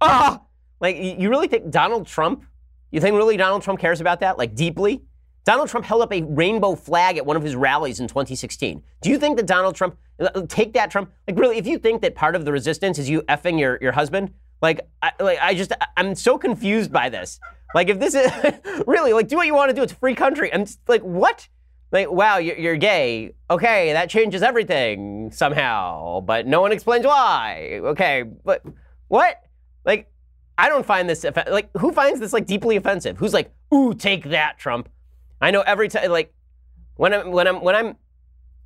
Ah. 0.00 0.42
Like, 0.80 0.96
you 0.96 1.28
really 1.28 1.46
think 1.46 1.70
Donald 1.70 2.06
Trump? 2.06 2.44
You 2.90 3.00
think 3.00 3.16
really 3.16 3.36
Donald 3.36 3.62
Trump 3.62 3.80
cares 3.80 4.00
about 4.00 4.20
that? 4.20 4.38
Like 4.38 4.54
deeply? 4.54 5.02
Donald 5.44 5.68
Trump 5.68 5.86
held 5.86 6.02
up 6.02 6.12
a 6.12 6.22
rainbow 6.22 6.74
flag 6.74 7.16
at 7.16 7.24
one 7.24 7.36
of 7.36 7.42
his 7.42 7.56
rallies 7.56 7.98
in 8.00 8.08
2016. 8.08 8.82
Do 9.00 9.10
you 9.10 9.18
think 9.18 9.36
that 9.36 9.46
Donald 9.46 9.74
Trump 9.74 9.96
uh, 10.20 10.28
uh, 10.34 10.42
take 10.48 10.74
that 10.74 10.90
Trump? 10.90 11.10
Like 11.26 11.38
really, 11.38 11.56
if 11.56 11.66
you 11.66 11.78
think 11.78 12.02
that 12.02 12.14
part 12.14 12.36
of 12.36 12.44
the 12.44 12.52
resistance 12.52 12.98
is 12.98 13.08
you 13.08 13.22
effing 13.22 13.58
your, 13.58 13.78
your 13.80 13.92
husband, 13.92 14.32
like 14.60 14.80
I, 15.02 15.12
like 15.18 15.38
I 15.40 15.54
just 15.54 15.72
I'm 15.96 16.14
so 16.14 16.36
confused 16.36 16.92
by 16.92 17.08
this. 17.08 17.40
Like 17.74 17.88
if 17.88 17.98
this 17.98 18.14
is 18.14 18.30
really 18.86 19.12
like 19.12 19.28
do 19.28 19.36
what 19.36 19.46
you 19.46 19.54
want 19.54 19.70
to 19.70 19.74
do. 19.74 19.82
It's 19.82 19.92
a 19.92 19.96
free 19.96 20.14
country. 20.14 20.52
I'm 20.52 20.66
just, 20.66 20.80
like 20.86 21.02
what? 21.02 21.48
Like 21.90 22.10
wow, 22.10 22.36
you're, 22.36 22.58
you're 22.58 22.76
gay. 22.76 23.34
Okay, 23.48 23.94
that 23.94 24.10
changes 24.10 24.42
everything 24.42 25.30
somehow, 25.32 26.20
but 26.20 26.46
no 26.46 26.60
one 26.60 26.72
explains 26.72 27.06
why. 27.06 27.80
Okay, 27.82 28.22
but 28.22 28.62
what? 29.08 29.42
Like 29.86 30.12
I 30.60 30.68
don't 30.68 30.84
find 30.84 31.08
this 31.08 31.24
like 31.48 31.70
who 31.78 31.90
finds 31.90 32.20
this 32.20 32.34
like 32.34 32.44
deeply 32.44 32.76
offensive? 32.76 33.16
Who's 33.16 33.32
like 33.32 33.50
ooh 33.72 33.94
take 33.94 34.24
that 34.24 34.58
Trump? 34.58 34.90
I 35.40 35.50
know 35.50 35.62
every 35.62 35.88
time 35.88 36.10
like 36.10 36.34
when 36.96 37.14
I'm 37.14 37.30
when 37.30 37.48
I'm 37.48 37.62
when 37.62 37.74
I'm 37.74 37.96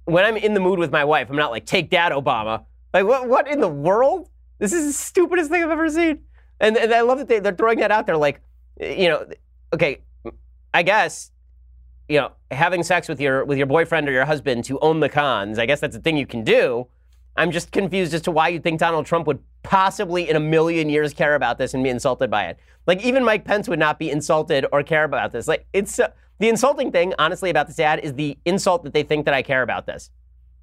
when 0.04 0.24
I'm 0.24 0.36
in 0.36 0.54
the 0.54 0.60
mood 0.60 0.80
with 0.80 0.90
my 0.90 1.04
wife, 1.04 1.30
I'm 1.30 1.36
not 1.36 1.52
like 1.52 1.66
take 1.66 1.90
that 1.90 2.10
Obama. 2.10 2.64
Like 2.92 3.04
what 3.04 3.28
what 3.28 3.46
in 3.46 3.60
the 3.60 3.68
world? 3.68 4.28
This 4.58 4.72
is 4.72 4.86
the 4.86 4.92
stupidest 4.92 5.52
thing 5.52 5.62
I've 5.62 5.70
ever 5.70 5.88
seen. 5.88 6.22
And, 6.58 6.76
and 6.76 6.92
I 6.92 7.02
love 7.02 7.18
that 7.18 7.28
they, 7.28 7.38
they're 7.38 7.54
throwing 7.54 7.78
that 7.78 7.92
out 7.92 8.06
there. 8.06 8.16
Like, 8.16 8.40
you 8.80 9.08
know, 9.08 9.26
okay, 9.72 10.00
I 10.72 10.82
guess, 10.82 11.30
you 12.08 12.18
know, 12.18 12.32
having 12.50 12.82
sex 12.82 13.08
with 13.08 13.20
your 13.20 13.44
with 13.44 13.56
your 13.56 13.68
boyfriend 13.68 14.08
or 14.08 14.12
your 14.12 14.24
husband 14.24 14.64
to 14.64 14.80
own 14.80 14.98
the 14.98 15.08
cons. 15.08 15.60
I 15.60 15.66
guess 15.66 15.78
that's 15.78 15.94
a 15.94 16.00
thing 16.00 16.16
you 16.16 16.26
can 16.26 16.42
do. 16.42 16.88
I'm 17.36 17.52
just 17.52 17.70
confused 17.70 18.14
as 18.14 18.22
to 18.22 18.32
why 18.32 18.48
you 18.48 18.58
think 18.58 18.80
Donald 18.80 19.06
Trump 19.06 19.28
would 19.28 19.38
possibly 19.64 20.28
in 20.28 20.36
a 20.36 20.40
million 20.40 20.88
years 20.88 21.12
care 21.12 21.34
about 21.34 21.58
this 21.58 21.74
and 21.74 21.82
be 21.82 21.90
insulted 21.90 22.30
by 22.30 22.44
it. 22.44 22.58
Like 22.86 23.02
even 23.04 23.24
Mike 23.24 23.44
Pence 23.44 23.68
would 23.68 23.78
not 23.80 23.98
be 23.98 24.10
insulted 24.10 24.66
or 24.70 24.84
care 24.84 25.04
about 25.04 25.32
this. 25.32 25.48
Like 25.48 25.66
it's 25.72 25.98
uh, 25.98 26.10
the 26.38 26.48
insulting 26.48 26.92
thing, 26.92 27.14
honestly, 27.18 27.50
about 27.50 27.66
this 27.66 27.80
ad 27.80 28.00
is 28.00 28.14
the 28.14 28.38
insult 28.44 28.84
that 28.84 28.92
they 28.92 29.02
think 29.02 29.24
that 29.24 29.34
I 29.34 29.42
care 29.42 29.62
about 29.62 29.86
this. 29.86 30.10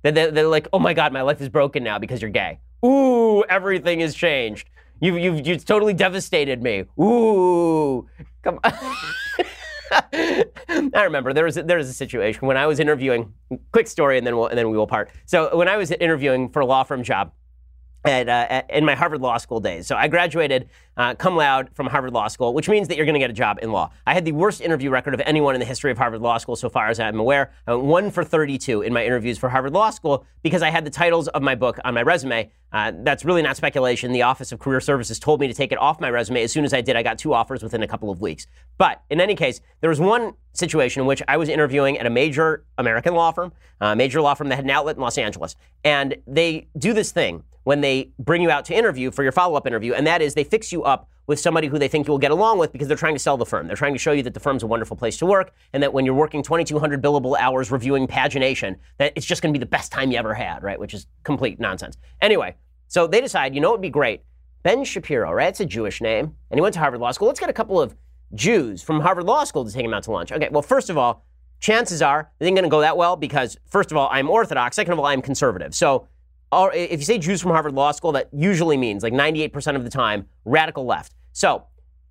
That 0.03 0.15
they're, 0.15 0.31
they're 0.31 0.47
like, 0.47 0.67
oh 0.71 0.79
my 0.79 0.93
God, 0.93 1.11
my 1.11 1.21
life 1.21 1.41
is 1.41 1.49
broken 1.49 1.83
now 1.83 1.99
because 1.99 2.21
you're 2.21 2.31
gay. 2.31 2.59
Ooh, 2.85 3.43
everything 3.43 3.99
has 3.99 4.15
changed. 4.15 4.69
You've, 4.99 5.17
you've, 5.17 5.45
you've 5.45 5.65
totally 5.65 5.93
devastated 5.93 6.61
me. 6.61 6.85
Ooh, 6.99 8.07
come 8.43 8.59
on. 8.63 8.73
I 10.13 11.03
remember 11.03 11.33
there 11.33 11.43
was 11.43 11.57
a, 11.57 11.63
there 11.63 11.77
was 11.77 11.89
a 11.89 11.93
situation 11.93 12.47
when 12.47 12.55
I 12.55 12.65
was 12.65 12.79
interviewing. 12.79 13.33
Quick 13.73 13.87
story, 13.87 14.17
and 14.17 14.25
then 14.25 14.37
we'll 14.37 14.47
and 14.47 14.57
then 14.57 14.69
we 14.69 14.77
will 14.77 14.87
part. 14.87 15.11
So 15.25 15.55
when 15.55 15.67
I 15.67 15.75
was 15.75 15.91
interviewing 15.91 16.49
for 16.49 16.61
a 16.61 16.65
law 16.65 16.83
firm 16.83 17.03
job, 17.03 17.33
at, 18.03 18.27
uh, 18.27 18.47
at, 18.49 18.69
in 18.71 18.85
my 18.85 18.95
Harvard 18.95 19.21
Law 19.21 19.37
School 19.37 19.59
days. 19.59 19.87
So 19.87 19.95
I 19.95 20.07
graduated 20.07 20.69
uh, 20.97 21.15
cum 21.15 21.35
laude 21.35 21.69
from 21.73 21.87
Harvard 21.87 22.13
Law 22.13 22.27
School, 22.27 22.53
which 22.53 22.67
means 22.67 22.87
that 22.87 22.97
you're 22.97 23.05
going 23.05 23.13
to 23.13 23.19
get 23.19 23.29
a 23.29 23.33
job 23.33 23.59
in 23.61 23.71
law. 23.71 23.91
I 24.05 24.13
had 24.13 24.25
the 24.25 24.31
worst 24.31 24.61
interview 24.61 24.89
record 24.89 25.13
of 25.13 25.21
anyone 25.21 25.55
in 25.55 25.59
the 25.59 25.65
history 25.65 25.91
of 25.91 25.97
Harvard 25.97 26.21
Law 26.21 26.37
School, 26.37 26.55
so 26.55 26.69
far 26.69 26.87
as 26.87 26.99
I'm 26.99 27.19
aware. 27.19 27.51
I 27.67 27.75
went 27.75 27.85
one 27.85 28.11
for 28.11 28.23
32 28.23 28.81
in 28.81 28.93
my 28.93 29.05
interviews 29.05 29.37
for 29.37 29.49
Harvard 29.49 29.73
Law 29.73 29.89
School 29.89 30.25
because 30.41 30.61
I 30.61 30.69
had 30.69 30.85
the 30.85 30.89
titles 30.89 31.27
of 31.29 31.41
my 31.41 31.55
book 31.55 31.79
on 31.85 31.93
my 31.93 32.01
resume. 32.01 32.51
Uh, 32.73 32.91
that's 33.03 33.25
really 33.25 33.41
not 33.41 33.57
speculation. 33.57 34.11
The 34.11 34.21
Office 34.21 34.51
of 34.51 34.59
Career 34.59 34.79
Services 34.79 35.19
told 35.19 35.39
me 35.39 35.47
to 35.47 35.53
take 35.53 35.71
it 35.71 35.77
off 35.77 35.99
my 35.99 36.09
resume. 36.09 36.41
As 36.43 36.51
soon 36.51 36.65
as 36.65 36.73
I 36.73 36.81
did, 36.81 36.95
I 36.95 37.03
got 37.03 37.17
two 37.17 37.33
offers 37.33 37.61
within 37.61 37.83
a 37.83 37.87
couple 37.87 38.09
of 38.09 38.21
weeks. 38.21 38.47
But 38.77 39.01
in 39.09 39.21
any 39.21 39.35
case, 39.35 39.61
there 39.81 39.89
was 39.89 39.99
one 39.99 40.33
situation 40.53 41.01
in 41.01 41.07
which 41.07 41.21
I 41.27 41.37
was 41.37 41.49
interviewing 41.49 41.97
at 41.97 42.05
a 42.05 42.09
major 42.09 42.65
American 42.77 43.13
law 43.13 43.31
firm, 43.31 43.53
a 43.79 43.95
major 43.95 44.21
law 44.21 44.33
firm 44.33 44.49
that 44.49 44.55
had 44.55 44.65
an 44.65 44.71
outlet 44.71 44.95
in 44.95 45.01
Los 45.01 45.17
Angeles, 45.17 45.55
and 45.83 46.15
they 46.27 46.67
do 46.77 46.93
this 46.93 47.11
thing 47.11 47.43
when 47.63 47.81
they 47.81 48.11
bring 48.19 48.41
you 48.41 48.49
out 48.49 48.65
to 48.65 48.75
interview 48.75 49.11
for 49.11 49.23
your 49.23 49.31
follow 49.31 49.55
up 49.55 49.67
interview, 49.67 49.93
and 49.93 50.05
that 50.07 50.21
is 50.21 50.33
they 50.33 50.43
fix 50.43 50.71
you 50.71 50.83
up 50.83 51.09
with 51.27 51.39
somebody 51.39 51.67
who 51.67 51.77
they 51.77 51.87
think 51.87 52.07
you 52.07 52.11
will 52.11 52.17
get 52.17 52.31
along 52.31 52.57
with 52.57 52.71
because 52.71 52.87
they're 52.87 52.97
trying 52.97 53.15
to 53.15 53.19
sell 53.19 53.37
the 53.37 53.45
firm. 53.45 53.67
They're 53.67 53.75
trying 53.75 53.93
to 53.93 53.99
show 53.99 54.11
you 54.11 54.23
that 54.23 54.33
the 54.33 54.39
firm's 54.39 54.63
a 54.63 54.67
wonderful 54.67 54.97
place 54.97 55.17
to 55.17 55.25
work 55.25 55.53
and 55.71 55.81
that 55.81 55.93
when 55.93 56.05
you're 56.05 56.15
working 56.15 56.43
2,200 56.43 57.01
billable 57.01 57.37
hours 57.37 57.71
reviewing 57.71 58.07
pagination, 58.07 58.77
that 58.97 59.13
it's 59.15 59.25
just 59.25 59.41
going 59.41 59.53
to 59.53 59.57
be 59.57 59.63
the 59.63 59.69
best 59.69 59.91
time 59.91 60.11
you 60.11 60.17
ever 60.17 60.33
had, 60.33 60.63
right? 60.63 60.79
Which 60.79 60.93
is 60.93 61.07
complete 61.23 61.59
nonsense. 61.59 61.97
Anyway, 62.21 62.55
so 62.87 63.07
they 63.07 63.21
decide, 63.21 63.55
you 63.55 63.61
know, 63.61 63.69
it 63.69 63.73
would 63.73 63.81
be 63.81 63.89
great. 63.89 64.23
Ben 64.63 64.83
Shapiro, 64.83 65.31
right? 65.31 65.49
It's 65.49 65.59
a 65.59 65.65
Jewish 65.65 66.01
name, 66.01 66.35
and 66.49 66.57
he 66.57 66.61
went 66.61 66.73
to 66.73 66.79
Harvard 66.79 66.99
Law 66.99 67.11
School. 67.11 67.27
Let's 67.27 67.39
get 67.39 67.49
a 67.49 67.53
couple 67.53 67.79
of 67.79 67.95
Jews 68.33 68.83
from 68.83 68.99
Harvard 68.99 69.25
Law 69.25 69.43
School 69.43 69.65
to 69.65 69.71
take 69.71 69.85
him 69.85 69.93
out 69.93 70.03
to 70.03 70.11
lunch. 70.11 70.31
Okay, 70.31 70.49
well, 70.51 70.61
first 70.61 70.89
of 70.89 70.97
all, 70.97 71.25
chances 71.59 72.01
are 72.01 72.31
it 72.39 72.45
ain't 72.45 72.55
going 72.55 72.63
to 72.63 72.69
go 72.69 72.81
that 72.81 72.97
well 72.97 73.15
because, 73.15 73.57
first 73.67 73.91
of 73.91 73.97
all, 73.97 74.09
I'm 74.11 74.29
Orthodox. 74.29 74.75
Second 74.75 74.93
of 74.93 74.99
all, 74.99 75.05
I'm 75.05 75.21
conservative. 75.21 75.73
So 75.73 76.07
if 76.53 76.99
you 76.99 77.05
say 77.05 77.17
Jews 77.17 77.41
from 77.41 77.51
Harvard 77.51 77.73
Law 77.73 77.91
School, 77.91 78.11
that 78.13 78.29
usually 78.33 78.77
means 78.77 79.03
like 79.03 79.13
98% 79.13 79.75
of 79.75 79.83
the 79.83 79.89
time 79.89 80.27
radical 80.45 80.85
left. 80.85 81.13
So 81.31 81.65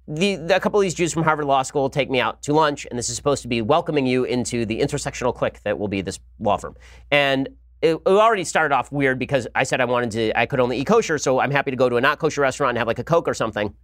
the, 0.09 0.37
the, 0.37 0.57
a 0.57 0.61
couple 0.61 0.81
of 0.81 0.83
these 0.83 0.95
Jews 0.95 1.13
from 1.13 1.23
Harvard 1.23 1.45
Law 1.45 1.63
School 1.63 1.89
take 1.89 2.11
me 2.11 2.21
out 2.21 2.43
to 2.43 2.53
lunch, 2.53 2.87
and 2.91 2.99
this 2.99 3.09
is 3.09 3.17
supposed 3.17 3.43
to 3.43 3.49
be 3.49 3.63
welcoming 3.63 4.07
you 4.07 4.25
into 4.25 4.67
the 4.67 4.81
intersectional 4.81 5.35
clique 5.35 5.63
that 5.63 5.79
will 5.79 5.89
be 5.89 6.01
this 6.01 6.19
law 6.41 6.57
firm. 6.57 6.75
And 7.11 7.49
it, 7.83 7.95
it, 7.95 8.01
already 8.07 8.45
started 8.45 8.75
off 8.75 8.91
weird 8.91 9.19
because 9.19 9.47
I 9.55 9.63
said 9.63 9.81
I 9.81 9.85
wanted 9.85 10.11
to, 10.13 10.39
I 10.39 10.47
could 10.47 10.61
only 10.61 10.79
eat 10.79 10.87
kosher, 10.87 11.17
so 11.17 11.39
I'm 11.39 11.51
happy 11.51 11.71
to 11.71 11.77
go 11.77 11.89
to 11.89 11.97
a 11.97 12.01
not 12.01 12.19
kosher 12.19 12.41
restaurant 12.41 12.71
and 12.71 12.79
have 12.79 12.87
like 12.87 12.99
a 12.99 13.05
Coke 13.05 13.29
or 13.29 13.35
something. 13.35 13.75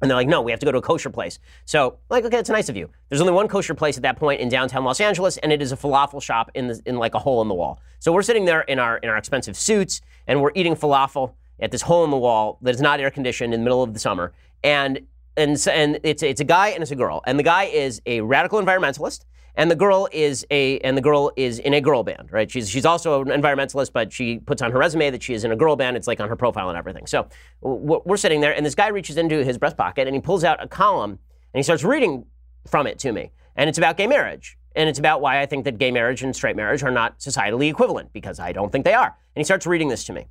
And 0.00 0.10
they're 0.10 0.16
like, 0.16 0.28
no, 0.28 0.42
we 0.42 0.50
have 0.50 0.60
to 0.60 0.66
go 0.66 0.72
to 0.72 0.78
a 0.78 0.82
kosher 0.82 1.10
place. 1.10 1.38
So, 1.64 1.98
like, 2.10 2.24
okay, 2.24 2.38
it's 2.38 2.50
nice 2.50 2.68
of 2.68 2.76
you. 2.76 2.90
There's 3.08 3.20
only 3.20 3.32
one 3.32 3.48
kosher 3.48 3.74
place 3.74 3.96
at 3.96 4.02
that 4.02 4.16
point 4.16 4.40
in 4.40 4.48
downtown 4.48 4.84
Los 4.84 5.00
Angeles, 5.00 5.36
and 5.38 5.52
it 5.52 5.62
is 5.62 5.72
a 5.72 5.76
falafel 5.76 6.22
shop 6.22 6.50
in 6.54 6.68
the, 6.68 6.80
in 6.84 6.96
like 6.96 7.14
a 7.14 7.18
hole 7.18 7.40
in 7.42 7.48
the 7.48 7.54
wall. 7.54 7.80
So 8.00 8.12
we're 8.12 8.22
sitting 8.22 8.44
there 8.44 8.62
in 8.62 8.78
our 8.78 8.98
in 8.98 9.08
our 9.08 9.16
expensive 9.16 9.56
suits, 9.56 10.00
and 10.26 10.42
we're 10.42 10.52
eating 10.54 10.74
falafel. 10.76 11.34
at 11.60 11.70
this 11.70 11.82
hole 11.82 12.04
in 12.04 12.10
the 12.10 12.16
wall 12.16 12.58
that 12.62 12.74
is 12.74 12.80
not 12.80 13.00
air 13.00 13.10
conditioned 13.10 13.54
in 13.54 13.60
the 13.60 13.64
middle 13.64 13.82
of 13.82 13.94
the 13.94 14.00
summer. 14.00 14.32
And 14.62 15.00
and 15.36 15.56
and 15.68 16.00
it's 16.02 16.22
it's 16.22 16.40
a 16.40 16.44
guy 16.44 16.68
and 16.68 16.82
it's 16.82 16.90
a 16.90 16.96
girl. 16.96 17.22
And 17.26 17.38
the 17.38 17.42
guy 17.42 17.64
is 17.64 18.02
a 18.06 18.20
radical 18.20 18.60
environmentalist, 18.60 19.24
and 19.56 19.70
the 19.70 19.76
girl 19.76 20.08
is 20.12 20.46
a 20.50 20.78
and 20.80 20.96
the 20.96 21.00
girl 21.00 21.30
is 21.36 21.58
in 21.58 21.74
a 21.74 21.80
girl 21.80 22.02
band, 22.02 22.32
right? 22.32 22.50
She's 22.50 22.68
she's 22.68 22.84
also 22.84 23.22
an 23.22 23.28
environmentalist, 23.28 23.92
but 23.92 24.12
she 24.12 24.38
puts 24.38 24.62
on 24.62 24.72
her 24.72 24.78
resume 24.78 25.10
that 25.10 25.22
she 25.22 25.34
is 25.34 25.44
in 25.44 25.52
a 25.52 25.56
girl 25.56 25.76
band. 25.76 25.96
It's 25.96 26.06
like 26.06 26.20
on 26.20 26.28
her 26.28 26.36
profile 26.36 26.68
and 26.68 26.78
everything. 26.78 27.06
So 27.06 27.28
we're 27.60 28.16
sitting 28.16 28.40
there, 28.40 28.54
and 28.54 28.64
this 28.66 28.74
guy 28.74 28.88
reaches 28.88 29.16
into 29.16 29.44
his 29.44 29.58
breast 29.58 29.76
pocket 29.76 30.06
and 30.06 30.14
he 30.14 30.20
pulls 30.20 30.44
out 30.44 30.62
a 30.62 30.68
column 30.68 31.10
and 31.10 31.58
he 31.58 31.62
starts 31.62 31.84
reading 31.84 32.26
from 32.66 32.86
it 32.86 32.98
to 33.00 33.12
me, 33.12 33.30
and 33.56 33.68
it's 33.68 33.78
about 33.78 33.96
gay 33.96 34.06
marriage. 34.06 34.58
And 34.76 34.88
it's 34.88 34.98
about 34.98 35.20
why 35.20 35.40
I 35.40 35.46
think 35.46 35.64
that 35.66 35.78
gay 35.78 35.92
marriage 35.92 36.24
and 36.24 36.34
straight 36.34 36.56
marriage 36.56 36.82
are 36.82 36.90
not 36.90 37.20
societally 37.20 37.70
equivalent, 37.70 38.12
because 38.12 38.40
I 38.40 38.50
don't 38.50 38.72
think 38.72 38.84
they 38.84 38.94
are. 38.94 39.06
And 39.06 39.40
he 39.40 39.44
starts 39.44 39.68
reading 39.68 39.88
this 39.88 40.02
to 40.06 40.12
me. 40.12 40.26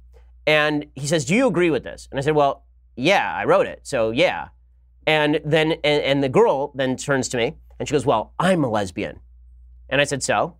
And 0.45 0.85
he 0.95 1.07
says, 1.07 1.23
Do 1.23 1.33
you 1.33 1.47
agree 1.47 1.69
with 1.69 1.83
this? 1.83 2.09
And 2.11 2.19
I 2.19 2.23
said, 2.23 2.35
Well, 2.35 2.65
yeah, 2.95 3.33
I 3.33 3.45
wrote 3.45 3.67
it. 3.67 3.81
So 3.83 4.11
yeah. 4.11 4.49
And 5.05 5.41
then, 5.43 5.73
and, 5.83 6.03
and 6.03 6.23
the 6.23 6.29
girl 6.29 6.71
then 6.75 6.95
turns 6.95 7.27
to 7.29 7.37
me 7.37 7.55
and 7.79 7.87
she 7.87 7.93
goes, 7.93 8.05
Well, 8.05 8.33
I'm 8.39 8.63
a 8.63 8.69
lesbian. 8.69 9.19
And 9.89 10.01
I 10.01 10.03
said, 10.03 10.23
So? 10.23 10.57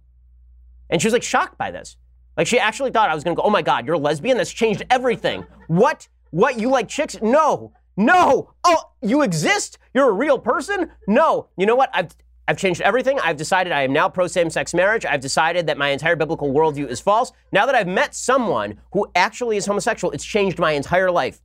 And 0.90 1.02
she 1.02 1.08
was 1.08 1.14
like 1.14 1.24
shocked 1.24 1.58
by 1.58 1.72
this. 1.72 1.98
Like 2.38 2.48
she 2.48 2.60
actually 2.60 2.92
thought 2.92 3.10
I 3.10 3.16
was 3.16 3.24
to 3.24 3.34
go, 3.34 3.42
Oh 3.44 3.50
my 3.50 3.62
God, 3.62 3.86
you're 3.86 3.96
a 3.96 4.00
lesbian? 4.00 4.38
That's 4.38 4.52
changed 4.52 4.84
everything. 4.90 5.46
What? 5.68 6.08
What? 6.32 6.60
You 6.60 6.70
like 6.70 6.88
chicks? 6.88 7.22
No. 7.22 7.74
No. 7.96 8.54
Oh, 8.64 8.92
you 9.02 9.22
exist? 9.22 9.78
You're 9.94 10.10
a 10.10 10.14
real 10.14 10.40
person? 10.40 10.92
No. 11.08 11.50
You 11.58 11.66
know 11.66 11.76
what? 11.76 11.90
I've 11.94 12.16
I've 12.48 12.58
changed 12.58 12.82
everything. 12.82 13.20
I've 13.22 13.38
decided 13.38 13.72
I 13.72 13.84
am 13.84 13.94
now 13.94 14.10
pro 14.10 14.28
same 14.28 14.50
sex 14.50 14.74
marriage. 14.74 15.06
I've 15.06 15.22
decided 15.22 15.68
that 15.68 15.78
my 15.78 15.90
entire 15.90 16.16
biblical 16.16 16.52
worldview 16.52 16.88
is 16.90 17.00
false. 17.00 17.32
Now 17.54 17.66
that 17.66 17.76
I've 17.76 17.88
met 17.88 18.14
someone 18.14 18.82
who 18.92 19.08
actually 19.16 19.56
is 19.56 19.66
homosexual, 19.66 20.12
it's 20.12 20.26
changed 20.26 20.60
my 20.60 20.74
entire 20.74 21.10
life. 21.10 21.42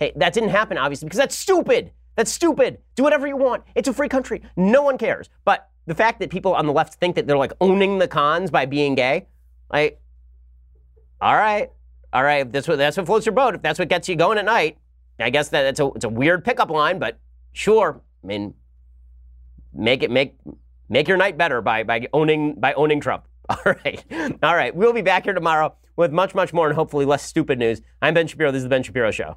Okay, 0.00 0.12
that 0.16 0.32
didn't 0.34 0.50
happen, 0.50 0.78
obviously, 0.78 1.06
because 1.06 1.18
that's 1.18 1.36
stupid. 1.36 1.90
That's 2.16 2.32
stupid. 2.32 2.78
Do 2.94 3.02
whatever 3.02 3.26
you 3.26 3.36
want. 3.36 3.62
It's 3.74 3.88
a 3.88 3.92
free 3.92 4.08
country. 4.08 4.42
No 4.56 4.82
one 4.82 4.98
cares. 4.98 5.28
But 5.44 5.70
the 5.86 5.94
fact 5.94 6.18
that 6.20 6.30
people 6.30 6.54
on 6.54 6.66
the 6.66 6.72
left 6.72 6.94
think 6.94 7.14
that 7.16 7.26
they're 7.26 7.36
like 7.36 7.52
owning 7.60 7.98
the 7.98 8.08
cons 8.08 8.50
by 8.50 8.66
being 8.66 8.94
gay, 8.94 9.26
like, 9.70 10.00
all 11.20 11.34
right, 11.34 11.70
all 12.12 12.22
right, 12.24 12.50
that's 12.50 12.66
what 12.66 12.78
that's 12.78 12.96
what 12.96 13.06
floats 13.06 13.26
your 13.26 13.34
boat. 13.34 13.54
If 13.54 13.62
that's 13.62 13.78
what 13.78 13.88
gets 13.88 14.08
you 14.08 14.16
going 14.16 14.38
at 14.38 14.44
night, 14.44 14.78
I 15.20 15.30
guess 15.30 15.50
that 15.50 15.66
it's 15.66 15.80
a 15.80 15.86
it's 15.94 16.04
a 16.04 16.08
weird 16.08 16.44
pickup 16.44 16.70
line, 16.70 16.98
but 16.98 17.18
sure. 17.52 18.00
I 18.24 18.26
mean, 18.26 18.54
make 19.72 20.02
it 20.02 20.10
make 20.10 20.36
make 20.88 21.08
your 21.08 21.16
night 21.16 21.36
better 21.36 21.60
by 21.60 21.84
by 21.84 22.08
owning 22.12 22.54
by 22.54 22.72
owning 22.72 23.00
Trump. 23.00 23.26
All 23.48 23.74
right. 23.84 24.04
All 24.42 24.56
right. 24.56 24.74
We'll 24.74 24.92
be 24.92 25.02
back 25.02 25.24
here 25.24 25.34
tomorrow 25.34 25.74
with 25.94 26.12
much, 26.12 26.34
much 26.34 26.52
more 26.52 26.66
and 26.66 26.74
hopefully 26.74 27.04
less 27.04 27.22
stupid 27.22 27.58
news. 27.58 27.80
I'm 28.02 28.14
Ben 28.14 28.26
Shapiro. 28.26 28.50
This 28.50 28.58
is 28.60 28.64
the 28.64 28.70
Ben 28.70 28.82
Shapiro 28.82 29.10
Show. 29.12 29.36